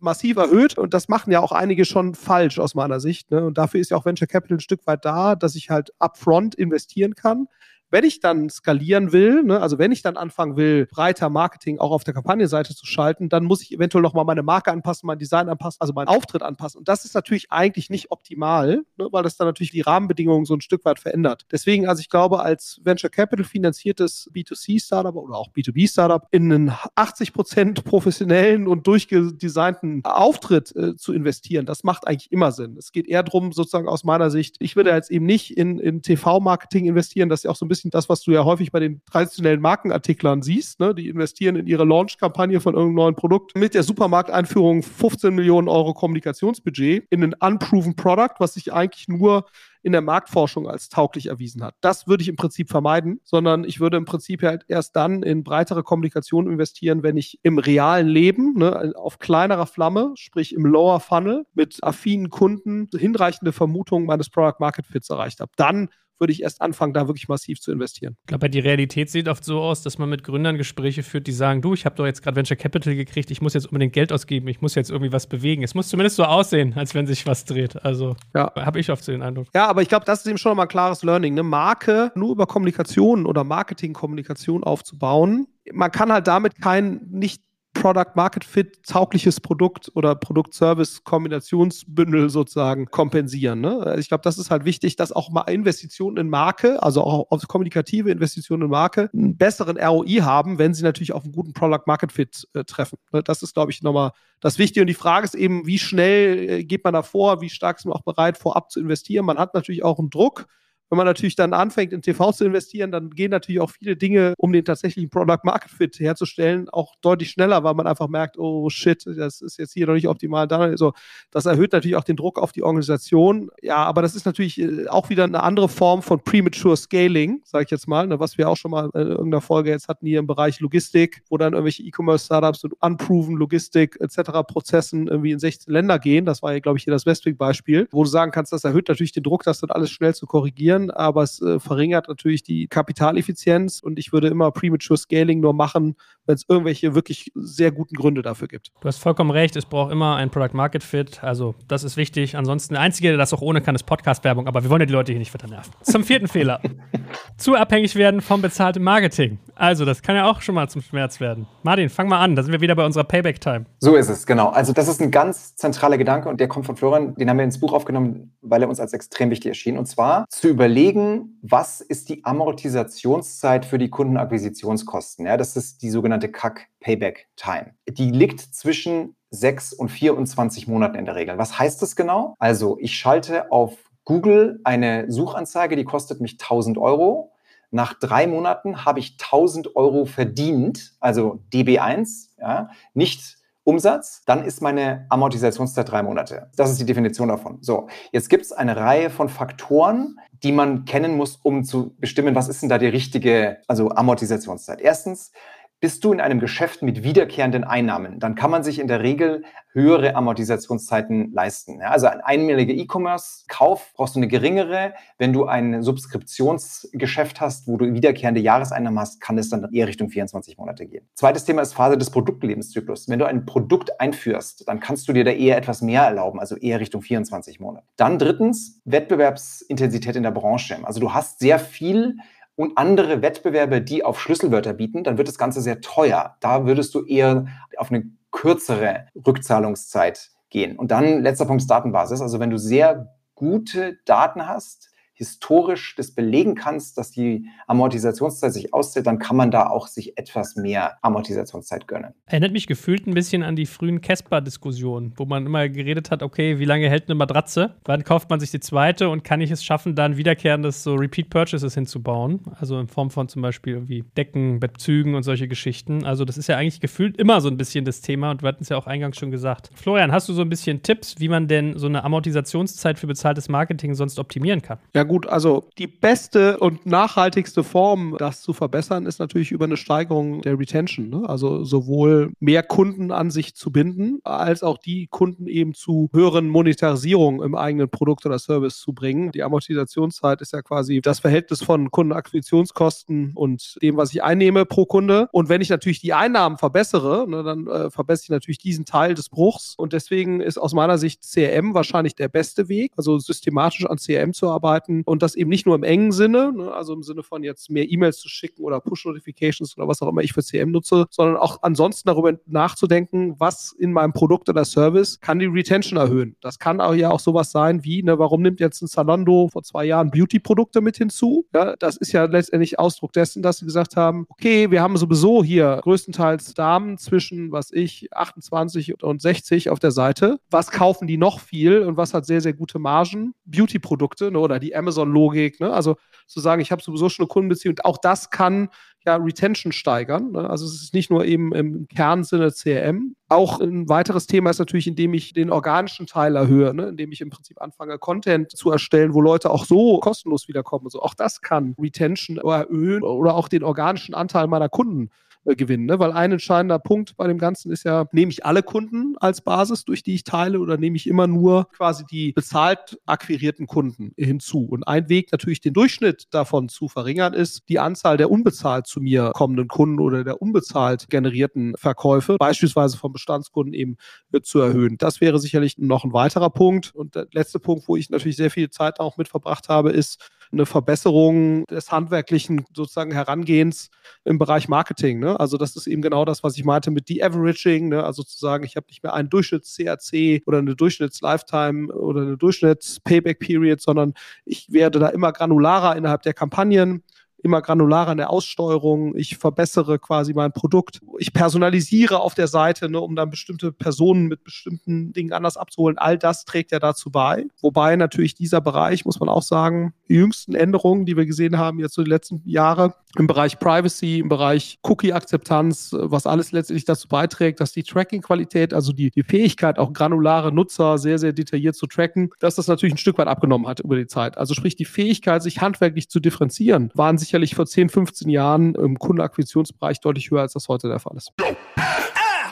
massiv 0.00 0.36
erhöht. 0.36 0.78
Und 0.78 0.94
das 0.94 1.08
machen 1.08 1.32
ja 1.32 1.40
auch 1.40 1.52
einige 1.52 1.84
schon 1.84 2.14
falsch 2.14 2.58
aus 2.58 2.74
meiner 2.74 3.00
Sicht. 3.00 3.30
Ne? 3.30 3.44
Und 3.44 3.58
dafür 3.58 3.80
ist 3.80 3.90
ja 3.90 3.96
auch 3.96 4.04
Venture 4.04 4.28
Capital 4.28 4.58
ein 4.58 4.60
Stück 4.60 4.86
weit 4.86 5.04
da, 5.04 5.34
dass 5.34 5.54
ich 5.54 5.70
halt 5.70 5.92
upfront 5.98 6.54
investieren 6.54 7.14
kann. 7.14 7.48
Wenn 7.90 8.04
ich 8.04 8.20
dann 8.20 8.48
skalieren 8.48 9.12
will, 9.12 9.42
ne, 9.42 9.60
also 9.60 9.78
wenn 9.78 9.92
ich 9.92 10.02
dann 10.02 10.16
anfangen 10.16 10.56
will, 10.56 10.86
breiter 10.86 11.28
Marketing 11.28 11.78
auch 11.78 11.90
auf 11.90 12.04
der 12.04 12.14
Kampagnenseite 12.14 12.74
zu 12.74 12.86
schalten, 12.86 13.28
dann 13.28 13.44
muss 13.44 13.62
ich 13.62 13.72
eventuell 13.72 14.02
nochmal 14.02 14.24
meine 14.24 14.42
Marke 14.42 14.70
anpassen, 14.70 15.06
mein 15.06 15.18
Design 15.18 15.48
anpassen, 15.48 15.78
also 15.80 15.92
meinen 15.92 16.08
Auftritt 16.08 16.42
anpassen. 16.42 16.78
Und 16.78 16.88
das 16.88 17.04
ist 17.04 17.14
natürlich 17.14 17.50
eigentlich 17.50 17.90
nicht 17.90 18.10
optimal, 18.10 18.82
ne, 18.96 19.08
weil 19.10 19.22
das 19.22 19.36
dann 19.36 19.48
natürlich 19.48 19.72
die 19.72 19.80
Rahmenbedingungen 19.80 20.44
so 20.44 20.54
ein 20.54 20.60
Stück 20.60 20.84
weit 20.84 20.98
verändert. 20.98 21.46
Deswegen, 21.50 21.88
also 21.88 22.00
ich 22.00 22.08
glaube, 22.08 22.40
als 22.40 22.80
Venture 22.84 23.10
Capital 23.10 23.44
finanziertes 23.44 24.30
B2C-Startup 24.32 25.16
oder 25.16 25.36
auch 25.36 25.48
B2B-Startup 25.52 26.26
in 26.30 26.52
einen 26.52 26.72
80 26.94 27.32
Prozent 27.32 27.84
professionellen 27.84 28.66
und 28.66 28.86
durchgedesignten 28.86 30.04
Auftritt 30.04 30.74
äh, 30.76 30.96
zu 30.96 31.12
investieren, 31.12 31.66
das 31.66 31.82
macht 31.82 32.06
eigentlich 32.06 32.30
immer 32.30 32.52
Sinn. 32.52 32.76
Es 32.76 32.92
geht 32.92 33.08
eher 33.08 33.22
darum, 33.22 33.52
sozusagen 33.52 33.88
aus 33.88 34.04
meiner 34.04 34.30
Sicht, 34.30 34.56
ich 34.60 34.76
würde 34.76 34.90
jetzt 34.90 35.10
eben 35.10 35.26
nicht 35.26 35.56
in, 35.56 35.78
in 35.78 36.02
TV-Marketing 36.02 36.86
investieren, 36.86 37.28
das 37.28 37.42
ja 37.42 37.50
auch 37.50 37.56
so 37.56 37.64
ein 37.64 37.68
bisschen 37.68 37.79
bisschen 37.80 37.90
das, 37.90 38.08
was 38.08 38.22
du 38.22 38.32
ja 38.32 38.44
häufig 38.44 38.72
bei 38.72 38.80
den 38.80 39.02
traditionellen 39.10 39.60
Markenartiklern 39.60 40.42
siehst. 40.42 40.80
Ne? 40.80 40.94
Die 40.94 41.08
investieren 41.08 41.56
in 41.56 41.66
ihre 41.66 41.84
Launch-Kampagne 41.84 42.60
von 42.60 42.74
irgendeinem 42.74 42.96
neuen 42.96 43.14
Produkt 43.14 43.56
mit 43.56 43.74
der 43.74 43.82
Supermarkteinführung 43.82 44.82
15 44.82 45.34
Millionen 45.34 45.68
Euro 45.68 45.94
Kommunikationsbudget 45.94 47.06
in 47.10 47.24
ein 47.24 47.34
unproven 47.34 47.96
Product, 47.96 48.34
was 48.38 48.54
sich 48.54 48.72
eigentlich 48.72 49.08
nur 49.08 49.46
in 49.82 49.92
der 49.92 50.02
Marktforschung 50.02 50.68
als 50.68 50.90
tauglich 50.90 51.28
erwiesen 51.28 51.64
hat. 51.64 51.74
Das 51.80 52.06
würde 52.06 52.22
ich 52.22 52.28
im 52.28 52.36
Prinzip 52.36 52.68
vermeiden, 52.68 53.20
sondern 53.24 53.64
ich 53.64 53.80
würde 53.80 53.96
im 53.96 54.04
Prinzip 54.04 54.42
halt 54.42 54.64
erst 54.68 54.94
dann 54.94 55.22
in 55.22 55.42
breitere 55.42 55.82
Kommunikation 55.82 56.50
investieren, 56.50 57.02
wenn 57.02 57.16
ich 57.16 57.38
im 57.42 57.58
realen 57.58 58.06
Leben 58.06 58.58
ne, 58.58 58.92
auf 58.94 59.18
kleinerer 59.18 59.64
Flamme, 59.64 60.12
sprich 60.16 60.54
im 60.54 60.66
Lower 60.66 61.00
Funnel 61.00 61.46
mit 61.54 61.82
affinen 61.82 62.28
Kunden 62.28 62.90
hinreichende 62.94 63.52
Vermutungen 63.52 64.06
meines 64.06 64.28
Product 64.28 64.56
Market 64.58 64.86
Fits 64.86 65.08
erreicht 65.08 65.40
habe. 65.40 65.52
Dann 65.56 65.88
würde 66.20 66.32
ich 66.32 66.42
erst 66.42 66.60
anfangen, 66.60 66.92
da 66.92 67.06
wirklich 67.06 67.28
massiv 67.28 67.60
zu 67.60 67.72
investieren. 67.72 68.16
Ich 68.22 68.28
glaube, 68.28 68.50
die 68.50 68.60
Realität 68.60 69.10
sieht 69.10 69.28
oft 69.28 69.44
so 69.44 69.60
aus, 69.60 69.82
dass 69.82 69.98
man 69.98 70.08
mit 70.08 70.22
Gründern 70.22 70.56
Gespräche 70.56 71.02
führt, 71.02 71.26
die 71.26 71.32
sagen, 71.32 71.62
du, 71.62 71.74
ich 71.74 71.84
habe 71.84 71.96
doch 71.96 72.06
jetzt 72.06 72.22
gerade 72.22 72.36
Venture 72.36 72.56
Capital 72.56 72.94
gekriegt, 72.94 73.30
ich 73.30 73.40
muss 73.40 73.54
jetzt 73.54 73.66
unbedingt 73.66 73.92
Geld 73.92 74.12
ausgeben, 74.12 74.48
ich 74.48 74.60
muss 74.60 74.74
jetzt 74.74 74.90
irgendwie 74.90 75.12
was 75.12 75.26
bewegen. 75.26 75.62
Es 75.62 75.74
muss 75.74 75.88
zumindest 75.88 76.16
so 76.16 76.24
aussehen, 76.24 76.74
als 76.74 76.94
wenn 76.94 77.06
sich 77.06 77.26
was 77.26 77.44
dreht. 77.44 77.82
Also 77.84 78.16
ja. 78.34 78.52
habe 78.54 78.80
ich 78.80 78.90
oft 78.90 79.02
so 79.02 79.12
den 79.12 79.22
Eindruck. 79.22 79.48
Ja, 79.54 79.66
aber 79.66 79.82
ich 79.82 79.88
glaube, 79.88 80.04
das 80.04 80.20
ist 80.20 80.26
eben 80.26 80.38
schon 80.38 80.56
mal 80.56 80.64
ein 80.64 80.68
klares 80.68 81.02
Learning. 81.02 81.34
Eine 81.34 81.42
Marke 81.42 82.12
nur 82.14 82.32
über 82.32 82.46
Kommunikation 82.46 83.26
oder 83.26 83.44
Marketingkommunikation 83.44 84.64
aufzubauen, 84.64 85.46
man 85.72 85.90
kann 85.90 86.12
halt 86.12 86.26
damit 86.26 86.60
kein 86.60 87.06
nicht 87.10 87.42
Product 87.72 88.12
Market 88.14 88.44
Fit 88.44 88.84
taugliches 88.84 89.40
Produkt 89.40 89.90
oder 89.94 90.14
Produkt-Service-Kombinationsbündel 90.14 92.28
sozusagen 92.28 92.86
kompensieren. 92.86 93.60
Ne? 93.60 93.80
Also 93.80 94.00
ich 94.00 94.08
glaube, 94.08 94.22
das 94.22 94.38
ist 94.38 94.50
halt 94.50 94.64
wichtig, 94.64 94.96
dass 94.96 95.12
auch 95.12 95.30
mal 95.30 95.42
Investitionen 95.42 96.16
in 96.16 96.28
Marke, 96.28 96.82
also 96.82 97.02
auch 97.02 97.30
auf 97.30 97.48
kommunikative 97.48 98.10
Investitionen 98.10 98.64
in 98.64 98.70
Marke, 98.70 99.10
einen 99.14 99.36
besseren 99.36 99.78
ROI 99.78 100.20
haben, 100.20 100.58
wenn 100.58 100.74
sie 100.74 100.82
natürlich 100.82 101.12
auf 101.12 101.24
einen 101.24 101.32
guten 101.32 101.52
Product 101.52 101.82
Market 101.86 102.12
Fit 102.12 102.48
äh, 102.54 102.64
treffen. 102.64 102.98
Ne? 103.12 103.22
Das 103.22 103.42
ist, 103.42 103.54
glaube 103.54 103.70
ich, 103.70 103.82
nochmal 103.82 104.12
das 104.40 104.58
Wichtige. 104.58 104.82
Und 104.82 104.88
die 104.88 104.94
Frage 104.94 105.24
ist 105.24 105.34
eben, 105.34 105.66
wie 105.66 105.78
schnell 105.78 106.50
äh, 106.50 106.64
geht 106.64 106.84
man 106.84 106.94
da 106.94 107.02
vor, 107.02 107.40
wie 107.40 107.50
stark 107.50 107.78
ist 107.78 107.86
man 107.86 107.94
auch 107.94 108.02
bereit, 108.02 108.36
vorab 108.36 108.70
zu 108.70 108.80
investieren. 108.80 109.24
Man 109.24 109.38
hat 109.38 109.54
natürlich 109.54 109.84
auch 109.84 109.98
einen 109.98 110.10
Druck 110.10 110.46
wenn 110.90 110.96
man 110.96 111.06
natürlich 111.06 111.36
dann 111.36 111.54
anfängt, 111.54 111.92
in 111.92 112.02
TV 112.02 112.32
zu 112.32 112.44
investieren, 112.44 112.90
dann 112.90 113.10
gehen 113.10 113.30
natürlich 113.30 113.60
auch 113.60 113.70
viele 113.70 113.96
Dinge, 113.96 114.34
um 114.38 114.52
den 114.52 114.64
tatsächlichen 114.64 115.08
Product 115.08 115.38
Market 115.44 115.70
Fit 115.70 115.98
herzustellen, 116.00 116.68
auch 116.68 116.96
deutlich 117.00 117.30
schneller, 117.30 117.62
weil 117.62 117.74
man 117.74 117.86
einfach 117.86 118.08
merkt, 118.08 118.38
oh 118.38 118.68
shit, 118.70 119.04
das 119.06 119.40
ist 119.40 119.58
jetzt 119.58 119.72
hier 119.72 119.86
noch 119.86 119.94
nicht 119.94 120.08
optimal. 120.08 120.48
Also 120.50 120.92
das 121.30 121.46
erhöht 121.46 121.72
natürlich 121.72 121.96
auch 121.96 122.04
den 122.04 122.16
Druck 122.16 122.40
auf 122.40 122.50
die 122.50 122.64
Organisation. 122.64 123.50
Ja, 123.62 123.76
aber 123.76 124.02
das 124.02 124.16
ist 124.16 124.26
natürlich 124.26 124.60
äh, 124.60 124.88
auch 124.88 125.10
wieder 125.10 125.24
eine 125.24 125.42
andere 125.44 125.68
Form 125.68 126.02
von 126.02 126.20
Premature 126.24 126.76
Scaling, 126.76 127.40
sage 127.44 127.64
ich 127.64 127.70
jetzt 127.70 127.86
mal, 127.86 128.08
ne, 128.08 128.18
was 128.18 128.36
wir 128.36 128.48
auch 128.48 128.56
schon 128.56 128.72
mal 128.72 128.90
in 128.94 129.08
irgendeiner 129.08 129.40
Folge 129.40 129.70
jetzt 129.70 129.86
hatten 129.86 130.06
hier 130.06 130.18
im 130.18 130.26
Bereich 130.26 130.58
Logistik, 130.58 131.22
wo 131.30 131.38
dann 131.38 131.52
irgendwelche 131.52 131.84
E-Commerce-Startups 131.84 132.64
und 132.64 132.74
unproven 132.80 133.36
Logistik 133.36 133.96
etc. 134.00 134.30
Prozessen 134.46 135.06
irgendwie 135.06 135.30
in 135.30 135.38
16 135.38 135.72
Länder 135.72 136.00
gehen. 136.00 136.24
Das 136.24 136.42
war 136.42 136.52
ja, 136.52 136.58
glaube 136.58 136.78
ich, 136.78 136.84
hier 136.84 136.92
das 136.92 137.06
Westwing-Beispiel, 137.06 137.86
wo 137.92 138.02
du 138.02 138.10
sagen 138.10 138.32
kannst, 138.32 138.52
das 138.52 138.64
erhöht 138.64 138.88
natürlich 138.88 139.12
den 139.12 139.22
Druck, 139.22 139.44
das 139.44 139.60
dann 139.60 139.70
alles 139.70 139.90
schnell 139.90 140.14
zu 140.14 140.26
korrigieren 140.26 140.79
optimieren, 140.80 140.90
aber 140.90 141.22
es 141.22 141.40
äh, 141.42 141.60
verringert 141.60 142.08
natürlich 142.08 142.42
die 142.42 142.66
Kapitaleffizienz 142.66 143.80
und 143.80 143.98
ich 143.98 144.12
würde 144.12 144.28
immer 144.28 144.50
Premature 144.50 144.96
Scaling 144.96 145.40
nur 145.40 145.52
machen, 145.52 145.96
wenn 146.26 146.34
es 146.34 146.44
irgendwelche 146.48 146.94
wirklich 146.94 147.30
sehr 147.34 147.72
guten 147.72 147.94
Gründe 147.94 148.22
dafür 148.22 148.48
gibt. 148.48 148.70
Du 148.80 148.88
hast 148.88 148.98
vollkommen 148.98 149.30
recht, 149.30 149.56
es 149.56 149.66
braucht 149.66 149.92
immer 149.92 150.16
ein 150.16 150.30
Product 150.30 150.54
Market 150.54 150.82
Fit, 150.82 151.22
also 151.22 151.54
das 151.68 151.84
ist 151.84 151.96
wichtig. 151.96 152.36
Ansonsten 152.36 152.74
der 152.74 152.82
Einzige, 152.82 153.08
der 153.08 153.18
das 153.18 153.32
auch 153.32 153.42
ohne 153.42 153.60
kann, 153.60 153.74
ist 153.74 153.84
Podcast-Werbung, 153.84 154.46
aber 154.46 154.62
wir 154.62 154.70
wollen 154.70 154.80
ja 154.80 154.86
die 154.86 154.92
Leute 154.92 155.12
hier 155.12 155.18
nicht 155.18 155.34
weiter 155.34 155.48
nerven. 155.48 155.72
Zum 155.82 156.04
vierten 156.04 156.28
Fehler. 156.28 156.60
Zu 157.36 157.54
abhängig 157.54 157.94
werden 157.96 158.20
vom 158.20 158.42
bezahlten 158.42 158.82
Marketing. 158.82 159.38
Also, 159.60 159.84
das 159.84 160.00
kann 160.00 160.16
ja 160.16 160.24
auch 160.24 160.40
schon 160.40 160.54
mal 160.54 160.70
zum 160.70 160.80
Schmerz 160.80 161.20
werden. 161.20 161.46
Martin, 161.62 161.90
fang 161.90 162.08
mal 162.08 162.18
an, 162.18 162.34
da 162.34 162.42
sind 162.42 162.50
wir 162.50 162.62
wieder 162.62 162.74
bei 162.74 162.86
unserer 162.86 163.04
Payback-Time. 163.04 163.66
So 163.78 163.94
ist 163.94 164.08
es, 164.08 164.24
genau. 164.24 164.48
Also, 164.48 164.72
das 164.72 164.88
ist 164.88 165.02
ein 165.02 165.10
ganz 165.10 165.54
zentraler 165.54 165.98
Gedanke 165.98 166.30
und 166.30 166.40
der 166.40 166.48
kommt 166.48 166.64
von 166.64 166.76
Florian. 166.76 167.14
Den 167.16 167.28
haben 167.28 167.36
wir 167.36 167.44
ins 167.44 167.60
Buch 167.60 167.74
aufgenommen, 167.74 168.34
weil 168.40 168.62
er 168.62 168.70
uns 168.70 168.80
als 168.80 168.94
extrem 168.94 169.28
wichtig 169.28 169.50
erschien. 169.50 169.76
Und 169.76 169.84
zwar 169.84 170.24
zu 170.30 170.48
überlegen, 170.48 171.38
was 171.42 171.82
ist 171.82 172.08
die 172.08 172.24
Amortisationszeit 172.24 173.66
für 173.66 173.76
die 173.76 173.90
Kundenakquisitionskosten. 173.90 175.26
Ja, 175.26 175.36
das 175.36 175.56
ist 175.56 175.82
die 175.82 175.90
sogenannte 175.90 176.30
CAC 176.30 176.68
Payback 176.80 177.28
Time. 177.36 177.74
Die 177.86 178.10
liegt 178.10 178.40
zwischen 178.40 179.14
6 179.28 179.74
und 179.74 179.90
24 179.90 180.68
Monaten 180.68 180.96
in 180.96 181.04
der 181.04 181.16
Regel. 181.16 181.36
Was 181.36 181.58
heißt 181.58 181.82
das 181.82 181.96
genau? 181.96 182.34
Also 182.38 182.78
ich 182.80 182.96
schalte 182.96 183.52
auf 183.52 183.76
Google 184.04 184.60
eine 184.64 185.10
Suchanzeige, 185.10 185.76
die 185.76 185.84
kostet 185.84 186.22
mich 186.22 186.32
1000 186.32 186.78
Euro. 186.78 187.32
Nach 187.70 187.94
drei 187.94 188.26
Monaten 188.26 188.84
habe 188.84 188.98
ich 188.98 189.16
1000 189.20 189.76
Euro 189.76 190.04
verdient, 190.04 190.94
also 191.00 191.40
DB1, 191.52 192.30
ja, 192.38 192.70
nicht 192.94 193.38
Umsatz, 193.62 194.22
dann 194.26 194.44
ist 194.44 194.62
meine 194.62 195.06
Amortisationszeit 195.10 195.90
drei 195.90 196.02
Monate. 196.02 196.50
Das 196.56 196.70
ist 196.70 196.80
die 196.80 196.86
Definition 196.86 197.28
davon. 197.28 197.58
So, 197.60 197.88
jetzt 198.10 198.28
gibt 198.30 198.44
es 198.44 198.52
eine 198.52 198.76
Reihe 198.76 199.10
von 199.10 199.28
Faktoren, 199.28 200.18
die 200.42 200.52
man 200.52 200.86
kennen 200.86 201.16
muss, 201.16 201.36
um 201.36 201.62
zu 201.62 201.94
bestimmen, 201.98 202.34
was 202.34 202.48
ist 202.48 202.62
denn 202.62 202.68
da 202.68 202.78
die 202.78 202.86
richtige, 202.86 203.58
also 203.68 203.90
Amortisationszeit. 203.90 204.80
Erstens, 204.80 205.32
bist 205.80 206.04
du 206.04 206.12
in 206.12 206.20
einem 206.20 206.40
Geschäft 206.40 206.82
mit 206.82 207.02
wiederkehrenden 207.02 207.64
Einnahmen, 207.64 208.20
dann 208.20 208.34
kann 208.34 208.50
man 208.50 208.62
sich 208.62 208.78
in 208.78 208.86
der 208.86 209.02
Regel 209.02 209.42
höhere 209.72 210.14
Amortisationszeiten 210.14 211.32
leisten. 211.32 211.80
Also 211.80 212.08
ein 212.08 212.20
einmaliger 212.20 212.74
E-Commerce-Kauf 212.74 213.92
brauchst 213.94 214.16
du 214.16 214.18
eine 214.18 214.28
geringere. 214.28 214.94
Wenn 215.16 215.32
du 215.32 215.46
ein 215.46 215.82
Subskriptionsgeschäft 215.82 217.40
hast, 217.40 217.68
wo 217.68 217.76
du 217.76 217.94
wiederkehrende 217.94 218.40
Jahreseinnahmen 218.40 218.98
hast, 218.98 219.20
kann 219.20 219.38
es 219.38 219.48
dann 219.48 219.72
eher 219.72 219.86
Richtung 219.86 220.10
24 220.10 220.58
Monate 220.58 220.86
gehen. 220.86 221.08
Zweites 221.14 221.44
Thema 221.44 221.62
ist 221.62 221.72
Phase 221.72 221.96
des 221.96 222.10
Produktlebenszyklus. 222.10 223.08
Wenn 223.08 223.20
du 223.20 223.26
ein 223.26 223.46
Produkt 223.46 224.00
einführst, 224.00 224.68
dann 224.68 224.80
kannst 224.80 225.08
du 225.08 225.12
dir 225.12 225.24
da 225.24 225.30
eher 225.30 225.56
etwas 225.56 225.82
mehr 225.82 226.02
erlauben, 226.02 226.40
also 226.40 226.56
eher 226.56 226.80
Richtung 226.80 227.00
24 227.00 227.60
Monate. 227.60 227.86
Dann 227.96 228.18
drittens 228.18 228.80
Wettbewerbsintensität 228.84 230.16
in 230.16 230.24
der 230.24 230.32
Branche. 230.32 230.78
Also 230.82 231.00
du 231.00 231.14
hast 231.14 231.38
sehr 231.38 231.58
viel 231.58 232.16
und 232.60 232.76
andere 232.76 233.22
Wettbewerbe, 233.22 233.80
die 233.80 234.04
auf 234.04 234.20
Schlüsselwörter 234.20 234.74
bieten, 234.74 235.02
dann 235.02 235.16
wird 235.16 235.28
das 235.28 235.38
Ganze 235.38 235.62
sehr 235.62 235.80
teuer. 235.80 236.36
Da 236.40 236.66
würdest 236.66 236.94
du 236.94 237.06
eher 237.06 237.46
auf 237.78 237.90
eine 237.90 238.04
kürzere 238.30 239.06
Rückzahlungszeit 239.26 240.28
gehen. 240.50 240.78
Und 240.78 240.90
dann 240.90 241.22
letzter 241.22 241.46
Punkt 241.46 241.64
Datenbasis. 241.70 242.20
Also 242.20 242.38
wenn 242.38 242.50
du 242.50 242.58
sehr 242.58 243.14
gute 243.34 243.96
Daten 244.04 244.46
hast, 244.46 244.89
historisch 245.20 245.94
das 245.98 246.12
belegen 246.12 246.54
kannst, 246.54 246.96
dass 246.96 247.10
die 247.10 247.46
Amortisationszeit 247.66 248.54
sich 248.54 248.72
auszählt, 248.72 249.06
dann 249.06 249.18
kann 249.18 249.36
man 249.36 249.50
da 249.50 249.68
auch 249.68 249.86
sich 249.86 250.16
etwas 250.16 250.56
mehr 250.56 250.96
Amortisationszeit 251.02 251.86
gönnen. 251.86 252.14
Erinnert 252.24 252.52
mich 252.52 252.66
gefühlt 252.66 253.06
ein 253.06 253.12
bisschen 253.12 253.42
an 253.42 253.54
die 253.54 253.66
frühen 253.66 254.00
Casper-Diskussionen, 254.00 255.12
wo 255.16 255.26
man 255.26 255.44
immer 255.44 255.68
geredet 255.68 256.10
hat, 256.10 256.22
okay, 256.22 256.58
wie 256.58 256.64
lange 256.64 256.88
hält 256.88 257.08
eine 257.08 257.16
Matratze? 257.16 257.74
Wann 257.84 258.02
kauft 258.02 258.30
man 258.30 258.40
sich 258.40 258.50
die 258.50 258.60
zweite 258.60 259.10
und 259.10 259.22
kann 259.22 259.42
ich 259.42 259.50
es 259.50 259.62
schaffen, 259.62 259.94
dann 259.94 260.16
wiederkehrendes 260.16 260.82
so 260.82 260.94
Repeat 260.94 261.28
Purchases 261.28 261.74
hinzubauen? 261.74 262.40
Also 262.58 262.80
in 262.80 262.88
Form 262.88 263.10
von 263.10 263.28
zum 263.28 263.42
Beispiel 263.42 263.74
irgendwie 263.74 264.04
Decken, 264.16 264.58
Bettzügen 264.58 265.14
und 265.14 265.22
solche 265.22 265.48
Geschichten. 265.48 266.06
Also 266.06 266.24
das 266.24 266.38
ist 266.38 266.46
ja 266.46 266.56
eigentlich 266.56 266.80
gefühlt 266.80 267.18
immer 267.18 267.42
so 267.42 267.50
ein 267.50 267.58
bisschen 267.58 267.84
das 267.84 268.00
Thema 268.00 268.30
und 268.30 268.42
wir 268.42 268.48
hatten 268.48 268.62
es 268.62 268.70
ja 268.70 268.78
auch 268.78 268.86
eingangs 268.86 269.18
schon 269.18 269.30
gesagt. 269.30 269.68
Florian, 269.74 270.12
hast 270.12 270.30
du 270.30 270.32
so 270.32 270.40
ein 270.40 270.48
bisschen 270.48 270.82
Tipps, 270.82 271.16
wie 271.18 271.28
man 271.28 271.46
denn 271.46 271.76
so 271.76 271.88
eine 271.88 272.04
Amortisationszeit 272.04 272.98
für 272.98 273.06
bezahltes 273.06 273.50
Marketing 273.50 273.94
sonst 273.94 274.18
optimieren 274.18 274.62
kann? 274.62 274.78
Ja, 274.94 275.09
gut, 275.10 275.26
also 275.26 275.64
die 275.76 275.88
beste 275.88 276.58
und 276.58 276.86
nachhaltigste 276.86 277.64
Form, 277.64 278.14
das 278.16 278.42
zu 278.42 278.52
verbessern, 278.52 279.06
ist 279.06 279.18
natürlich 279.18 279.50
über 279.50 279.64
eine 279.64 279.76
Steigerung 279.76 280.40
der 280.42 280.56
Retention. 280.56 281.10
Ne? 281.10 281.28
Also 281.28 281.64
sowohl 281.64 282.32
mehr 282.38 282.62
Kunden 282.62 283.10
an 283.10 283.32
sich 283.32 283.56
zu 283.56 283.72
binden, 283.72 284.20
als 284.22 284.62
auch 284.62 284.78
die 284.78 285.08
Kunden 285.08 285.48
eben 285.48 285.74
zu 285.74 286.10
höheren 286.12 286.48
Monetarisierungen 286.48 287.42
im 287.42 287.56
eigenen 287.56 287.90
Produkt 287.90 288.24
oder 288.24 288.38
Service 288.38 288.78
zu 288.78 288.92
bringen. 288.92 289.32
Die 289.32 289.42
Amortisationszeit 289.42 290.40
ist 290.42 290.52
ja 290.52 290.62
quasi 290.62 291.00
das 291.00 291.18
Verhältnis 291.18 291.60
von 291.60 291.90
Kundenakquisitionskosten 291.90 293.32
und 293.34 293.78
dem, 293.82 293.96
was 293.96 294.12
ich 294.12 294.22
einnehme 294.22 294.64
pro 294.64 294.86
Kunde. 294.86 295.28
Und 295.32 295.48
wenn 295.48 295.60
ich 295.60 295.70
natürlich 295.70 296.00
die 296.00 296.14
Einnahmen 296.14 296.56
verbessere, 296.56 297.28
ne, 297.28 297.42
dann 297.42 297.66
äh, 297.66 297.90
verbessere 297.90 298.26
ich 298.26 298.30
natürlich 298.30 298.58
diesen 298.58 298.84
Teil 298.84 299.14
des 299.14 299.28
Bruchs. 299.28 299.74
Und 299.76 299.92
deswegen 299.92 300.40
ist 300.40 300.56
aus 300.56 300.72
meiner 300.72 300.98
Sicht 300.98 301.22
CRM 301.22 301.74
wahrscheinlich 301.74 302.14
der 302.14 302.28
beste 302.28 302.68
Weg, 302.68 302.92
also 302.96 303.18
systematisch 303.18 303.86
an 303.86 303.96
CRM 303.96 304.32
zu 304.32 304.48
arbeiten 304.48 304.99
und 305.04 305.22
das 305.22 305.34
eben 305.34 305.50
nicht 305.50 305.66
nur 305.66 305.74
im 305.74 305.82
engen 305.82 306.12
Sinne, 306.12 306.52
ne, 306.52 306.72
also 306.72 306.92
im 306.94 307.02
Sinne 307.02 307.22
von 307.22 307.42
jetzt 307.42 307.70
mehr 307.70 307.90
E-Mails 307.90 308.18
zu 308.18 308.28
schicken 308.28 308.62
oder 308.62 308.80
Push-Notifications 308.80 309.76
oder 309.76 309.88
was 309.88 310.02
auch 310.02 310.08
immer 310.08 310.22
ich 310.22 310.32
für 310.32 310.42
CM 310.42 310.70
nutze, 310.70 311.06
sondern 311.10 311.36
auch 311.36 311.58
ansonsten 311.62 312.08
darüber 312.08 312.32
nachzudenken, 312.46 313.34
was 313.38 313.72
in 313.78 313.92
meinem 313.92 314.12
Produkt 314.12 314.48
oder 314.48 314.64
Service 314.64 315.20
kann 315.20 315.38
die 315.38 315.46
Retention 315.46 315.98
erhöhen. 315.98 316.36
Das 316.40 316.58
kann 316.58 316.80
auch 316.80 316.94
ja 316.94 317.10
auch 317.10 317.20
sowas 317.20 317.50
sein 317.50 317.84
wie, 317.84 318.02
ne, 318.02 318.18
warum 318.18 318.42
nimmt 318.42 318.60
jetzt 318.60 318.82
ein 318.82 318.88
Zalando 318.88 319.48
vor 319.48 319.62
zwei 319.62 319.84
Jahren 319.84 320.10
Beauty-Produkte 320.10 320.80
mit 320.80 320.96
hinzu? 320.96 321.46
Ja, 321.54 321.76
das 321.76 321.96
ist 321.96 322.12
ja 322.12 322.24
letztendlich 322.24 322.78
Ausdruck 322.78 323.12
dessen, 323.12 323.42
dass 323.42 323.58
sie 323.58 323.66
gesagt 323.66 323.96
haben, 323.96 324.26
okay, 324.28 324.70
wir 324.70 324.82
haben 324.82 324.96
sowieso 324.96 325.42
hier 325.44 325.80
größtenteils 325.82 326.54
Damen 326.54 326.98
zwischen, 326.98 327.52
was 327.52 327.72
ich, 327.72 328.12
28 328.12 329.02
und 329.02 329.22
60 329.22 329.70
auf 329.70 329.78
der 329.78 329.90
Seite. 329.90 330.38
Was 330.50 330.70
kaufen 330.70 331.06
die 331.06 331.16
noch 331.16 331.40
viel 331.40 331.82
und 331.82 331.96
was 331.96 332.14
hat 332.14 332.26
sehr, 332.26 332.40
sehr 332.40 332.52
gute 332.52 332.78
Margen? 332.78 333.34
Beauty-Produkte 333.44 334.30
ne, 334.30 334.38
oder 334.38 334.58
die 334.58 334.74
Amazon 334.74 334.89
Amazon-Logik. 334.90 335.60
Ne? 335.60 335.72
Also 335.72 335.96
zu 336.26 336.40
sagen, 336.40 336.60
ich 336.60 336.70
habe 336.70 336.82
sowieso 336.82 337.08
schon 337.08 337.24
eine 337.24 337.28
Kundenbeziehung. 337.28 337.76
Auch 337.82 337.98
das 337.98 338.30
kann 338.30 338.68
ja 339.04 339.16
Retention 339.16 339.72
steigern. 339.72 340.32
Ne? 340.32 340.48
Also 340.48 340.66
es 340.66 340.82
ist 340.82 340.94
nicht 340.94 341.10
nur 341.10 341.24
eben 341.24 341.52
im 341.54 341.88
Kernsinne 341.88 342.52
CRM. 342.52 343.16
Auch 343.28 343.60
ein 343.60 343.88
weiteres 343.88 344.26
Thema 344.26 344.50
ist 344.50 344.58
natürlich, 344.58 344.86
indem 344.86 345.14
ich 345.14 345.32
den 345.32 345.50
organischen 345.50 346.06
Teil 346.06 346.36
erhöhe, 346.36 346.74
ne? 346.74 346.88
indem 346.88 347.10
ich 347.12 347.20
im 347.20 347.30
Prinzip 347.30 347.60
anfange, 347.60 347.98
Content 347.98 348.50
zu 348.50 348.70
erstellen, 348.70 349.14
wo 349.14 349.20
Leute 349.20 349.50
auch 349.50 349.64
so 349.64 349.98
kostenlos 349.98 350.48
wiederkommen. 350.48 350.86
Also 350.86 351.02
auch 351.02 351.14
das 351.14 351.40
kann 351.40 351.74
Retention 351.78 352.38
erhöhen 352.38 353.02
oder 353.02 353.34
auch 353.34 353.48
den 353.48 353.64
organischen 353.64 354.14
Anteil 354.14 354.46
meiner 354.46 354.68
Kunden 354.68 355.10
äh, 355.44 355.56
gewinnen. 355.56 355.86
Ne? 355.86 355.98
Weil 355.98 356.12
ein 356.12 356.32
entscheidender 356.32 356.78
Punkt 356.78 357.16
bei 357.16 357.26
dem 357.26 357.38
Ganzen 357.38 357.72
ist 357.72 357.84
ja, 357.84 358.06
nehme 358.12 358.30
ich 358.30 358.44
alle 358.44 358.62
Kunden 358.62 359.16
als 359.18 359.40
Basis, 359.40 359.84
durch 359.84 360.02
die 360.02 360.14
ich 360.14 360.24
teile, 360.24 360.60
oder 360.60 360.76
nehme 360.76 360.96
ich 360.96 361.06
immer 361.06 361.26
nur 361.26 361.68
quasi 361.76 362.04
die 362.10 362.32
bezahlt 362.32 362.98
akquirierten 363.06 363.66
Kunden 363.66 364.12
hinzu? 364.16 364.66
Und 364.66 364.86
ein 364.86 365.08
Weg 365.08 365.32
natürlich 365.32 365.60
den 365.60 365.72
Durchschnitt 365.72 366.24
davon 366.30 366.68
zu 366.68 366.88
verringern 366.88 367.32
ist, 367.32 367.68
die 367.68 367.78
Anzahl 367.78 368.16
der 368.16 368.30
unbezahlt 368.30 368.86
zu 368.86 369.00
mir 369.00 369.30
kommenden 369.34 369.68
Kunden 369.68 370.00
oder 370.00 370.24
der 370.24 370.42
unbezahlt 370.42 371.08
generierten 371.08 371.74
Verkäufe, 371.76 372.36
beispielsweise 372.38 372.98
von 372.98 373.12
Bestandskunden 373.12 373.72
eben 373.72 373.96
äh, 374.32 374.40
zu 374.42 374.60
erhöhen. 374.60 374.98
Das 374.98 375.20
wäre 375.20 375.38
sicherlich 375.38 375.78
noch 375.78 376.04
ein 376.04 376.12
weiterer 376.12 376.50
Punkt. 376.50 376.94
Und 376.94 377.14
der 377.14 377.26
letzte 377.32 377.58
Punkt, 377.58 377.88
wo 377.88 377.96
ich 377.96 378.10
natürlich 378.10 378.36
sehr 378.36 378.50
viel 378.50 378.70
Zeit 378.70 379.00
auch 379.00 379.16
mit 379.16 379.28
verbracht 379.28 379.68
habe, 379.68 379.90
ist, 379.90 380.30
eine 380.52 380.66
Verbesserung 380.66 381.64
des 381.66 381.92
handwerklichen 381.92 382.64
sozusagen 382.74 383.12
Herangehens 383.12 383.90
im 384.24 384.38
Bereich 384.38 384.68
Marketing. 384.68 385.20
Ne? 385.20 385.38
Also 385.38 385.56
das 385.56 385.76
ist 385.76 385.86
eben 385.86 386.02
genau 386.02 386.24
das, 386.24 386.42
was 386.42 386.56
ich 386.56 386.64
meinte 386.64 386.90
mit 386.90 387.08
De-Averaging. 387.08 387.88
Ne? 387.88 388.02
Also 388.02 388.22
zu 388.22 388.38
sagen, 388.38 388.64
ich 388.64 388.76
habe 388.76 388.86
nicht 388.88 389.02
mehr 389.02 389.14
einen 389.14 389.30
Durchschnitts-CAC 389.30 390.42
oder 390.46 390.58
eine 390.58 390.74
Durchschnitts-Lifetime 390.74 391.92
oder 391.92 392.22
eine 392.22 392.36
Durchschnitts-Payback-Period, 392.36 393.80
sondern 393.80 394.14
ich 394.44 394.72
werde 394.72 394.98
da 394.98 395.08
immer 395.08 395.32
granularer 395.32 395.96
innerhalb 395.96 396.22
der 396.22 396.34
Kampagnen 396.34 397.04
immer 397.42 397.62
granularer 397.62 398.12
in 398.12 398.18
der 398.18 398.30
Aussteuerung, 398.30 399.16
ich 399.16 399.36
verbessere 399.36 399.98
quasi 399.98 400.34
mein 400.34 400.52
Produkt, 400.52 401.00
ich 401.18 401.32
personalisiere 401.32 402.20
auf 402.20 402.34
der 402.34 402.48
Seite, 402.48 402.90
ne, 402.90 403.00
um 403.00 403.16
dann 403.16 403.30
bestimmte 403.30 403.72
Personen 403.72 404.26
mit 404.26 404.44
bestimmten 404.44 405.12
Dingen 405.12 405.32
anders 405.32 405.56
abzuholen. 405.56 405.98
All 405.98 406.18
das 406.18 406.44
trägt 406.44 406.72
ja 406.72 406.78
dazu 406.78 407.10
bei. 407.10 407.46
Wobei 407.60 407.96
natürlich 407.96 408.34
dieser 408.34 408.60
Bereich, 408.60 409.04
muss 409.04 409.20
man 409.20 409.28
auch 409.28 409.42
sagen, 409.42 409.94
die 410.08 410.14
jüngsten 410.14 410.54
Änderungen, 410.54 411.06
die 411.06 411.16
wir 411.16 411.26
gesehen 411.26 411.58
haben 411.58 411.78
jetzt 411.78 411.94
so 411.94 412.02
die 412.02 412.10
letzten 412.10 412.42
Jahre 412.44 412.94
im 413.18 413.26
Bereich 413.26 413.58
Privacy, 413.58 414.18
im 414.18 414.28
Bereich 414.28 414.78
Cookie-Akzeptanz, 414.82 415.90
was 415.92 416.26
alles 416.26 416.52
letztendlich 416.52 416.84
dazu 416.84 417.08
beiträgt, 417.08 417.60
dass 417.60 417.72
die 417.72 417.82
Tracking-Qualität, 417.82 418.74
also 418.74 418.92
die, 418.92 419.10
die 419.10 419.22
Fähigkeit, 419.22 419.78
auch 419.78 419.92
granulare 419.92 420.52
Nutzer 420.52 420.98
sehr, 420.98 421.18
sehr 421.18 421.32
detailliert 421.32 421.74
zu 421.74 421.86
tracken, 421.86 422.30
dass 422.38 422.54
das 422.56 422.68
natürlich 422.68 422.94
ein 422.94 422.98
Stück 422.98 423.18
weit 423.18 423.28
abgenommen 423.28 423.66
hat 423.66 423.80
über 423.80 423.96
die 423.96 424.06
Zeit. 424.06 424.38
Also 424.38 424.54
sprich, 424.54 424.76
die 424.76 424.84
Fähigkeit, 424.84 425.42
sich 425.42 425.60
handwerklich 425.60 426.08
zu 426.08 426.20
differenzieren, 426.20 426.90
waren 426.94 427.18
sich 427.18 427.30
sicherlich 427.30 427.54
vor 427.54 427.64
10, 427.64 427.90
15 427.90 428.28
Jahren 428.28 428.74
im 428.74 428.98
Kundenakquisitionsbereich 428.98 430.00
deutlich 430.00 430.32
höher, 430.32 430.40
als 430.40 430.54
das 430.54 430.68
heute 430.68 430.88
der 430.88 430.98
Fall 430.98 431.16
ist. 431.16 431.32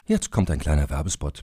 Jetzt 0.07 0.31
kommt 0.31 0.51
ein 0.53 0.61
kleiner 0.61 0.89
Werbespot. 0.89 1.43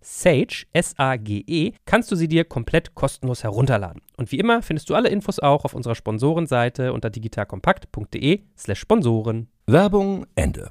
Sage, 0.00 0.66
S-A-G-E, 0.72 1.72
kannst 1.84 2.10
du 2.10 2.16
sie 2.16 2.28
dir 2.28 2.44
komplett 2.44 2.94
kostenlos 2.94 3.42
herunterladen. 3.42 4.02
Und 4.16 4.32
wie 4.32 4.38
immer 4.38 4.62
findest 4.62 4.90
du 4.90 4.94
alle 4.94 5.08
Infos 5.08 5.38
auch 5.38 5.64
auf 5.64 5.74
unserer 5.74 5.94
Sponsorenseite 5.94 6.92
unter 6.92 7.10
digitalkompakt.de 7.10 8.42
slash 8.56 8.80
Sponsoren. 8.80 9.48
Werbung 9.66 10.26
Ende. 10.34 10.70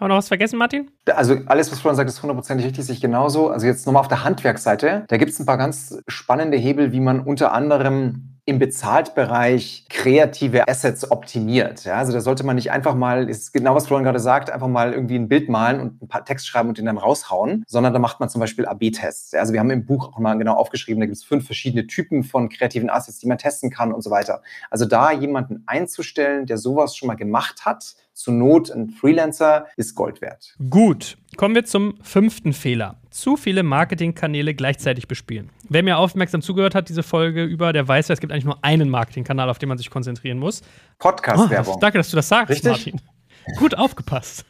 Haben 0.00 0.08
wir 0.08 0.08
noch 0.08 0.16
was 0.16 0.28
vergessen, 0.28 0.58
Martin? 0.58 0.90
Also 1.14 1.36
alles, 1.44 1.70
was 1.70 1.78
Florian 1.78 1.96
sagt, 1.96 2.08
ist 2.08 2.22
hundertprozentig 2.22 2.66
richtig, 2.66 2.86
sich 2.86 3.02
genauso. 3.02 3.50
Also 3.50 3.66
jetzt 3.66 3.84
nochmal 3.86 4.00
auf 4.00 4.08
der 4.08 4.24
Handwerksseite, 4.24 5.04
da 5.08 5.16
gibt 5.18 5.30
es 5.32 5.38
ein 5.38 5.44
paar 5.44 5.58
ganz 5.58 6.02
spannende 6.08 6.56
Hebel, 6.56 6.92
wie 6.92 7.00
man 7.00 7.20
unter 7.20 7.52
anderem 7.52 8.39
im 8.50 8.58
Bezahltbereich 8.58 9.86
kreative 9.88 10.66
Assets 10.66 11.08
optimiert. 11.08 11.84
Ja, 11.84 11.94
also 11.94 12.12
da 12.12 12.20
sollte 12.20 12.44
man 12.44 12.56
nicht 12.56 12.72
einfach 12.72 12.96
mal, 12.96 13.30
ist 13.30 13.52
genau 13.52 13.76
was 13.76 13.86
Florian 13.86 14.02
gerade 14.02 14.18
sagt, 14.18 14.50
einfach 14.50 14.66
mal 14.66 14.92
irgendwie 14.92 15.14
ein 15.14 15.28
Bild 15.28 15.48
malen 15.48 15.80
und 15.80 16.02
ein 16.02 16.08
paar 16.08 16.24
Text 16.24 16.48
schreiben 16.48 16.68
und 16.68 16.76
den 16.76 16.86
dann 16.86 16.98
raushauen, 16.98 17.62
sondern 17.68 17.92
da 17.92 18.00
macht 18.00 18.18
man 18.18 18.28
zum 18.28 18.40
Beispiel 18.40 18.66
AB-Tests. 18.66 19.30
Ja, 19.30 19.40
also 19.40 19.52
wir 19.52 19.60
haben 19.60 19.70
im 19.70 19.86
Buch 19.86 20.12
auch 20.12 20.18
mal 20.18 20.36
genau 20.36 20.54
aufgeschrieben, 20.54 21.00
da 21.00 21.06
gibt 21.06 21.16
es 21.16 21.22
fünf 21.22 21.46
verschiedene 21.46 21.86
Typen 21.86 22.24
von 22.24 22.48
kreativen 22.48 22.90
Assets, 22.90 23.20
die 23.20 23.28
man 23.28 23.38
testen 23.38 23.70
kann 23.70 23.92
und 23.92 24.02
so 24.02 24.10
weiter. 24.10 24.42
Also 24.68 24.84
da 24.84 25.12
jemanden 25.12 25.62
einzustellen, 25.66 26.46
der 26.46 26.58
sowas 26.58 26.96
schon 26.96 27.06
mal 27.06 27.14
gemacht 27.14 27.64
hat, 27.64 27.94
zur 28.20 28.34
Not 28.34 28.70
ein 28.70 28.90
Freelancer 28.90 29.66
ist 29.76 29.94
Gold 29.94 30.20
wert. 30.20 30.54
Gut, 30.68 31.16
kommen 31.36 31.54
wir 31.54 31.64
zum 31.64 31.94
fünften 32.02 32.52
Fehler. 32.52 32.96
Zu 33.10 33.36
viele 33.36 33.62
Marketingkanäle 33.62 34.54
gleichzeitig 34.54 35.08
bespielen. 35.08 35.48
Wer 35.70 35.82
mir 35.82 35.96
aufmerksam 35.96 36.42
zugehört 36.42 36.74
hat, 36.74 36.90
diese 36.90 37.02
Folge 37.02 37.44
über, 37.44 37.72
der 37.72 37.88
weiß 37.88 38.08
ja, 38.08 38.12
es 38.12 38.20
gibt 38.20 38.32
eigentlich 38.32 38.44
nur 38.44 38.62
einen 38.62 38.90
Marketingkanal, 38.90 39.48
auf 39.48 39.58
den 39.58 39.70
man 39.70 39.78
sich 39.78 39.88
konzentrieren 39.88 40.38
muss. 40.38 40.60
Podcast-Werbung. 40.98 41.76
Oh, 41.76 41.80
danke, 41.80 41.96
dass 41.96 42.10
du 42.10 42.16
das 42.16 42.28
sagst, 42.28 42.50
Richtig? 42.50 42.70
Martin. 42.70 43.00
Gut 43.56 43.76
aufgepasst. 43.76 44.44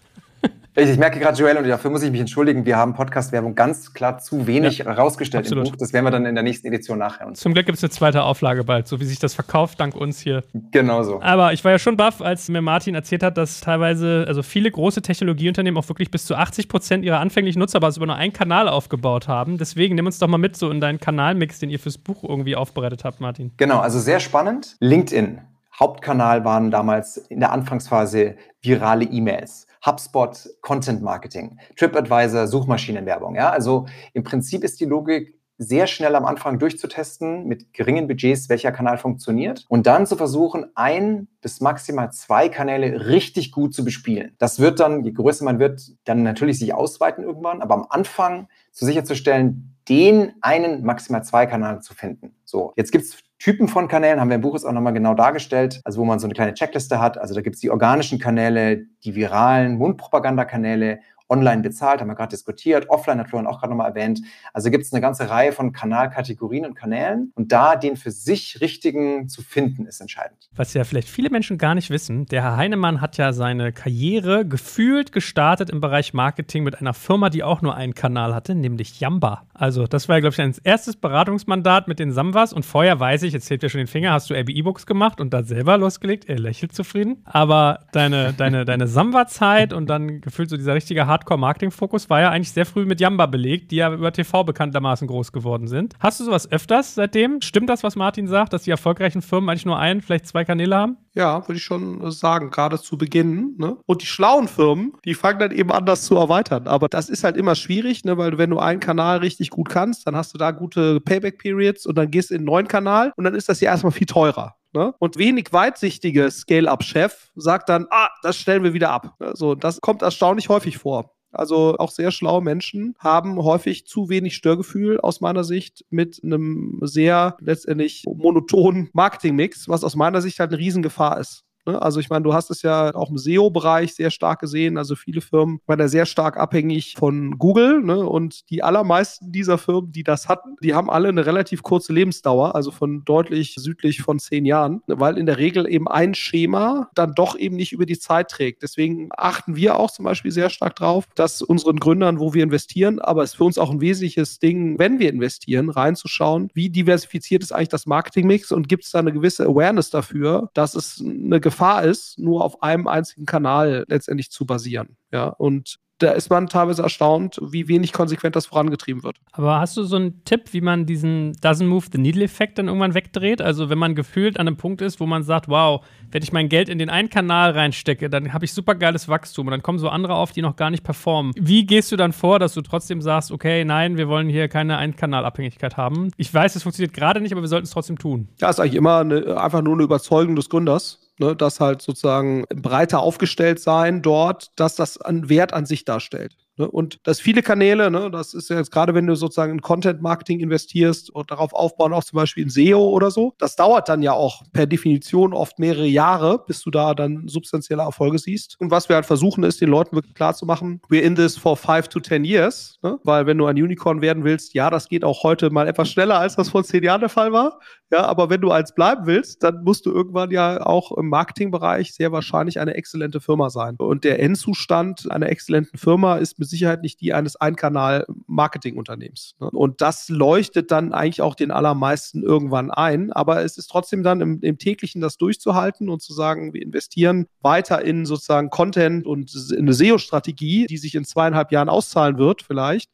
Ich, 0.77 0.99
merke 0.99 1.19
gerade, 1.19 1.37
Joel, 1.37 1.57
und 1.57 1.69
dafür 1.69 1.91
muss 1.91 2.03
ich 2.03 2.13
mich 2.13 2.21
entschuldigen, 2.21 2.65
wir 2.65 2.77
haben 2.77 2.95
Podcast-Werbung 2.95 3.57
ganz 3.57 3.93
klar 3.93 4.19
zu 4.19 4.47
wenig 4.47 4.79
Ja, 4.79 4.85
herausgestellt 4.87 5.45
absolut. 5.45 5.67
im 5.67 5.73
Buch. 5.73 5.79
Das 5.79 5.93
werden 5.93 6.05
wir 6.05 6.13
dann 6.13 6.27
in 6.27 6.35
der 6.37 6.45
nächsten 6.45 6.69
Edition 6.69 6.99
nachher 6.99 7.27
uns. 7.27 7.41
Zum 7.41 7.53
Glück 7.53 7.67
gibt 7.67 7.77
es 7.77 7.85
eine 7.85 7.91
zweite 7.91 8.23
Auflage 8.23 8.63
bald, 8.63 8.87
so 8.87 9.01
wie 9.01 9.05
sich 9.05 9.19
das 9.19 9.35
verkauft, 9.35 9.81
dank 9.81 9.97
uns 9.97 10.21
hier. 10.21 10.45
Genauso. 10.71 11.21
Aber 11.23 11.53
ich 11.53 11.65
war 11.65 11.73
ja 11.73 11.79
schon 11.81 11.97
baff, 11.97 12.23
als 12.23 12.49
mir 12.49 12.63
Martin 12.63 12.95
erzählt 12.95 13.25
hat, 13.25 13.37
dass 13.37 13.61
teilweise, 13.61 14.25
also 14.29 14.43
viele 14.45 14.71
große 14.71 15.03
Technologieunternehmen 15.03 15.77
auch 15.77 15.89
wirklich 15.89 16.11
bis 16.11 16.25
zu 16.25 16.37
80 16.37 16.69
Prozent 16.69 17.05
ihrer 17.05 17.19
anfänglichen 17.19 17.59
Nutzerbasis 17.59 17.97
über 17.97 18.07
nur 18.07 18.17
einen 18.17 18.33
Kanal 18.33 18.69
aufgebaut 18.69 19.27
haben. 19.27 19.59
Deswegen 19.59 19.97
nimm 19.97 20.07
uns 20.07 20.21
doch 20.21 20.29
mal 20.29 20.39
mit 20.39 20.57
so 20.57 20.71
in 20.71 20.81
deinen 20.81 21.01
Kanalmix, 21.01 21.59
den 21.59 21.71
ihr 21.71 21.81
fürs 21.81 21.99
Buch 21.99 22.23
irgendwie 22.23 22.55
aufbereitet 22.55 23.05
habt, 23.05 23.21
Martin. 23.21 23.53
Genau, 23.57 23.81
also 23.81 23.99
sehr 23.99 24.21
spannend. 24.21 24.77
LinkedIn. 24.79 25.41
Hauptkanal 25.81 26.45
waren 26.45 26.71
damals 26.71 27.17
in 27.17 27.41
der 27.41 27.53
Anfangsphase 27.53 28.37
virale 28.61 29.05
E-Mails. 29.05 29.67
HubSpot 29.85 30.37
Content 30.61 31.01
Marketing, 31.01 31.59
TripAdvisor 31.77 32.47
Suchmaschinenwerbung. 32.47 33.35
Ja, 33.35 33.49
also 33.49 33.87
im 34.13 34.23
Prinzip 34.23 34.63
ist 34.63 34.79
die 34.81 34.85
Logik 34.85 35.41
sehr 35.57 35.87
schnell 35.87 36.17
am 36.17 36.25
Anfang 36.25 36.59
durchzutesten 36.59 37.47
mit 37.47 37.75
geringen 37.75 38.09
Budgets, 38.09 38.49
welcher 38.49 38.73
Kanal 38.73 38.97
funktioniert 38.97 39.67
und 39.69 39.87
dann 39.87 40.07
zu 40.07 40.17
versuchen, 40.17 40.67
ein 40.75 41.29
bis 41.43 41.61
maximal 41.61 42.11
zwei 42.13 42.49
Kanäle 42.49 43.07
richtig 43.09 43.53
gut 43.53 43.75
zu 43.75 43.85
bespielen. 43.85 44.35
Das 44.39 44.59
wird 44.59 44.81
dann, 44.81 45.05
je 45.05 45.13
größer 45.13 45.45
man 45.45 45.59
wird, 45.59 45.83
dann 46.05 46.23
natürlich 46.23 46.59
sich 46.59 46.73
ausweiten 46.73 47.25
irgendwann, 47.25 47.61
aber 47.61 47.75
am 47.75 47.87
Anfang 47.91 48.49
zu 48.73 48.87
sicherzustellen, 48.87 49.77
den 49.89 50.33
einen, 50.41 50.83
maximal 50.83 51.25
zwei 51.25 51.45
Kanäle 51.45 51.81
zu 51.81 51.95
finden. 51.95 52.35
So, 52.45 52.73
jetzt 52.77 52.91
gibt's 52.91 53.19
Typen 53.41 53.69
von 53.69 53.89
Kanälen, 53.89 54.21
haben 54.21 54.29
wir 54.29 54.35
im 54.35 54.43
Buch 54.43 54.53
jetzt 54.53 54.65
auch 54.67 54.73
nochmal 54.73 54.93
genau 54.93 55.15
dargestellt, 55.15 55.81
also 55.85 55.99
wo 55.99 56.05
man 56.05 56.19
so 56.19 56.27
eine 56.27 56.35
kleine 56.35 56.53
Checkliste 56.53 57.01
hat. 57.01 57.17
Also 57.17 57.35
da 57.35 57.41
gibt's 57.41 57.59
die 57.59 57.71
organischen 57.71 58.19
Kanäle, 58.19 58.85
die 59.03 59.15
viralen 59.15 59.79
Mundpropagandakanäle, 59.79 61.01
online 61.31 61.63
bezahlt, 61.63 62.01
haben 62.01 62.09
wir 62.09 62.15
gerade 62.15 62.31
diskutiert, 62.31 62.91
offline 62.91 63.19
hat 63.19 63.29
Florian 63.29 63.47
auch 63.47 63.61
gerade 63.61 63.71
nochmal 63.71 63.89
erwähnt. 63.89 64.21
Also 64.53 64.71
gibt 64.71 64.85
es 64.85 64.93
eine 64.93 65.01
ganze 65.01 65.31
Reihe 65.31 65.53
von 65.53 65.73
Kanalkategorien 65.73 66.67
und 66.67 66.75
Kanälen 66.75 67.33
und 67.35 67.53
da 67.53 67.77
den 67.77 67.97
für 67.97 68.11
sich 68.11 68.61
richtigen 68.61 69.29
zu 69.29 69.43
finden, 69.43 69.87
ist 69.87 70.01
entscheidend. 70.01 70.51
Was 70.55 70.75
ja 70.75 70.85
vielleicht 70.85 71.09
viele 71.09 71.31
Menschen 71.31 71.57
gar 71.59 71.75
nicht 71.75 71.91
wissen, 71.91 72.27
der 72.27 72.43
Herr 72.43 72.57
Heinemann 72.57 73.01
hat 73.01 73.17
ja 73.17 73.33
seine 73.33 73.73
Karriere 73.73 74.45
gefühlt 74.45 75.13
gestartet 75.13 75.71
im 75.71 75.81
Bereich 75.81 76.13
Marketing 76.13 76.65
mit 76.65 76.81
einer 76.81 76.95
Firma, 76.95 77.31
die 77.31 77.43
auch 77.43 77.63
nur 77.63 77.75
einen 77.75 77.95
Kanal 77.95 78.35
hatte, 78.35 78.55
nämlich 78.55 79.01
Yamba. 79.01 79.47
Also 79.55 79.87
das 79.87 80.09
war 80.09 80.17
ja, 80.17 80.21
glaube 80.21 80.31
ich, 80.31 80.37
sein 80.37 80.55
erstes 80.65 80.97
Beratungsmandat 80.97 81.87
mit 81.87 81.99
den 81.99 82.13
Samwas 82.13 82.53
und 82.53 82.65
vorher 82.65 82.99
weiß 82.99 83.23
ich, 83.23 83.33
jetzt 83.33 83.49
hebt 83.51 83.63
er 83.63 83.69
schon 83.69 83.79
den 83.79 83.87
Finger, 83.87 84.13
hast 84.13 84.31
du 84.31 84.35
AB 84.35 84.51
E-Books 84.51 84.87
gemacht 84.87 85.21
und 85.21 85.33
da 85.33 85.43
selber 85.43 85.79
losgelegt, 85.79 86.29
er 86.29 86.39
lächelt 86.39 86.73
zufrieden. 86.73 87.23
Aber 87.25 87.81
deine, 87.93 88.33
deine, 88.33 88.65
deine 88.65 88.87
Samba-Zeit 88.89 89.73
und 89.73 89.89
dann 89.89 90.21
gefühlt 90.21 90.51
so 90.51 90.57
dieser 90.57 90.75
richtige 90.75 91.07
Hardcore-Marketing-Fokus 91.21 92.09
war 92.09 92.21
ja 92.21 92.31
eigentlich 92.31 92.53
sehr 92.53 92.67
früh 92.67 92.87
mit 92.87 93.01
Yamba 93.01 93.27
belegt, 93.27 93.71
die 93.71 93.77
ja 93.77 93.93
über 93.93 94.13
TV 94.13 94.45
bekanntermaßen 94.45 95.07
groß 95.07 95.33
geworden 95.33 95.69
sind. 95.69 95.95
Hast 96.01 96.21
du 96.21 96.25
sowas 96.25 96.51
öfters 96.51 96.95
seitdem? 96.95 97.41
Stimmt 97.43 97.69
das, 97.69 97.83
was 97.83 97.97
Martin 97.97 98.27
sagt, 98.27 98.53
dass 98.53 98.63
die 98.63 98.71
erfolgreichen 98.71 99.23
Firmen 99.23 99.51
eigentlich 99.51 99.67
nur 99.67 99.79
einen, 99.79 100.01
vielleicht 100.01 100.27
zwei 100.27 100.45
Kanäle 100.45 100.77
haben? 100.77 100.97
Ja, 101.15 101.47
würde 101.47 101.59
ich 101.59 101.65
schon 101.65 102.11
sagen, 102.11 102.51
gerade 102.51 102.81
zu 102.81 102.97
Beginn. 102.97 103.57
Ne? 103.59 103.77
Und 103.87 104.03
die 104.03 104.07
schlauen 104.07 104.49
Firmen, 104.49 104.93
die 105.05 105.15
fangen 105.15 105.41
dann 105.41 105.51
eben 105.51 105.71
an, 105.73 105.85
das 105.85 106.05
zu 106.05 106.17
erweitern. 106.17 106.67
Aber 106.67 106.89
das 106.89 107.11
ist 107.11 107.25
halt 107.25 107.37
immer 107.37 107.55
schwierig, 107.55 108.05
ne? 108.05 108.17
weil 108.17 108.39
wenn 108.39 108.51
du 108.51 108.59
einen 108.59 108.81
Kanal 108.81 109.19
richtig 109.19 109.51
gut 109.51 109.69
kannst, 109.69 110.07
dann 110.07 110.17
hast 110.17 110.33
du 110.33 110.39
da 110.39 110.53
gute 110.53 111.01
Payback-Periods 111.01 111.87
und 111.87 111.99
dann 111.99 112.11
gehst 112.11 112.31
du 112.31 112.35
in 112.35 112.41
einen 112.41 112.47
neuen 112.47 112.69
Kanal 112.69 113.13
und 113.17 113.25
dann 113.25 113.35
ist 113.35 113.49
das 113.49 113.61
ja 113.61 113.71
erstmal 113.71 113.93
viel 113.93 114.07
teurer. 114.07 114.55
Ne? 114.73 114.95
Und 114.99 115.19
wenig 115.19 115.53
weitsichtige 115.53 116.31
Scale-Up-Chef 116.31 117.31
sagt 117.35 117.69
dann, 117.69 117.87
ah, 117.91 118.09
das 118.23 118.37
stellen 118.37 118.63
wir 118.63 118.73
wieder 118.73 118.91
ab. 118.91 119.17
Ne? 119.19 119.33
So, 119.35 119.55
das 119.55 119.81
kommt 119.81 120.03
erstaunlich 120.03 120.49
häufig 120.49 120.79
vor. 120.79 121.15
Also 121.33 121.77
auch 121.79 121.91
sehr 121.91 122.11
schlaue 122.11 122.43
Menschen 122.43 122.95
haben 122.99 123.37
häufig 123.43 123.87
zu 123.87 124.09
wenig 124.09 124.35
Störgefühl 124.35 125.01
aus 125.01 125.21
meiner 125.21 125.45
Sicht 125.45 125.85
mit 125.91 126.21
einem 126.25 126.79
sehr 126.83 127.37
letztendlich 127.41 128.05
monotonen 128.07 128.91
Marketingmix, 128.93 129.69
was 129.69 129.85
aus 129.85 129.95
meiner 129.95 130.21
Sicht 130.21 130.41
halt 130.41 130.51
eine 130.51 130.59
Riesengefahr 130.59 131.21
ist. 131.21 131.45
Ne? 131.67 131.81
Also 131.81 132.01
ich 132.01 132.11
meine, 132.11 132.23
du 132.23 132.35
hast 132.35 132.51
es 132.51 132.63
ja 132.63 132.95
auch 132.95 133.11
im 133.11 133.19
SEO-Bereich 133.19 133.95
sehr 133.95 134.11
stark 134.11 134.41
gesehen. 134.41 134.79
Also 134.79 134.95
viele 134.95 135.21
Firmen 135.21 135.61
waren 135.67 135.79
da 135.79 135.89
sehr 135.89 136.07
stark 136.07 136.37
abhängig 136.37 136.95
von 136.99 137.39
Google. 137.39 137.83
Ne? 137.83 137.99
Und 137.99 138.51
die 138.51 138.63
allermeisten 138.63 139.33
dieser 139.33 139.59
Firmen, 139.59 139.93
die 139.93 140.03
das 140.03 140.29
hatten, 140.29 140.57
die 140.63 140.75
haben 140.75 140.91
alle 140.91 141.09
eine 141.09 141.27
relativ 141.27 141.63
kurze 141.63 141.93
Lebensdauer, 141.93 142.55
also 142.55 142.71
von 142.71 143.05
deutlich 143.05 143.55
südlich 143.57 144.03
von 144.03 144.19
zehn 144.19 144.45
Jahren, 144.45 144.83
weil 144.87 145.19
in 145.19 145.27
der 145.27 145.39
Regel 145.39 145.69
eben 145.69 145.89
ein 145.89 146.15
Schema 146.15 146.91
dann 146.95 147.15
doch 147.15 147.37
eben 147.37 147.57
nicht 147.57 147.73
über 147.73 147.87
die 147.87 147.99
Zeit 147.99 148.31
trägt. 148.31 148.63
Deswegen 148.63 149.09
achten 149.17 149.57
wir 149.57 149.79
auch 149.79 149.91
zum 149.91 150.05
Beispiel 150.05 150.31
sehr 150.31 150.51
stark 150.51 150.77
drauf, 150.77 151.07
dass 151.15 151.43
unseren 151.43 151.79
Gründern, 151.79 152.19
wo 152.21 152.35
wir 152.35 152.43
investieren, 152.43 152.99
aber 152.99 153.23
es 153.23 153.31
ist 153.31 153.37
für 153.37 153.45
uns 153.45 153.59
auch 153.59 153.71
ein 153.71 153.81
wesentliches 153.81 154.39
Ding, 154.39 154.79
wenn 154.79 154.99
wir 154.99 155.11
investieren, 155.11 155.71
reinzuschauen, 155.71 156.51
wie 156.55 156.71
diversifiziert 156.71 157.43
ist 157.43 157.53
eigentlich 157.53 157.69
das 157.69 157.87
Marketingmix 157.87 158.53
und 158.53 158.69
gibt 158.69 158.85
es 158.85 158.91
da 158.91 158.99
eine 159.01 159.13
gewisse 159.13 159.45
Awareness 159.45 159.91
dafür, 159.91 160.51
dass 160.55 160.75
es 160.75 161.03
eine 161.03 161.41
Gefahr 161.51 161.85
ist, 161.85 162.19
nur 162.19 162.45
auf 162.45 162.63
einem 162.63 162.87
einzigen 162.87 163.27
Kanal 163.27 163.85
letztendlich 163.89 164.31
zu 164.31 164.47
basieren. 164.47 164.97
Ja, 165.13 165.29
und 165.29 165.79
da 166.01 166.13
ist 166.13 166.31
man 166.31 166.47
teilweise 166.49 166.83
erstaunt, 166.83 167.39
wie 167.43 167.69
wenig 167.69 167.93
konsequent 167.93 168.35
das 168.35 168.47
vorangetrieben 168.47 169.03
wird. 169.03 169.17
Aber 169.33 169.61
hast 169.61 169.77
du 169.77 169.85
so 169.85 169.97
einen 169.97 170.25
Tipp, 170.25 170.53
wie 170.53 170.63
man 170.63 170.87
diesen 170.87 171.35
Doesn't 171.35 171.67
Move 171.67 171.87
the 171.93 171.99
Needle-Effekt 171.99 172.59
dann 172.59 172.69
irgendwann 172.69 172.95
wegdreht? 172.95 173.43
Also, 173.43 173.69
wenn 173.69 173.79
man 173.79 173.95
gefühlt 173.95 174.39
an 174.41 174.47
einem 174.47 174.57
Punkt 174.57 174.81
ist, 174.81 174.99
wo 174.99 175.07
man 175.07 175.23
sagt, 175.23 175.49
wow, 175.49 175.85
wenn 176.11 176.23
ich 176.23 176.33
mein 176.33 176.49
Geld 176.49 176.69
in 176.69 176.79
den 176.79 176.89
einen 176.89 177.11
Kanal 177.11 177.51
reinstecke, 177.51 178.09
dann 178.09 178.33
habe 178.33 178.45
ich 178.45 178.55
super 178.55 178.75
geiles 178.75 179.09
Wachstum 179.09 179.47
und 179.47 179.51
dann 179.51 179.63
kommen 179.63 179.79
so 179.79 179.89
andere 179.89 180.15
auf, 180.15 180.33
die 180.33 180.43
noch 180.43 180.57
gar 180.57 180.71
nicht 180.71 180.85
performen. 180.85 181.33
Wie 181.39 181.67
gehst 181.67 181.93
du 181.93 181.97
dann 181.97 182.13
vor, 182.13 182.39
dass 182.39 182.55
du 182.55 182.63
trotzdem 182.63 183.03
sagst, 183.03 183.31
okay, 183.31 183.65
nein, 183.65 183.99
wir 183.99 184.09
wollen 184.09 184.29
hier 184.29 184.49
keine 184.49 184.79
Einkanalabhängigkeit 184.79 185.77
haben? 185.77 186.11
Ich 186.17 186.33
weiß, 186.33 186.57
es 186.57 186.63
funktioniert 186.63 186.95
gerade 186.95 187.21
nicht, 187.21 187.33
aber 187.33 187.43
wir 187.43 187.49
sollten 187.49 187.65
es 187.65 187.73
trotzdem 187.73 187.99
tun. 187.99 188.29
Ja, 188.41 188.49
ist 188.49 188.59
eigentlich 188.59 188.75
immer 188.75 188.99
eine, 188.99 189.39
einfach 189.39 189.63
nur 189.63 189.75
eine 189.75 189.83
Überzeugung 189.83 190.35
des 190.35 190.49
Gründers. 190.49 191.10
Ne, 191.21 191.37
dass 191.37 191.61
halt 191.61 191.83
sozusagen 191.83 192.45
breiter 192.49 193.01
aufgestellt 193.01 193.61
sein 193.61 194.01
dort, 194.01 194.59
dass 194.59 194.75
das 194.75 194.97
einen 194.99 195.29
Wert 195.29 195.53
an 195.53 195.67
sich 195.67 195.85
darstellt. 195.85 196.35
Ne? 196.61 196.71
Und 196.71 197.01
dass 197.05 197.21
viele 197.21 197.43
Kanäle, 197.43 197.91
ne, 197.91 198.11
das 198.11 198.35
ist 198.35 198.51
ja 198.51 198.57
jetzt 198.57 198.71
gerade, 198.71 198.95
wenn 198.95 199.07
du 199.07 199.17
sozusagen 199.17 199.53
in 199.53 199.63
Content-Marketing 199.63 200.41
investierst 200.41 201.11
und 201.11 201.31
darauf 201.31 201.55
aufbauen, 201.55 201.95
auch 201.95 202.05
zum 202.05 202.19
Beispiel 202.19 202.45
in 202.45 202.51
SEO 202.51 202.91
oder 202.91 203.11
so, 203.11 203.33
das 203.39 203.57
dauert 203.57 203.89
dann 203.89 204.03
ja 204.03 204.13
auch 204.13 204.43
per 204.53 204.67
Definition 204.67 205.33
oft 205.33 205.59
mehrere 205.59 205.87
Jahre, 205.87 206.45
bis 206.47 206.61
du 206.61 206.71
da 206.71 206.95
dann 206.95 207.29
substanzielle 207.29 207.83
Erfolge 207.83 208.19
siehst. 208.19 208.57
Und 208.61 208.71
was 208.71 208.91
wir 208.91 208.97
halt 208.97 209.07
versuchen, 209.07 209.43
ist, 209.43 209.61
den 209.61 209.71
Leuten 209.71 209.97
wirklich 209.97 210.15
klar 210.15 210.35
zu 210.35 210.45
machen, 210.45 210.83
we're 210.91 211.01
in 211.01 211.17
this 211.17 211.37
for 211.37 211.57
five 211.57 211.89
to 211.89 211.99
ten 211.99 212.25
years, 212.25 212.79
ne? 212.83 212.99
weil 213.05 213.25
wenn 213.25 213.39
du 213.39 213.47
ein 213.47 213.57
Unicorn 213.57 214.03
werden 214.03 214.25
willst, 214.25 214.53
ja, 214.53 214.69
das 214.69 214.89
geht 214.89 215.03
auch 215.03 215.23
heute 215.23 215.49
mal 215.49 215.67
etwas 215.67 215.89
schneller, 215.89 216.19
als 216.19 216.37
das 216.37 216.51
vor 216.51 216.63
zehn 216.63 216.85
Jahren 216.85 217.01
der 217.01 217.09
Fall 217.09 217.33
war. 217.33 217.59
Ja, 217.93 218.05
aber 218.05 218.31
wenn 218.31 218.41
du 218.41 218.53
eins 218.53 218.73
bleiben 218.73 219.07
willst, 219.07 219.43
dann 219.43 219.65
musst 219.65 219.85
du 219.85 219.91
irgendwann 219.91 220.31
ja 220.31 220.65
auch 220.65 220.97
im 220.97 221.09
Marketingbereich 221.09 221.93
sehr 221.93 222.13
wahrscheinlich 222.13 222.61
eine 222.61 222.75
exzellente 222.75 223.21
Firma 223.21 223.51
sein. 223.51 223.75
Und 223.79 224.05
der 224.05 224.21
Endzustand 224.21 225.11
einer 225.11 225.29
exzellenten 225.29 225.77
Firma 225.77 226.17
ist 226.17 226.39
mit 226.39 226.49
Sicherheit 226.51 226.83
nicht 226.83 227.01
die 227.01 227.15
eines 227.15 227.37
Einkanal-Marketing-Unternehmens. 227.37 229.37
Ne? 229.41 229.51
Und 229.51 229.81
das 229.81 230.09
leuchtet 230.09 230.71
dann 230.71 230.93
eigentlich 230.93 231.23
auch 231.23 231.35
den 231.35 231.51
allermeisten 231.51 232.23
irgendwann 232.23 232.71
ein. 232.71 233.13
Aber 233.13 233.43
es 233.43 233.57
ist 233.57 233.69
trotzdem 233.69 234.03
dann 234.03 234.21
im, 234.21 234.41
im 234.41 234.59
täglichen 234.59 235.01
das 235.01 235.17
durchzuhalten 235.17 235.89
und 235.89 236.03
zu 236.03 236.13
sagen, 236.13 236.53
wir 236.53 236.63
investieren 236.63 237.27
weiter 237.41 237.83
in 237.83 238.05
sozusagen 238.05 238.51
Content 238.51 239.07
und 239.07 239.35
in 239.53 239.61
eine 239.61 239.73
SEO-Strategie, 239.73 240.67
die 240.67 240.79
sich 240.79 240.95
in 240.95 241.05
zweieinhalb 241.05 241.53
Jahren 241.53 241.69
auszahlen 241.69 242.19
wird, 242.19 242.43
vielleicht 242.43 242.91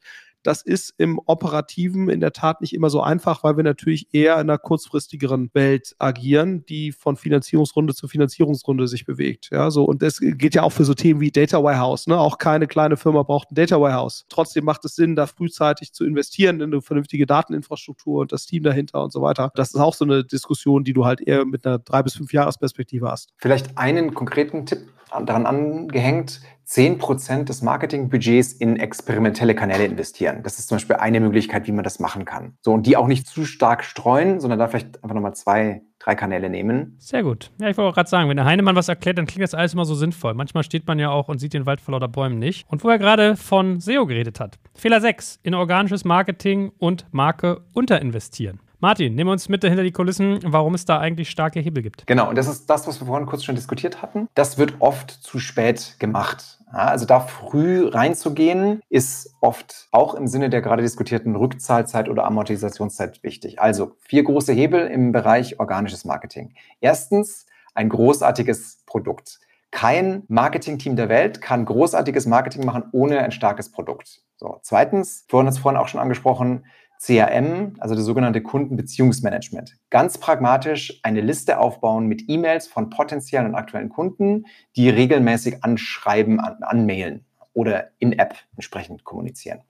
Das 0.47 0.61
ist 0.61 0.93
im 0.97 1.19
Operativen 1.25 2.07
in 2.07 2.21
der 2.21 2.31
Tat 2.31 2.61
nicht 2.61 2.73
immer 2.73 2.89
so 2.89 3.01
einfach, 3.01 3.43
weil 3.43 3.57
wir 3.57 3.65
natürlich 3.65 4.07
eher 4.13 4.35
in 4.35 4.49
einer 4.49 4.57
kurzfristigeren 4.57 5.49
Welt 5.53 5.93
agieren, 5.99 6.65
die 6.67 6.93
von 6.93 7.17
Finanzierungsrunde 7.17 7.93
zu 7.93 8.07
Finanzierungsrunde 8.07 8.87
sich 8.87 9.05
bewegt. 9.05 9.49
Ja, 9.51 9.69
so. 9.71 9.83
Und 9.83 10.01
das 10.01 10.21
geht 10.21 10.55
ja 10.55 10.63
auch 10.63 10.71
für 10.71 10.85
so 10.85 10.93
Themen 10.93 11.19
wie 11.19 11.31
Data 11.31 11.61
Warehouse. 11.61 12.07
Ne? 12.07 12.17
Auch 12.17 12.37
keine 12.37 12.65
kleine 12.65 12.95
Firma 12.95 13.23
braucht 13.23 13.51
ein 13.51 13.55
Data 13.55 13.81
Warehouse. 13.81 14.25
Trotzdem 14.29 14.63
macht 14.63 14.85
es 14.85 14.95
Sinn, 14.95 15.17
da 15.17 15.27
frühzeitig 15.27 15.91
zu 15.91 16.05
investieren 16.05 16.61
in 16.61 16.71
eine 16.71 16.81
vernünftige 16.81 17.25
Dateninfrastruktur 17.25 18.21
und 18.21 18.31
das 18.31 18.45
Team 18.45 18.63
dahinter 18.63 19.03
und 19.03 19.11
so 19.11 19.21
weiter. 19.21 19.51
Das 19.55 19.73
ist 19.73 19.81
auch 19.81 19.95
so 19.95 20.05
eine 20.05 20.23
Diskussion, 20.23 20.85
die 20.85 20.93
du 20.93 21.03
halt 21.03 21.19
eher 21.19 21.43
mit 21.43 21.67
einer 21.67 21.77
drei 21.77 22.03
bis 22.03 22.13
fünf 22.13 22.31
Jahresperspektive 22.31 23.11
hast. 23.11 23.33
Vielleicht 23.37 23.77
einen 23.77 24.13
konkreten 24.13 24.65
Tipp 24.65 24.93
daran 25.09 25.45
angehängt, 25.45 26.41
10% 26.67 27.45
des 27.45 27.61
Marketingbudgets 27.61 28.51
in 28.51 28.75
experimentelle 28.75 29.55
Kanäle 29.55 29.85
investieren. 29.85 30.43
Das 30.43 30.59
ist 30.59 30.67
zum 30.67 30.75
Beispiel 30.75 30.97
eine 30.97 31.21
Möglichkeit, 31.21 31.65
wie 31.65 31.71
man 31.71 31.85
das 31.85 31.99
machen 31.99 32.25
kann. 32.25 32.57
So, 32.61 32.73
und 32.73 32.85
die 32.85 32.97
auch 32.97 33.07
nicht 33.07 33.25
zu 33.25 33.45
stark 33.45 33.85
streuen, 33.85 34.41
sondern 34.41 34.59
da 34.59 34.67
vielleicht 34.67 35.01
einfach 35.01 35.15
nochmal 35.15 35.33
zwei, 35.33 35.81
drei 35.99 36.15
Kanäle 36.15 36.49
nehmen. 36.49 36.97
Sehr 36.99 37.23
gut. 37.23 37.51
Ja, 37.61 37.69
ich 37.69 37.77
wollte 37.77 37.89
auch 37.89 37.95
gerade 37.95 38.09
sagen, 38.09 38.27
wenn 38.29 38.35
der 38.35 38.45
Heinemann 38.45 38.75
was 38.75 38.89
erklärt, 38.89 39.17
dann 39.17 39.27
klingt 39.27 39.43
das 39.43 39.53
alles 39.53 39.73
immer 39.73 39.85
so 39.85 39.95
sinnvoll. 39.95 40.33
Manchmal 40.33 40.63
steht 40.63 40.85
man 40.87 40.99
ja 40.99 41.09
auch 41.09 41.29
und 41.29 41.39
sieht 41.39 41.53
den 41.53 41.65
Wald 41.65 41.79
vor 41.79 41.93
lauter 41.93 42.09
Bäumen 42.09 42.37
nicht. 42.37 42.65
Und 42.69 42.83
wo 42.83 42.89
er 42.89 42.99
gerade 42.99 43.37
von 43.37 43.79
SEO 43.79 44.05
geredet 44.05 44.41
hat. 44.41 44.59
Fehler 44.75 44.99
6. 44.99 45.39
In 45.43 45.53
organisches 45.53 46.03
Marketing 46.03 46.73
und 46.77 47.05
Marke 47.11 47.61
unterinvestieren. 47.71 48.59
Martin, 48.79 49.15
nimm 49.15 49.27
uns 49.27 49.49
mit 49.49 49.63
hinter 49.63 49.81
die 49.81 49.91
Kulissen, 49.91 50.39
warum 50.43 50.75
es 50.75 50.85
da 50.85 50.99
eigentlich 50.99 51.31
starke 51.31 51.59
Hebel 51.59 51.81
gibt. 51.81 52.05
Genau, 52.05 52.29
und 52.29 52.37
das 52.37 52.47
ist 52.47 52.69
das, 52.69 52.87
was 52.87 53.01
wir 53.01 53.07
vorhin 53.07 53.25
kurz 53.25 53.43
schon 53.43 53.55
diskutiert 53.55 54.03
hatten. 54.03 54.27
Das 54.35 54.59
wird 54.59 54.75
oft 54.79 55.09
zu 55.09 55.39
spät 55.39 55.95
gemacht. 55.97 56.59
Ja, 56.71 56.85
also 56.85 57.07
da 57.07 57.21
früh 57.21 57.87
reinzugehen, 57.87 58.81
ist 58.89 59.33
oft 59.41 59.87
auch 59.91 60.13
im 60.13 60.27
Sinne 60.27 60.51
der 60.51 60.61
gerade 60.61 60.83
diskutierten 60.83 61.35
Rückzahlzeit 61.35 62.07
oder 62.07 62.25
Amortisationszeit 62.25 63.23
wichtig. 63.23 63.59
Also 63.59 63.93
vier 63.97 64.23
große 64.23 64.53
Hebel 64.53 64.85
im 64.85 65.11
Bereich 65.11 65.59
organisches 65.59 66.05
Marketing. 66.05 66.53
Erstens, 66.79 67.47
ein 67.73 67.89
großartiges 67.89 68.83
Produkt. 68.85 69.39
Kein 69.71 70.21
Marketingteam 70.27 70.95
der 70.95 71.09
Welt 71.09 71.41
kann 71.41 71.65
großartiges 71.65 72.27
Marketing 72.27 72.63
machen 72.63 72.83
ohne 72.91 73.19
ein 73.21 73.31
starkes 73.31 73.71
Produkt. 73.71 74.21
So, 74.35 74.59
zweitens, 74.61 75.25
vorhin 75.27 75.47
hat 75.47 75.55
es 75.55 75.59
vorhin 75.59 75.79
auch 75.79 75.87
schon 75.87 75.99
angesprochen, 75.99 76.63
CRM, 76.99 77.75
also 77.79 77.95
das 77.95 78.05
sogenannte 78.05 78.41
Kundenbeziehungsmanagement. 78.41 79.77
Ganz 79.89 80.17
pragmatisch 80.17 80.99
eine 81.03 81.21
Liste 81.21 81.59
aufbauen 81.59 82.07
mit 82.07 82.23
E-Mails 82.27 82.67
von 82.67 82.89
potenziellen 82.89 83.47
und 83.47 83.55
aktuellen 83.55 83.89
Kunden, 83.89 84.45
die 84.75 84.89
regelmäßig 84.89 85.63
anschreiben, 85.63 86.39
an, 86.39 86.63
anmailen 86.63 87.26
oder 87.57 87.87
in-App 87.97 88.35
entsprechend 88.55 89.03
kommunizieren. 89.03 89.61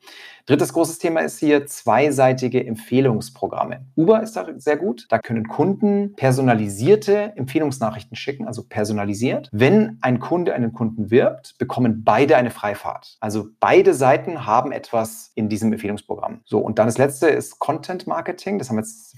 Drittes 0.45 0.73
großes 0.73 0.99
Thema 0.99 1.21
ist 1.21 1.39
hier 1.39 1.65
zweiseitige 1.67 2.65
Empfehlungsprogramme. 2.65 3.85
Uber 3.95 4.21
ist 4.21 4.35
da 4.35 4.45
sehr 4.57 4.75
gut. 4.75 5.05
Da 5.07 5.19
können 5.19 5.47
Kunden 5.47 6.13
personalisierte 6.17 7.31
Empfehlungsnachrichten 7.38 8.17
schicken, 8.17 8.45
also 8.45 8.63
personalisiert. 8.67 9.47
Wenn 9.53 9.99
ein 10.01 10.19
Kunde 10.19 10.53
einen 10.53 10.73
Kunden 10.73 11.11
wirbt, 11.11 11.57
bekommen 11.59 12.03
beide 12.03 12.35
eine 12.35 12.51
Freifahrt. 12.51 13.15
Also 13.21 13.47
beide 13.61 13.93
Seiten 13.93 14.45
haben 14.45 14.73
etwas 14.73 15.31
in 15.35 15.47
diesem 15.47 15.71
Empfehlungsprogramm. 15.71 16.41
So, 16.43 16.59
und 16.59 16.79
dann 16.79 16.88
das 16.88 16.97
letzte 16.97 17.29
ist 17.29 17.59
Content 17.59 18.05
Marketing. 18.05 18.59
Das 18.59 18.67
haben 18.67 18.75
wir 18.75 18.81
jetzt 18.81 19.15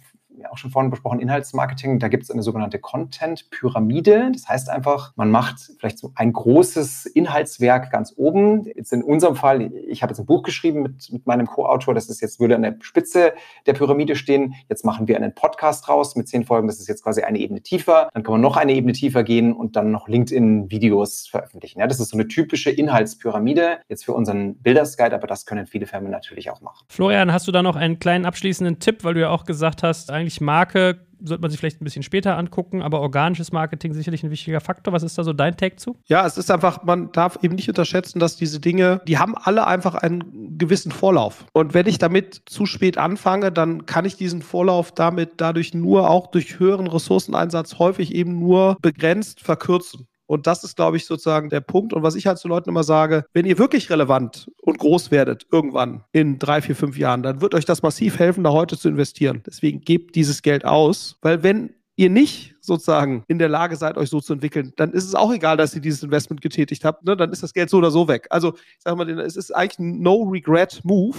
auch 0.47 0.57
schon 0.57 0.71
vorhin 0.71 0.91
besprochen, 0.91 1.19
Inhaltsmarketing, 1.19 1.99
da 1.99 2.07
gibt 2.07 2.23
es 2.23 2.31
eine 2.31 2.43
sogenannte 2.43 2.79
Content-Pyramide. 2.79 4.31
Das 4.33 4.47
heißt 4.47 4.69
einfach, 4.69 5.13
man 5.15 5.31
macht 5.31 5.71
vielleicht 5.79 5.99
so 5.99 6.11
ein 6.15 6.33
großes 6.33 7.05
Inhaltswerk 7.05 7.91
ganz 7.91 8.13
oben. 8.15 8.65
Jetzt 8.75 8.93
in 8.93 9.03
unserem 9.03 9.35
Fall, 9.35 9.73
ich 9.87 10.01
habe 10.01 10.11
jetzt 10.11 10.19
ein 10.19 10.25
Buch 10.25 10.43
geschrieben 10.43 10.81
mit, 10.83 11.11
mit 11.11 11.27
meinem 11.27 11.47
Co-Autor, 11.47 11.93
das 11.93 12.09
ist 12.09 12.21
jetzt, 12.21 12.39
würde 12.39 12.55
an 12.55 12.61
der 12.61 12.75
Spitze 12.81 13.33
der 13.65 13.73
Pyramide 13.73 14.15
stehen. 14.15 14.53
Jetzt 14.69 14.85
machen 14.85 15.07
wir 15.07 15.15
einen 15.15 15.33
Podcast 15.33 15.89
raus 15.89 16.15
mit 16.15 16.27
zehn 16.27 16.45
Folgen, 16.45 16.67
das 16.67 16.79
ist 16.79 16.87
jetzt 16.87 17.03
quasi 17.03 17.21
eine 17.21 17.39
Ebene 17.39 17.61
tiefer. 17.61 18.09
Dann 18.13 18.23
kann 18.23 18.33
man 18.33 18.41
noch 18.41 18.57
eine 18.57 18.73
Ebene 18.73 18.93
tiefer 18.93 19.23
gehen 19.23 19.53
und 19.53 19.75
dann 19.75 19.91
noch 19.91 20.07
LinkedIn-Videos 20.07 21.27
veröffentlichen. 21.27 21.79
Ja, 21.79 21.87
das 21.87 21.99
ist 21.99 22.09
so 22.09 22.17
eine 22.17 22.27
typische 22.27 22.69
Inhaltspyramide, 22.69 23.79
jetzt 23.87 24.05
für 24.05 24.13
unseren 24.13 24.55
Builders 24.55 24.97
Guide, 24.97 25.15
aber 25.15 25.27
das 25.27 25.45
können 25.45 25.67
viele 25.67 25.85
Firmen 25.85 26.11
natürlich 26.11 26.49
auch 26.49 26.61
machen. 26.61 26.85
Florian, 26.87 27.33
hast 27.33 27.47
du 27.47 27.51
da 27.51 27.63
noch 27.63 27.75
einen 27.75 27.99
kleinen 27.99 28.25
abschließenden 28.25 28.79
Tipp, 28.79 29.03
weil 29.03 29.13
du 29.13 29.21
ja 29.21 29.29
auch 29.29 29.45
gesagt 29.45 29.83
hast, 29.83 30.11
eigentlich 30.11 30.28
eigentlich 30.29 30.41
Marke 30.41 30.99
sollte 31.21 31.41
man 31.41 31.51
sich 31.51 31.59
vielleicht 31.59 31.81
ein 31.81 31.83
bisschen 31.83 32.03
später 32.03 32.37
angucken, 32.37 32.81
aber 32.81 33.01
organisches 33.01 33.51
Marketing 33.51 33.93
sicherlich 33.93 34.23
ein 34.23 34.31
wichtiger 34.31 34.61
Faktor. 34.61 34.93
Was 34.93 35.03
ist 35.03 35.17
da 35.17 35.23
so 35.25 35.33
dein 35.33 35.57
Take 35.57 35.75
zu? 35.75 35.97
Ja, 36.05 36.25
es 36.25 36.37
ist 36.37 36.49
einfach, 36.49 36.83
man 36.83 37.11
darf 37.11 37.39
eben 37.41 37.55
nicht 37.55 37.67
unterschätzen, 37.67 38.19
dass 38.19 38.37
diese 38.37 38.61
Dinge, 38.61 39.01
die 39.05 39.17
haben 39.17 39.35
alle 39.35 39.67
einfach 39.67 39.95
einen 39.95 40.57
gewissen 40.57 40.91
Vorlauf. 40.91 41.45
Und 41.51 41.73
wenn 41.73 41.87
ich 41.87 41.97
damit 41.97 42.43
zu 42.45 42.65
spät 42.65 42.97
anfange, 42.97 43.51
dann 43.51 43.85
kann 43.85 44.05
ich 44.05 44.15
diesen 44.15 44.41
Vorlauf 44.41 44.93
damit 44.93 45.31
dadurch 45.37 45.73
nur 45.73 46.09
auch 46.09 46.27
durch 46.27 46.59
höheren 46.59 46.87
Ressourceneinsatz 46.87 47.79
häufig 47.79 48.15
eben 48.15 48.39
nur 48.39 48.77
begrenzt 48.81 49.41
verkürzen. 49.41 50.07
Und 50.29 50.45
das 50.45 50.63
ist, 50.63 50.75
glaube 50.75 50.95
ich, 50.95 51.07
sozusagen 51.07 51.49
der 51.49 51.59
Punkt. 51.59 51.91
Und 51.91 52.03
was 52.03 52.13
ich 52.13 52.27
halt 52.27 52.37
zu 52.37 52.47
Leuten 52.47 52.69
immer 52.69 52.83
sage, 52.83 53.25
wenn 53.33 53.47
ihr 53.47 53.57
wirklich 53.57 53.89
relevant 53.89 54.51
und 54.61 54.77
groß 54.77 55.09
werdet, 55.09 55.47
irgendwann 55.51 56.03
in 56.11 56.37
drei, 56.37 56.61
vier, 56.61 56.75
fünf 56.75 56.99
Jahren, 56.99 57.23
dann 57.23 57.41
wird 57.41 57.55
euch 57.55 57.65
das 57.65 57.81
massiv 57.81 58.19
helfen, 58.19 58.43
da 58.43 58.51
heute 58.51 58.77
zu 58.77 58.89
investieren. 58.89 59.41
Deswegen 59.47 59.81
gebt 59.81 60.15
dieses 60.15 60.43
Geld 60.43 60.65
aus, 60.65 61.17
weil 61.23 61.41
wenn 61.41 61.73
ihr 61.95 62.11
nicht 62.11 62.53
sozusagen 62.61 63.23
in 63.27 63.39
der 63.39 63.49
Lage 63.49 63.75
seid, 63.75 63.97
euch 63.97 64.11
so 64.11 64.21
zu 64.21 64.33
entwickeln, 64.33 64.71
dann 64.75 64.91
ist 64.91 65.05
es 65.05 65.15
auch 65.15 65.33
egal, 65.33 65.57
dass 65.57 65.73
ihr 65.73 65.81
dieses 65.81 66.03
Investment 66.03 66.41
getätigt 66.41 66.85
habt. 66.85 67.03
Ne? 67.05 67.17
Dann 67.17 67.31
ist 67.31 67.41
das 67.41 67.53
Geld 67.53 67.71
so 67.71 67.77
oder 67.77 67.89
so 67.89 68.07
weg. 68.07 68.27
Also, 68.29 68.53
ich 68.55 68.83
sage 68.83 68.97
mal, 68.97 69.09
es 69.09 69.35
ist 69.35 69.55
eigentlich 69.55 69.79
ein 69.79 69.99
No-Regret-Move 70.03 71.17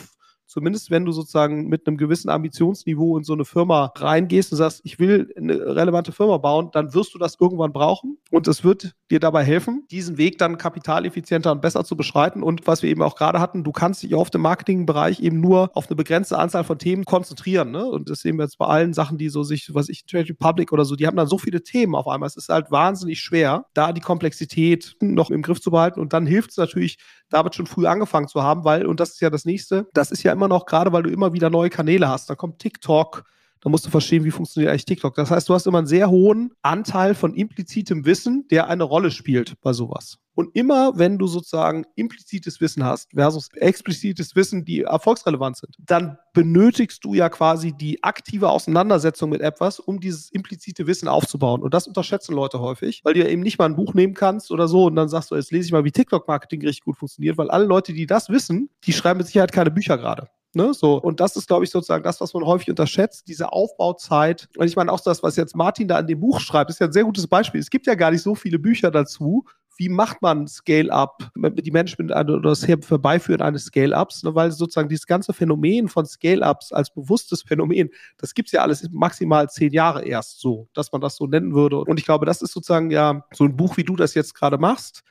zumindest 0.51 0.91
wenn 0.91 1.05
du 1.05 1.13
sozusagen 1.13 1.69
mit 1.69 1.87
einem 1.87 1.97
gewissen 1.97 2.29
Ambitionsniveau 2.29 3.17
in 3.17 3.23
so 3.23 3.35
eine 3.35 3.45
Firma 3.45 3.93
reingehst 3.97 4.51
und 4.51 4.59
sagst, 4.59 4.81
ich 4.83 4.99
will 4.99 5.33
eine 5.37 5.55
relevante 5.77 6.11
Firma 6.11 6.39
bauen, 6.39 6.71
dann 6.73 6.93
wirst 6.93 7.15
du 7.15 7.19
das 7.19 7.37
irgendwann 7.41 7.73
brauchen 7.73 8.19
und 8.31 8.49
es 8.49 8.65
wird 8.65 8.97
dir 9.13 9.21
dabei 9.21 9.45
helfen, 9.45 9.87
diesen 9.93 10.19
Weg 10.19 10.39
dann 10.39 10.59
kapitaleffizienter 10.59 11.53
und 11.53 11.63
besser 11.63 11.85
zu 11.85 11.97
beschreiten. 11.97 12.43
Und 12.43 12.67
was 12.67 12.83
wir 12.83 12.91
eben 12.91 13.03
auch 13.03 13.15
gerade 13.15 13.39
hatten, 13.39 13.63
du 13.63 13.71
kannst 13.71 14.03
dich 14.03 14.15
auf 14.15 14.31
dem 14.31 14.41
Marketingbereich 14.41 15.21
eben 15.21 15.41
nur 15.41 15.71
auf 15.75 15.87
eine 15.87 15.97
begrenzte 15.97 16.37
Anzahl 16.37 16.65
von 16.65 16.79
Themen 16.79 17.05
konzentrieren. 17.05 17.71
Ne? 17.71 17.85
Und 17.85 18.11
das 18.11 18.21
sehen 18.21 18.37
wir 18.37 18.45
jetzt 18.45 18.59
bei 18.59 18.67
allen 18.67 18.93
Sachen, 18.93 19.19
die 19.19 19.29
so 19.29 19.45
sich, 19.45 19.73
was 19.73 19.89
ich, 19.89 20.05
Trade 20.05 20.31
Republic 20.31 20.73
oder 20.73 20.85
so, 20.85 20.97
die 20.97 21.07
haben 21.07 21.17
dann 21.17 21.29
so 21.29 21.39
viele 21.39 21.63
Themen 21.63 21.95
auf 21.95 22.09
einmal. 22.09 22.27
Es 22.27 22.37
ist 22.37 22.49
halt 22.49 22.73
wahnsinnig 22.73 23.21
schwer, 23.21 23.67
da 23.75 23.93
die 23.93 24.01
Komplexität 24.01 24.97
noch 25.01 25.31
im 25.31 25.43
Griff 25.43 25.61
zu 25.61 25.71
behalten. 25.71 26.01
Und 26.01 26.13
dann 26.13 26.27
hilft 26.27 26.51
es 26.51 26.57
natürlich, 26.57 26.99
damit 27.31 27.55
schon 27.55 27.67
früh 27.67 27.87
angefangen 27.87 28.29
zu 28.29 28.43
haben, 28.43 28.65
weil, 28.65 28.87
und 28.87 29.01
das 29.01 29.11
ist 29.11 29.21
ja 29.21 29.31
das 29.31 29.45
nächste, 29.45 29.89
das 29.95 30.11
ist 30.11 30.23
ja 30.23 30.33
immer 30.33 30.49
noch, 30.49 30.67
gerade 30.67 30.93
weil 30.93 31.03
du 31.03 31.11
immer 31.11 31.33
wieder 31.33 31.51
neue 31.51 31.71
Kanäle 31.71 32.09
hast. 32.09 32.29
Da 32.29 32.35
kommt 32.35 32.59
TikTok, 32.59 33.25
da 33.63 33.69
musst 33.69 33.87
du 33.87 33.91
verstehen, 33.91 34.25
wie 34.25 34.31
funktioniert 34.31 34.71
eigentlich 34.71 34.87
TikTok. 34.87 35.15
Das 35.15 35.31
heißt, 35.31 35.49
du 35.49 35.55
hast 35.55 35.67
immer 35.67 35.79
einen 35.79 35.87
sehr 35.87 36.11
hohen 36.11 36.53
Anteil 36.63 37.15
von 37.15 37.35
implizitem 37.35 38.07
Wissen, 38.07 38.47
der 38.51 38.69
eine 38.69 38.85
Rolle 38.85 39.11
spielt 39.11 39.61
bei 39.61 39.73
sowas. 39.73 40.19
Und 40.35 40.57
immer, 40.57 40.97
wenn 40.97 41.19
du 41.19 41.27
sozusagen 41.27 41.85
implizites 41.97 42.63
Wissen 42.63 42.83
hast 42.85 43.11
versus 43.13 43.49
explizites 43.53 44.35
Wissen, 44.35 44.65
die 44.65 44.83
erfolgsrelevant 44.83 45.59
sind, 45.59 45.77
dann 45.81 46.17
benötigst 46.33 47.05
du 47.05 47.13
ja 47.13 47.29
quasi 47.29 47.73
die 47.73 48.03
aktive 48.03 48.49
Auseinandersetzung 48.49 49.29
mit 49.29 49.43
etwas, 49.43 49.81
um 49.81 50.01
dieses 50.01 50.31
implizite 50.31 50.87
Wissen 50.87 51.09
aufzubauen. 51.09 51.61
Und 51.61 51.75
das 51.75 51.87
unterschätzen 51.87 52.35
Leute 52.35 52.61
häufig, 52.61 53.03
weil 53.05 53.15
du 53.15 53.21
ja 53.21 53.27
eben 53.27 53.43
nicht 53.43 53.59
mal 53.59 53.67
ein 53.67 53.77
Buch 53.77 53.93
nehmen 53.93 54.15
kannst 54.15 54.51
oder 54.51 54.69
so 54.69 54.87
und 54.87 54.97
dann 54.97 55.11
sagst 55.11 55.31
du, 55.31 55.35
jetzt 55.35 55.53
lese 55.53 55.67
ich 55.67 55.73
mal, 55.73 55.85
wie 55.85 55.93
TikTok-Marketing 55.93 56.63
richtig 56.63 56.85
gut 56.85 56.97
funktioniert, 56.97 57.37
weil 57.37 57.51
alle 57.51 57.67
Leute, 57.67 57.93
die 57.93 58.07
das 58.07 58.31
wissen, 58.31 58.71
die 58.85 58.95
schreiben 58.95 59.19
mit 59.19 59.27
Sicherheit 59.27 59.53
keine 59.53 59.71
Bücher 59.71 59.99
gerade. 59.99 60.29
Ne, 60.53 60.75
so. 60.75 60.97
Und 61.01 61.21
das 61.21 61.37
ist, 61.37 61.47
glaube 61.47 61.65
ich, 61.65 61.71
sozusagen 61.71 62.03
das, 62.03 62.21
was 62.21 62.35
man 62.35 62.45
häufig 62.45 62.69
unterschätzt, 62.71 63.29
diese 63.29 63.53
Aufbauzeit. 63.53 64.49
Und 64.57 64.67
ich 64.67 64.75
meine, 64.75 64.91
auch 64.91 65.01
das, 65.01 65.23
was 65.23 65.37
jetzt 65.37 65.55
Martin 65.55 65.87
da 65.87 66.01
in 66.01 66.09
dem 66.09 66.19
Buch 66.19 66.41
schreibt, 66.41 66.71
ist 66.71 66.81
ja 66.81 66.87
ein 66.87 66.93
sehr 66.93 67.05
gutes 67.05 67.29
Beispiel. 67.29 67.61
Es 67.61 67.71
gibt 67.71 67.87
ja 67.87 67.95
gar 67.95 68.11
nicht 68.11 68.23
so 68.23 68.35
viele 68.35 68.59
Bücher 68.59 68.91
dazu. 68.91 69.45
Wie 69.77 69.89
macht 69.89 70.21
man 70.23 70.49
Scale-Up, 70.49 71.31
die 71.37 71.71
Management 71.71 72.11
oder 72.11 72.41
das 72.41 72.67
Herbeiführen 72.67 73.41
eines 73.41 73.67
Scale-Ups, 73.67 74.25
ne, 74.25 74.35
weil 74.35 74.51
sozusagen 74.51 74.89
dieses 74.89 75.07
ganze 75.07 75.33
Phänomen 75.33 75.89
von 75.89 76.05
Scale-Ups 76.05 76.73
als 76.73 76.93
bewusstes 76.93 77.43
Phänomen, 77.43 77.89
das 78.19 78.35
gibt 78.35 78.49
es 78.49 78.53
ja 78.53 78.63
alles 78.63 78.87
maximal 78.91 79.49
zehn 79.49 79.73
Jahre 79.73 80.05
erst 80.05 80.41
so, 80.41 80.69
dass 80.75 80.91
man 80.91 81.01
das 81.01 81.17
so 81.17 81.29
nennen 81.29 81.55
würde. 81.55 81.79
Und 81.79 81.99
ich 81.99 82.05
glaube, 82.05 82.27
das 82.27 82.43
ist 82.43 82.53
sozusagen 82.53 82.91
ja 82.91 83.25
so 83.33 83.45
ein 83.45 83.57
Buch, 83.57 83.77
wie 83.77 83.85
du 83.85 83.95
das 83.95 84.15
jetzt 84.15 84.35
gerade 84.35 84.59
machst, 84.59 85.03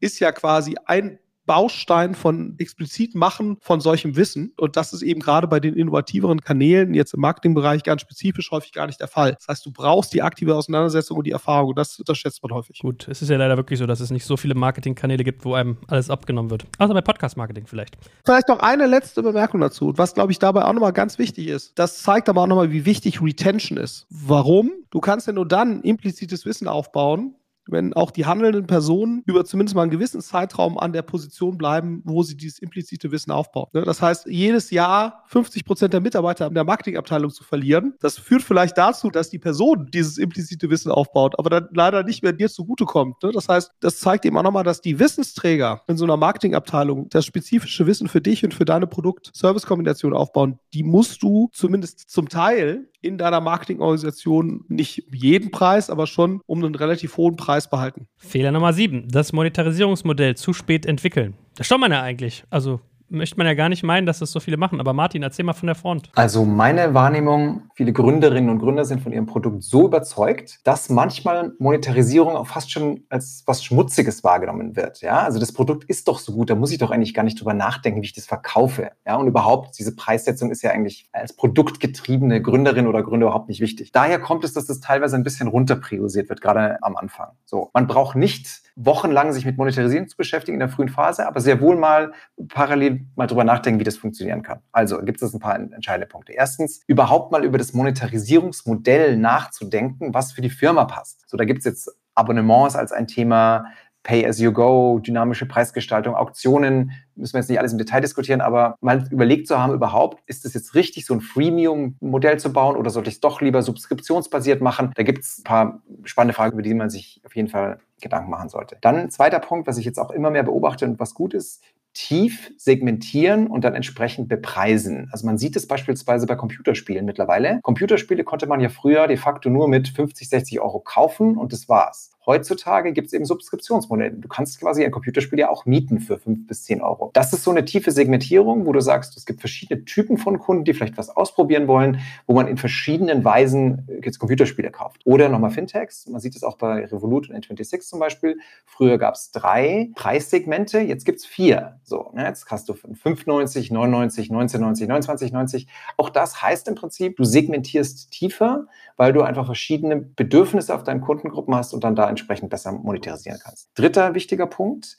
ist 0.00 0.20
ja 0.20 0.32
quasi 0.32 0.76
ein 0.86 1.18
Baustein 1.46 2.14
von 2.14 2.54
explizit 2.58 3.14
machen 3.14 3.58
von 3.60 3.80
solchem 3.80 4.16
Wissen. 4.16 4.52
Und 4.56 4.76
das 4.76 4.92
ist 4.92 5.02
eben 5.02 5.20
gerade 5.20 5.46
bei 5.46 5.60
den 5.60 5.74
innovativeren 5.74 6.40
Kanälen, 6.40 6.94
jetzt 6.94 7.14
im 7.14 7.20
Marketingbereich 7.20 7.82
ganz 7.82 8.02
spezifisch 8.02 8.50
häufig 8.50 8.72
gar 8.72 8.86
nicht 8.86 9.00
der 9.00 9.08
Fall. 9.08 9.34
Das 9.34 9.48
heißt, 9.48 9.66
du 9.66 9.72
brauchst 9.72 10.12
die 10.14 10.22
aktive 10.22 10.54
Auseinandersetzung 10.54 11.18
und 11.18 11.26
die 11.26 11.32
Erfahrung. 11.32 11.70
Und 11.70 11.78
das 11.78 11.98
unterschätzt 11.98 12.42
man 12.42 12.52
häufig. 12.52 12.78
Gut, 12.80 13.08
es 13.08 13.22
ist 13.22 13.28
ja 13.28 13.36
leider 13.36 13.56
wirklich 13.56 13.78
so, 13.78 13.86
dass 13.86 14.00
es 14.00 14.10
nicht 14.10 14.24
so 14.24 14.36
viele 14.36 14.54
Marketingkanäle 14.54 15.24
gibt, 15.24 15.44
wo 15.44 15.54
einem 15.54 15.76
alles 15.88 16.10
abgenommen 16.10 16.50
wird. 16.50 16.64
Außer 16.78 16.94
bei 16.94 17.00
Podcast-Marketing 17.00 17.66
vielleicht. 17.66 17.96
Vielleicht 18.24 18.48
noch 18.48 18.60
eine 18.60 18.86
letzte 18.86 19.22
Bemerkung 19.22 19.60
dazu. 19.60 19.92
Was, 19.96 20.14
glaube 20.14 20.32
ich, 20.32 20.38
dabei 20.38 20.64
auch 20.64 20.72
nochmal 20.72 20.92
ganz 20.92 21.18
wichtig 21.18 21.48
ist. 21.48 21.78
Das 21.78 22.02
zeigt 22.02 22.28
aber 22.28 22.42
auch 22.42 22.46
nochmal, 22.46 22.72
wie 22.72 22.84
wichtig 22.84 23.22
Retention 23.22 23.78
ist. 23.78 24.06
Warum? 24.10 24.72
Du 24.90 25.00
kannst 25.00 25.26
ja 25.26 25.32
nur 25.32 25.46
dann 25.46 25.82
implizites 25.82 26.44
Wissen 26.46 26.68
aufbauen, 26.68 27.34
wenn 27.66 27.94
auch 27.94 28.10
die 28.10 28.26
handelnden 28.26 28.66
Personen 28.66 29.22
über 29.26 29.44
zumindest 29.44 29.74
mal 29.74 29.82
einen 29.82 29.90
gewissen 29.90 30.20
Zeitraum 30.20 30.78
an 30.78 30.92
der 30.92 31.02
Position 31.02 31.58
bleiben, 31.58 32.02
wo 32.04 32.22
sie 32.22 32.36
dieses 32.36 32.58
implizite 32.58 33.10
Wissen 33.10 33.30
aufbauen. 33.30 33.68
Ne? 33.72 33.82
Das 33.82 34.02
heißt, 34.02 34.26
jedes 34.26 34.70
Jahr 34.70 35.24
50 35.26 35.64
Prozent 35.64 35.92
der 35.92 36.00
Mitarbeiter 36.00 36.46
in 36.46 36.54
der 36.54 36.64
Marketingabteilung 36.64 37.30
zu 37.30 37.44
verlieren, 37.44 37.94
das 38.00 38.18
führt 38.18 38.42
vielleicht 38.42 38.78
dazu, 38.78 39.10
dass 39.10 39.30
die 39.30 39.38
Person 39.38 39.88
dieses 39.92 40.18
implizite 40.18 40.70
Wissen 40.70 40.90
aufbaut, 40.90 41.38
aber 41.38 41.50
dann 41.50 41.68
leider 41.72 42.02
nicht 42.02 42.22
mehr 42.22 42.32
dir 42.32 42.48
zugutekommt. 42.48 43.22
Ne? 43.22 43.32
Das 43.32 43.48
heißt, 43.48 43.72
das 43.80 44.00
zeigt 44.00 44.24
eben 44.24 44.36
auch 44.36 44.42
nochmal, 44.42 44.64
dass 44.64 44.80
die 44.80 44.98
Wissensträger 44.98 45.82
in 45.86 45.96
so 45.96 46.04
einer 46.04 46.16
Marketingabteilung 46.16 47.08
das 47.08 47.24
spezifische 47.24 47.86
Wissen 47.86 48.08
für 48.08 48.20
dich 48.20 48.44
und 48.44 48.54
für 48.54 48.64
deine 48.64 48.86
Produkt-Service-Kombination 48.86 50.12
aufbauen. 50.12 50.58
Die 50.72 50.82
musst 50.82 51.22
du 51.22 51.48
zumindest 51.52 52.10
zum 52.10 52.28
Teil 52.28 52.88
in 53.04 53.18
deiner 53.18 53.40
Marketingorganisation 53.40 54.64
nicht 54.68 55.04
jeden 55.12 55.50
Preis, 55.50 55.90
aber 55.90 56.06
schon 56.06 56.40
um 56.46 56.64
einen 56.64 56.74
relativ 56.74 57.18
hohen 57.18 57.36
Preis 57.36 57.53
behalten. 57.70 58.06
Fehler 58.16 58.52
Nummer 58.52 58.72
sieben, 58.72 59.08
das 59.08 59.32
Monetarisierungsmodell 59.32 60.36
zu 60.36 60.52
spät 60.52 60.86
entwickeln. 60.86 61.34
Das 61.56 61.66
schaut 61.66 61.80
man 61.80 61.92
ja 61.92 62.02
eigentlich. 62.02 62.44
Also 62.50 62.80
möchte 63.08 63.36
man 63.36 63.46
ja 63.46 63.54
gar 63.54 63.68
nicht 63.68 63.82
meinen, 63.82 64.06
dass 64.06 64.18
das 64.18 64.32
so 64.32 64.40
viele 64.40 64.56
machen. 64.56 64.80
Aber 64.80 64.92
Martin, 64.92 65.22
erzähl 65.22 65.44
mal 65.44 65.52
von 65.52 65.66
der 65.66 65.74
Front. 65.74 66.10
Also 66.14 66.44
meine 66.44 66.94
Wahrnehmung, 66.94 67.62
viele 67.74 67.92
Gründerinnen 67.92 68.50
und 68.50 68.58
Gründer 68.58 68.84
sind 68.84 69.00
von 69.00 69.12
ihrem 69.12 69.26
Produkt 69.26 69.62
so 69.62 69.86
überzeugt, 69.86 70.60
dass 70.64 70.88
manchmal 70.88 71.52
Monetarisierung 71.58 72.36
auch 72.36 72.46
fast 72.46 72.70
schon 72.70 73.04
als 73.08 73.42
was 73.46 73.64
Schmutziges 73.64 74.24
wahrgenommen 74.24 74.76
wird. 74.76 75.00
Ja, 75.00 75.22
also 75.22 75.38
das 75.38 75.52
Produkt 75.52 75.84
ist 75.84 76.08
doch 76.08 76.18
so 76.18 76.32
gut, 76.32 76.50
da 76.50 76.54
muss 76.54 76.72
ich 76.72 76.78
doch 76.78 76.90
eigentlich 76.90 77.14
gar 77.14 77.22
nicht 77.22 77.40
drüber 77.40 77.54
nachdenken, 77.54 78.02
wie 78.02 78.06
ich 78.06 78.12
das 78.12 78.26
verkaufe. 78.26 78.90
Ja, 79.06 79.16
und 79.16 79.26
überhaupt, 79.26 79.78
diese 79.78 79.94
Preissetzung 79.94 80.50
ist 80.50 80.62
ja 80.62 80.70
eigentlich 80.70 81.08
als 81.12 81.34
produktgetriebene 81.34 82.42
Gründerin 82.42 82.86
oder 82.86 83.02
Gründer 83.02 83.26
überhaupt 83.26 83.48
nicht 83.48 83.60
wichtig. 83.60 83.92
Daher 83.92 84.18
kommt 84.18 84.44
es, 84.44 84.52
dass 84.52 84.66
das 84.66 84.80
teilweise 84.80 85.16
ein 85.16 85.22
bisschen 85.22 85.48
runterpriorisiert 85.48 86.28
wird, 86.28 86.40
gerade 86.40 86.78
am 86.82 86.96
Anfang. 86.96 87.28
So, 87.44 87.70
man 87.72 87.86
braucht 87.86 88.16
nicht 88.16 88.62
wochenlang 88.76 89.32
sich 89.32 89.44
mit 89.44 89.56
Monetarisierung 89.56 90.08
zu 90.08 90.16
beschäftigen 90.16 90.56
in 90.56 90.60
der 90.60 90.68
frühen 90.68 90.88
Phase, 90.88 91.26
aber 91.26 91.40
sehr 91.40 91.60
wohl 91.60 91.76
mal 91.76 92.12
parallel 92.48 92.93
mal 93.16 93.26
drüber 93.26 93.44
nachdenken, 93.44 93.80
wie 93.80 93.84
das 93.84 93.96
funktionieren 93.96 94.42
kann. 94.42 94.60
Also 94.72 94.98
gibt 95.00 95.22
es 95.22 95.34
ein 95.34 95.40
paar 95.40 95.56
entscheidende 95.56 96.06
Punkte. 96.06 96.32
Erstens, 96.32 96.80
überhaupt 96.86 97.32
mal 97.32 97.44
über 97.44 97.58
das 97.58 97.72
Monetarisierungsmodell 97.72 99.16
nachzudenken, 99.16 100.14
was 100.14 100.32
für 100.32 100.40
die 100.40 100.50
Firma 100.50 100.84
passt. 100.84 101.28
So, 101.28 101.36
da 101.36 101.44
gibt 101.44 101.60
es 101.60 101.64
jetzt 101.64 101.90
Abonnements 102.14 102.76
als 102.76 102.92
ein 102.92 103.06
Thema, 103.06 103.66
Pay-as-you-go, 104.04 104.98
dynamische 104.98 105.46
Preisgestaltung, 105.46 106.14
Auktionen, 106.14 106.92
müssen 107.14 107.32
wir 107.32 107.40
jetzt 107.40 107.48
nicht 107.48 107.58
alles 107.58 107.72
im 107.72 107.78
Detail 107.78 108.02
diskutieren, 108.02 108.42
aber 108.42 108.76
mal 108.82 109.08
überlegt 109.10 109.48
zu 109.48 109.58
haben, 109.58 109.72
überhaupt, 109.72 110.22
ist 110.26 110.44
es 110.44 110.52
jetzt 110.52 110.74
richtig, 110.74 111.06
so 111.06 111.14
ein 111.14 111.22
Freemium-Modell 111.22 112.38
zu 112.38 112.52
bauen 112.52 112.76
oder 112.76 112.90
sollte 112.90 113.08
ich 113.08 113.16
es 113.16 113.20
doch 113.20 113.40
lieber 113.40 113.62
subskriptionsbasiert 113.62 114.60
machen? 114.60 114.92
Da 114.94 115.04
gibt 115.04 115.24
es 115.24 115.38
ein 115.38 115.44
paar 115.44 115.82
spannende 116.04 116.34
Fragen, 116.34 116.52
über 116.52 116.60
die 116.60 116.74
man 116.74 116.90
sich 116.90 117.22
auf 117.24 117.34
jeden 117.34 117.48
Fall 117.48 117.80
Gedanken 118.02 118.30
machen 118.30 118.50
sollte. 118.50 118.76
Dann 118.82 119.10
zweiter 119.10 119.38
Punkt, 119.38 119.66
was 119.66 119.78
ich 119.78 119.86
jetzt 119.86 119.98
auch 119.98 120.10
immer 120.10 120.30
mehr 120.30 120.42
beobachte 120.42 120.84
und 120.84 121.00
was 121.00 121.14
gut 121.14 121.32
ist, 121.32 121.64
tief 121.94 122.52
segmentieren 122.58 123.46
und 123.46 123.64
dann 123.64 123.74
entsprechend 123.74 124.28
bepreisen. 124.28 125.08
Also 125.12 125.26
man 125.26 125.38
sieht 125.38 125.56
es 125.56 125.66
beispielsweise 125.66 126.26
bei 126.26 126.34
Computerspielen 126.34 127.04
mittlerweile. 127.06 127.60
Computerspiele 127.62 128.24
konnte 128.24 128.46
man 128.46 128.60
ja 128.60 128.68
früher 128.68 129.06
de 129.06 129.16
facto 129.16 129.48
nur 129.48 129.68
mit 129.68 129.88
50, 129.88 130.28
60 130.28 130.60
Euro 130.60 130.80
kaufen 130.80 131.36
und 131.36 131.52
das 131.52 131.68
war's. 131.68 132.13
Heutzutage 132.26 132.92
gibt 132.92 133.08
es 133.08 133.12
eben 133.12 133.24
Subskriptionsmodelle. 133.24 134.12
Du 134.12 134.28
kannst 134.28 134.58
quasi 134.58 134.84
ein 134.84 134.90
Computerspiel 134.90 135.38
ja 135.38 135.50
auch 135.50 135.66
mieten 135.66 136.00
für 136.00 136.18
fünf 136.18 136.46
bis 136.46 136.64
zehn 136.64 136.80
Euro. 136.80 137.10
Das 137.12 137.32
ist 137.32 137.44
so 137.44 137.50
eine 137.50 137.64
tiefe 137.64 137.90
Segmentierung, 137.90 138.66
wo 138.66 138.72
du 138.72 138.80
sagst, 138.80 139.16
es 139.16 139.26
gibt 139.26 139.40
verschiedene 139.40 139.84
Typen 139.84 140.16
von 140.16 140.38
Kunden, 140.38 140.64
die 140.64 140.72
vielleicht 140.72 140.96
was 140.96 141.10
ausprobieren 141.10 141.68
wollen, 141.68 142.00
wo 142.26 142.34
man 142.34 142.48
in 142.48 142.56
verschiedenen 142.56 143.24
Weisen 143.24 143.86
äh, 143.88 144.00
jetzt 144.04 144.18
Computerspiele 144.18 144.70
kauft. 144.70 145.00
Oder 145.04 145.28
nochmal 145.28 145.50
Fintechs. 145.50 146.06
Man 146.08 146.20
sieht 146.20 146.34
es 146.34 146.42
auch 146.42 146.56
bei 146.56 146.86
Revolut 146.86 147.28
und 147.28 147.36
N26 147.36 147.80
zum 147.80 148.00
Beispiel. 148.00 148.38
Früher 148.64 148.98
gab 148.98 149.14
es 149.14 149.30
drei 149.30 149.90
Preissegmente, 149.94 150.80
jetzt 150.80 151.04
gibt 151.04 151.18
es 151.18 151.26
vier. 151.26 151.80
So, 151.82 152.10
ne, 152.14 152.24
jetzt 152.24 152.50
hast 152.50 152.68
du 152.68 152.72
5,90, 152.72 153.72
99, 153.72 154.30
19,90, 154.30 154.88
29,90. 154.88 155.66
Auch 155.96 156.08
das 156.08 156.40
heißt 156.40 156.68
im 156.68 156.74
Prinzip, 156.74 157.16
du 157.16 157.24
segmentierst 157.24 158.10
tiefer, 158.10 158.66
weil 158.96 159.12
du 159.12 159.22
einfach 159.22 159.46
verschiedene 159.46 159.96
Bedürfnisse 159.96 160.74
auf 160.74 160.84
deinen 160.84 161.00
Kundengruppen 161.00 161.54
hast 161.54 161.74
und 161.74 161.84
dann 161.84 161.94
da 161.94 162.06
entsprechend 162.14 162.50
besser 162.50 162.72
monetarisieren 162.72 163.38
kannst. 163.42 163.70
Dritter 163.74 164.14
wichtiger 164.14 164.46
Punkt, 164.46 164.96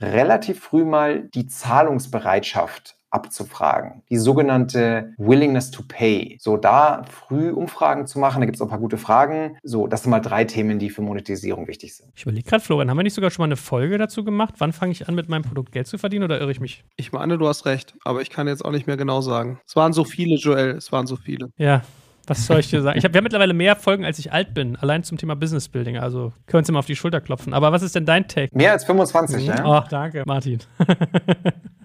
relativ 0.00 0.60
früh 0.60 0.84
mal 0.84 1.22
die 1.34 1.46
Zahlungsbereitschaft 1.46 2.94
abzufragen. 3.10 4.02
Die 4.10 4.18
sogenannte 4.18 5.14
Willingness 5.16 5.70
to 5.70 5.82
Pay. 5.86 6.36
So, 6.40 6.56
da 6.56 7.04
früh 7.10 7.50
Umfragen 7.50 8.06
zu 8.06 8.18
machen, 8.18 8.40
da 8.40 8.46
gibt 8.46 8.56
es 8.56 8.60
auch 8.60 8.66
ein 8.66 8.70
paar 8.70 8.78
gute 8.78 8.98
Fragen. 8.98 9.56
So, 9.62 9.86
das 9.86 10.02
sind 10.02 10.10
mal 10.10 10.20
drei 10.20 10.44
Themen, 10.44 10.78
die 10.78 10.90
für 10.90 11.02
Monetisierung 11.02 11.66
wichtig 11.68 11.96
sind. 11.96 12.12
Ich 12.14 12.22
überlege 12.22 12.48
gerade, 12.48 12.62
Florian, 12.62 12.90
haben 12.90 12.98
wir 12.98 13.04
nicht 13.04 13.14
sogar 13.14 13.30
schon 13.30 13.42
mal 13.42 13.48
eine 13.48 13.56
Folge 13.56 13.96
dazu 13.96 14.24
gemacht? 14.24 14.54
Wann 14.58 14.72
fange 14.72 14.92
ich 14.92 15.08
an, 15.08 15.14
mit 15.14 15.28
meinem 15.28 15.42
Produkt 15.42 15.72
Geld 15.72 15.86
zu 15.86 15.96
verdienen 15.96 16.24
oder 16.24 16.38
irre 16.38 16.50
ich 16.50 16.60
mich? 16.60 16.84
Ich 16.96 17.12
meine, 17.12 17.38
du 17.38 17.48
hast 17.48 17.64
recht, 17.64 17.94
aber 18.04 18.20
ich 18.20 18.30
kann 18.30 18.46
jetzt 18.46 18.64
auch 18.64 18.72
nicht 18.72 18.86
mehr 18.86 18.96
genau 18.96 19.20
sagen. 19.20 19.58
Es 19.66 19.74
waren 19.74 19.92
so 19.92 20.04
viele, 20.04 20.36
Joel, 20.36 20.72
es 20.72 20.92
waren 20.92 21.06
so 21.06 21.16
viele. 21.16 21.50
Ja, 21.56 21.82
was 22.28 22.46
soll 22.46 22.60
ich 22.60 22.70
dir 22.70 22.82
sagen? 22.82 22.98
Ich 22.98 23.04
habe 23.04 23.14
ja 23.14 23.22
mittlerweile 23.22 23.54
mehr 23.54 23.76
Folgen, 23.76 24.04
als 24.04 24.18
ich 24.18 24.32
alt 24.32 24.54
bin, 24.54 24.76
allein 24.76 25.02
zum 25.02 25.18
Thema 25.18 25.34
Business 25.36 25.68
Building. 25.68 25.98
Also 25.98 26.32
können 26.46 26.52
wir 26.52 26.58
uns 26.58 26.68
immer 26.68 26.78
auf 26.80 26.86
die 26.86 26.96
Schulter 26.96 27.20
klopfen. 27.20 27.54
Aber 27.54 27.72
was 27.72 27.82
ist 27.82 27.94
denn 27.94 28.06
dein 28.06 28.28
Take? 28.28 28.56
Mehr 28.56 28.72
als 28.72 28.84
25, 28.84 29.42
mhm. 29.42 29.48
ja? 29.48 29.64
Oh, 29.64 29.84
danke, 29.88 30.22
Martin. 30.26 30.60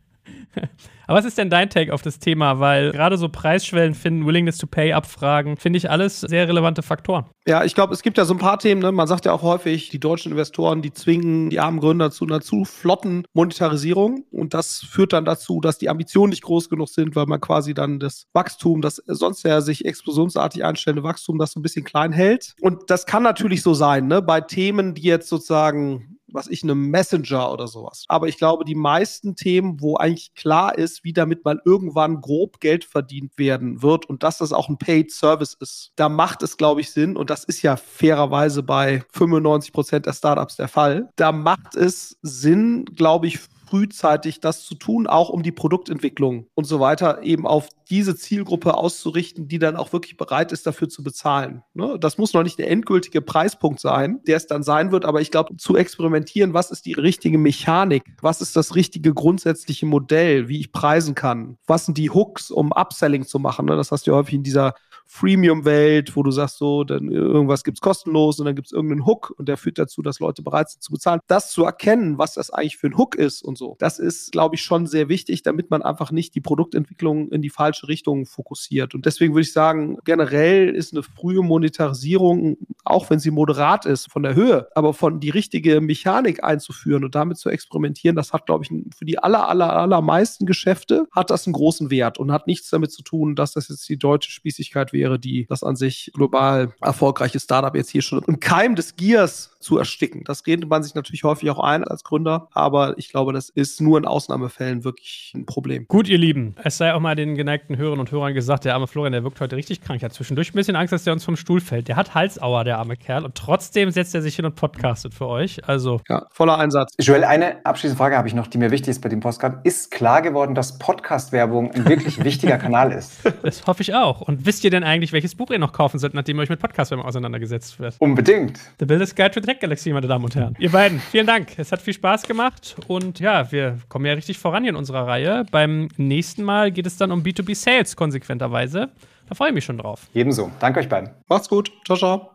Aber 1.08 1.18
was 1.18 1.26
ist 1.26 1.38
denn 1.38 1.50
dein 1.50 1.70
Take 1.70 1.94
auf 1.94 2.02
das 2.02 2.20
Thema? 2.20 2.60
Weil 2.60 2.92
gerade 2.92 3.18
so 3.18 3.28
Preisschwellen 3.28 3.94
finden, 3.94 4.26
Willingness 4.26 4.58
to 4.58 4.68
Pay 4.68 4.94
abfragen, 4.94 5.58
finde 5.58 5.78
ich 5.78 5.90
alles 5.90 6.22
sehr 6.22 6.48
relevante 6.48 6.82
Faktoren. 6.82 7.26
Ja, 7.46 7.64
ich 7.66 7.76
glaube, 7.76 7.94
es 7.94 8.04
gibt 8.04 8.18
ja 8.18 8.26
so 8.26 8.34
ein 8.34 8.40
paar 8.40 8.58
Themen. 8.58 8.82
Ne? 8.82 8.92
Man 8.92 9.08
sagt 9.08 9.26
ja 9.26 9.34
auch 9.34 9.42
häufig, 9.42 9.90
die 9.90 10.00
deutschen 10.00 10.32
Investoren, 10.32 10.82
die 10.82 10.94
zwingen 10.94 11.50
die 11.50 11.60
armen 11.60 11.80
Gründer 11.80 12.10
zu 12.12 12.26
einer 12.26 12.42
zu 12.42 12.64
flotten 12.64 13.26
Monetarisierung. 13.34 14.24
Und 14.32 14.54
das 14.54 14.80
führt 14.80 15.14
dann 15.14 15.26
dazu, 15.26 15.60
dass 15.60 15.78
die 15.78 15.90
Ambitionen 15.90 16.30
nicht 16.30 16.44
groß 16.44 16.70
genug 16.70 16.88
sind, 16.88 17.16
weil 17.16 17.26
man 17.26 17.42
quasi 17.42 17.74
dann 17.74 18.00
das 18.00 18.28
Wachstum, 18.34 18.82
das 18.82 19.04
sonst 19.08 19.44
ja 19.44 19.60
sich 19.62 19.86
explosionsartig 19.86 20.64
einstellende 20.64 21.04
Wachstum, 21.04 21.38
das 21.38 21.52
so 21.52 21.60
ein 21.60 21.64
bisschen 21.64 21.84
klein 21.84 22.14
hält. 22.14 22.56
Und 22.62 22.90
das 22.90 23.06
kann 23.06 23.24
natürlich 23.24 23.62
so 23.62 23.74
sein, 23.74 24.08
ne? 24.08 24.22
bei 24.22 24.40
Themen, 24.40 24.94
die 24.94 25.04
jetzt 25.04 25.28
sozusagen 25.28 26.14
was 26.34 26.48
ich, 26.48 26.64
einem 26.64 26.90
Messenger 26.90 27.52
oder 27.52 27.68
sowas. 27.68 28.06
Aber 28.08 28.28
ich 28.28 28.38
glaube, 28.38 28.66
die 28.66 28.76
meisten 28.76 29.36
Themen, 29.36 29.80
wo 29.82 29.96
eigentlich 29.96 30.34
klar 30.34 30.78
ist, 30.78 31.04
wie 31.04 31.14
damit 31.14 31.46
mal 31.46 31.62
irgendwann 31.66 32.22
grob 32.22 32.60
Geld 32.60 32.86
verdient 32.86 33.38
werden 33.38 33.82
wird 33.82 34.06
und 34.08 34.24
dass 34.24 34.40
das 34.40 34.54
auch 34.54 34.70
ein 34.70 34.78
Paid 34.78 35.12
Service 35.12 35.56
ist, 35.60 35.92
da 35.96 36.10
macht 36.10 36.44
es, 36.44 36.58
glaube 36.58 36.82
ich, 36.82 36.92
Sinn. 36.92 37.16
Und 37.16 37.30
das 37.30 37.44
ist 37.44 37.62
ja 37.62 37.76
fairerweise 37.76 38.64
bei 38.64 39.04
95 39.12 39.74
Prozent 39.74 40.06
der 40.06 40.14
Startups 40.14 40.56
der 40.56 40.68
Fall. 40.68 41.10
Da 41.16 41.32
macht 41.32 41.76
es 41.76 42.18
Sinn, 42.22 42.86
glaube 42.86 43.28
ich, 43.28 43.40
frühzeitig 43.74 44.40
das 44.40 44.64
zu 44.66 44.76
tun, 44.76 45.08
auch 45.08 45.30
um 45.30 45.42
die 45.42 45.52
Produktentwicklung 45.52 46.46
und 46.54 46.66
so 46.66 46.80
weiter 46.80 47.24
eben 47.24 47.48
auf 47.48 47.70
diese 47.90 48.16
Zielgruppe 48.16 48.76
auszurichten, 48.76 49.48
die 49.48 49.58
dann 49.58 49.78
auch 49.78 49.92
wirklich 49.94 50.16
bereit 50.16 50.52
ist, 50.52 50.68
dafür 50.68 50.90
zu 50.90 51.02
bezahlen. 51.02 51.64
Ne? 51.74 51.98
Das 52.00 52.20
muss 52.20 52.34
noch 52.34 52.44
nicht 52.44 52.60
der 52.60 52.70
endgültige 52.70 53.22
Preispunkt 53.22 53.80
sein, 53.80 54.22
der 54.28 54.38
es 54.38 54.46
dann 54.46 54.62
sein 54.62 54.92
wird, 54.92 55.06
aber 55.06 55.22
ich 55.22 55.32
glaube, 55.32 55.58
zu 55.58 55.76
experimentieren, 55.76 56.54
was 56.54 56.70
ist 56.70 56.86
die 56.86 56.94
richtige 56.94 57.40
Mechanik, 57.40 58.04
was 58.22 58.42
ist 58.42 58.56
das 58.56 58.76
richtige 58.76 59.12
grundsätzliche 59.12 59.88
Modell, 59.88 60.48
wie 60.50 60.60
ich 60.60 60.72
preisen 60.72 61.16
kann, 61.16 61.58
was 61.66 61.88
sind 61.88 61.98
die 61.98 62.12
Hooks, 62.12 62.52
um 62.52 62.72
Upselling 62.74 63.26
zu 63.26 63.40
machen. 63.40 63.66
Ne? 63.66 63.76
Das 63.76 63.92
hast 63.92 64.06
du 64.06 64.12
ja 64.12 64.18
häufig 64.18 64.36
in 64.36 64.44
dieser 64.44 64.76
Freemium-Welt, 65.06 66.16
wo 66.16 66.24
du 66.24 66.32
sagst, 66.32 66.58
so, 66.58 66.84
dann 66.84 67.12
irgendwas 67.12 67.64
gibt 67.64 67.78
es 67.78 67.82
kostenlos 67.82 68.40
und 68.40 68.46
dann 68.46 68.56
gibt 68.56 68.68
es 68.68 68.72
irgendeinen 68.72 69.06
Hook 69.06 69.34
und 69.38 69.48
der 69.48 69.58
führt 69.58 69.78
dazu, 69.78 70.02
dass 70.02 70.20
Leute 70.20 70.42
bereit 70.42 70.70
sind 70.70 70.82
zu 70.82 70.92
bezahlen. 70.92 71.20
Das 71.28 71.52
zu 71.52 71.64
erkennen, 71.64 72.18
was 72.18 72.34
das 72.34 72.50
eigentlich 72.50 72.78
für 72.78 72.88
ein 72.88 72.98
Hook 72.98 73.16
ist 73.16 73.44
und 73.44 73.58
so, 73.58 73.76
das 73.80 74.00
ist, 74.00 74.32
glaube 74.32 74.56
ich, 74.56 74.64
schon 74.64 74.88
sehr 74.88 75.10
wichtig, 75.10 75.44
damit 75.44 75.70
man 75.70 75.82
einfach 75.82 76.12
nicht 76.12 76.36
die 76.36 76.42
Produktentwicklung 76.42 77.32
in 77.32 77.42
die 77.42 77.50
falsche 77.50 77.88
Richtung 77.88 78.26
fokussiert. 78.26 78.96
Und 78.96 79.06
deswegen 79.06 79.34
würde 79.34 79.44
ich 79.44 79.54
sagen, 79.54 79.98
generell 80.04 80.70
ist 80.70 80.94
eine 80.94 81.04
frühe 81.04 81.42
Monetarisierung, 81.42 82.58
auch 82.84 83.10
wenn 83.10 83.20
sie 83.20 83.32
moderat 83.32 83.86
ist 83.86 84.12
von 84.12 84.24
der 84.24 84.36
Höhe, 84.36 84.68
aber 84.76 84.94
von 84.94 85.20
die 85.20 85.30
richtige 85.30 85.82
Mechanik 85.82 86.44
einzuführen 86.44 87.04
und 87.04 87.16
damit 87.16 87.38
zu 87.38 87.50
experimentieren, 87.50 88.16
das 88.16 88.34
hat, 88.34 88.46
glaube 88.46 88.64
ich, 88.64 88.72
für 88.96 89.06
die 89.06 89.20
aller, 89.20 89.48
aller, 89.48 89.74
allermeisten 89.74 90.46
Geschäfte 90.46 91.08
hat 91.12 91.30
das 91.30 91.46
einen 91.46 91.54
großen 91.54 91.90
Wert 91.90 92.18
und 92.18 92.32
hat 92.32 92.48
nichts 92.48 92.70
damit 92.70 92.92
zu 92.92 93.04
tun, 93.04 93.36
dass 93.36 93.54
das 93.54 93.70
jetzt 93.70 93.88
die 93.90 93.98
deutsche 93.98 94.32
Spießigkeit 94.32 94.93
wäre, 94.94 95.20
die 95.20 95.46
das 95.48 95.64
an 95.64 95.76
sich 95.76 96.12
global 96.14 96.74
erfolgreiche 96.82 97.40
Startup 97.40 97.76
jetzt 97.76 97.90
hier 97.90 98.02
schon 98.02 98.24
im 98.28 98.40
Keim 98.40 98.76
des 98.76 98.96
Giers 98.96 99.53
zu 99.64 99.78
ersticken. 99.78 100.24
Das 100.26 100.46
redet 100.46 100.70
man 100.70 100.84
sich 100.84 100.96
natürlich 100.96 101.24
häufig 101.24 101.50
auch 101.50 101.60
ein 101.60 101.84
als 101.84 102.04
Gründer, 102.04 102.50
aber 102.52 102.98
ich 102.98 103.10
glaube, 103.10 103.34
das 103.34 103.50
ist 103.50 103.82
nur 103.82 103.98
in 103.98 104.06
Ausnahmefällen 104.06 104.84
wirklich 104.84 105.32
ein 105.36 105.46
Problem. 105.46 105.86
Gut, 105.88 106.08
ihr 106.08 106.18
Lieben, 106.18 106.56
es 106.64 106.78
sei 106.78 106.94
auch 106.94 107.00
mal 107.00 107.16
den 107.16 107.36
geneigten 107.36 107.78
Hörern 107.78 108.00
und 108.00 108.12
Hörern 108.12 108.34
gesagt, 108.34 108.66
der 108.66 108.76
arme 108.76 108.88
Florian, 108.88 109.14
der 109.14 109.24
wirkt 109.24 109.42
heute 109.42 109.56
richtig 109.56 109.82
krank. 109.82 110.02
Er 110.02 110.06
hat 110.06 110.14
zwischendurch 110.14 110.52
ein 110.54 110.58
bisschen 110.58 110.76
Angst, 110.76 110.94
dass 110.94 111.04
der 111.04 111.14
uns 111.14 111.24
vom 111.24 111.36
Stuhl 111.36 111.62
fällt. 111.62 111.88
Der 111.88 111.96
hat 111.96 112.14
Halsauer, 112.14 112.64
der 112.64 112.78
arme 112.78 112.98
Kerl, 112.98 113.26
und 113.26 113.36
trotzdem 113.36 113.92
setzt 113.92 114.14
er 114.14 114.22
sich 114.22 114.36
hin 114.36 114.46
und 114.46 114.56
podcastet 114.56 115.14
für 115.14 115.28
euch. 115.28 115.68
Also. 115.68 116.02
Ja, 116.10 116.28
voller 116.32 116.58
Einsatz. 116.58 116.94
Joel, 117.00 117.24
eine 117.24 117.66
abschließende 117.66 117.98
Frage 117.98 118.18
habe 118.18 118.28
ich 118.28 118.34
noch, 118.34 118.48
die 118.48 118.58
mir 118.58 118.72
wichtig 118.72 118.90
ist 118.90 119.02
bei 119.02 119.10
dem 119.10 119.20
Postcard. 119.20 119.66
Ist 119.66 119.92
klar 119.92 120.22
geworden, 120.22 120.56
dass 120.56 120.78
Podcast-Werbung 120.78 121.72
ein 121.72 121.88
wirklich 121.88 122.24
wichtiger 122.24 122.58
Kanal 122.58 122.92
ist? 122.92 123.14
Das 123.42 123.66
hoffe 123.66 123.82
ich 123.82 123.94
auch. 123.94 124.22
Und 124.22 124.46
wisst 124.46 124.64
ihr 124.64 124.72
denn 124.72 124.84
eigentlich, 124.84 125.14
welches 125.14 125.36
Buch 125.36 125.52
ihr 125.52 125.60
noch 125.60 125.74
kaufen 125.74 126.00
sollt, 126.00 126.14
nachdem 126.14 126.38
ihr 126.38 126.44
euch 126.44 126.50
mit 126.50 126.60
Podcast-Werbung 126.60 127.06
auseinandergesetzt 127.06 127.80
wird? 127.80 127.96
Unbedingt. 128.00 128.60
The 128.80 128.86
Business 128.86 129.16
Guide 129.16 129.32
to 129.32 129.40
Tech 129.54 129.60
Galaxy, 129.60 129.92
meine 129.92 130.08
Damen 130.08 130.26
und 130.26 130.36
Herren. 130.36 130.56
Ihr 130.58 130.72
beiden, 130.72 131.00
vielen 131.00 131.28
Dank. 131.28 131.60
Es 131.60 131.72
hat 131.72 131.80
viel 131.80 131.94
Spaß 131.94 132.24
gemacht 132.24 132.76
und 132.88 133.20
ja, 133.20 133.52
wir 133.52 133.78
kommen 133.88 134.06
ja 134.06 134.14
richtig 134.14 134.40
voran 134.40 134.64
hier 134.64 134.72
in 134.72 134.76
unserer 134.76 135.06
Reihe. 135.06 135.46
Beim 135.52 135.90
nächsten 135.98 136.44
Mal 136.44 136.72
geht 136.72 136.88
es 136.88 136.98
dann 136.98 137.12
um 137.12 137.22
B2B 137.22 137.54
Sales 137.54 137.96
konsequenterweise. 137.96 138.90
Da 139.30 139.36
freue 139.36 139.50
ich 139.50 139.54
mich 139.54 139.66
schon 139.66 139.78
drauf. 139.78 140.08
Ebenso. 140.16 140.50
Danke 140.60 140.80
euch 140.80 140.90
beiden. 140.90 141.12
Macht's 141.28 141.50
gut. 141.50 141.72
Ciao, 141.86 141.98
ciao. 141.98 142.32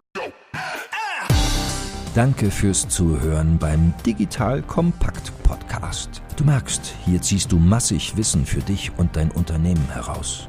Danke 2.14 2.50
fürs 2.50 2.88
Zuhören 2.88 3.58
beim 3.58 3.92
Digital 4.06 4.62
Kompakt 4.62 5.32
Podcast. 5.42 6.22
Du 6.36 6.44
merkst, 6.44 6.94
hier 7.04 7.20
ziehst 7.20 7.50
du 7.50 7.58
massig 7.58 8.16
Wissen 8.16 8.46
für 8.46 8.60
dich 8.60 8.92
und 8.96 9.16
dein 9.16 9.32
Unternehmen 9.32 9.88
heraus. 9.92 10.48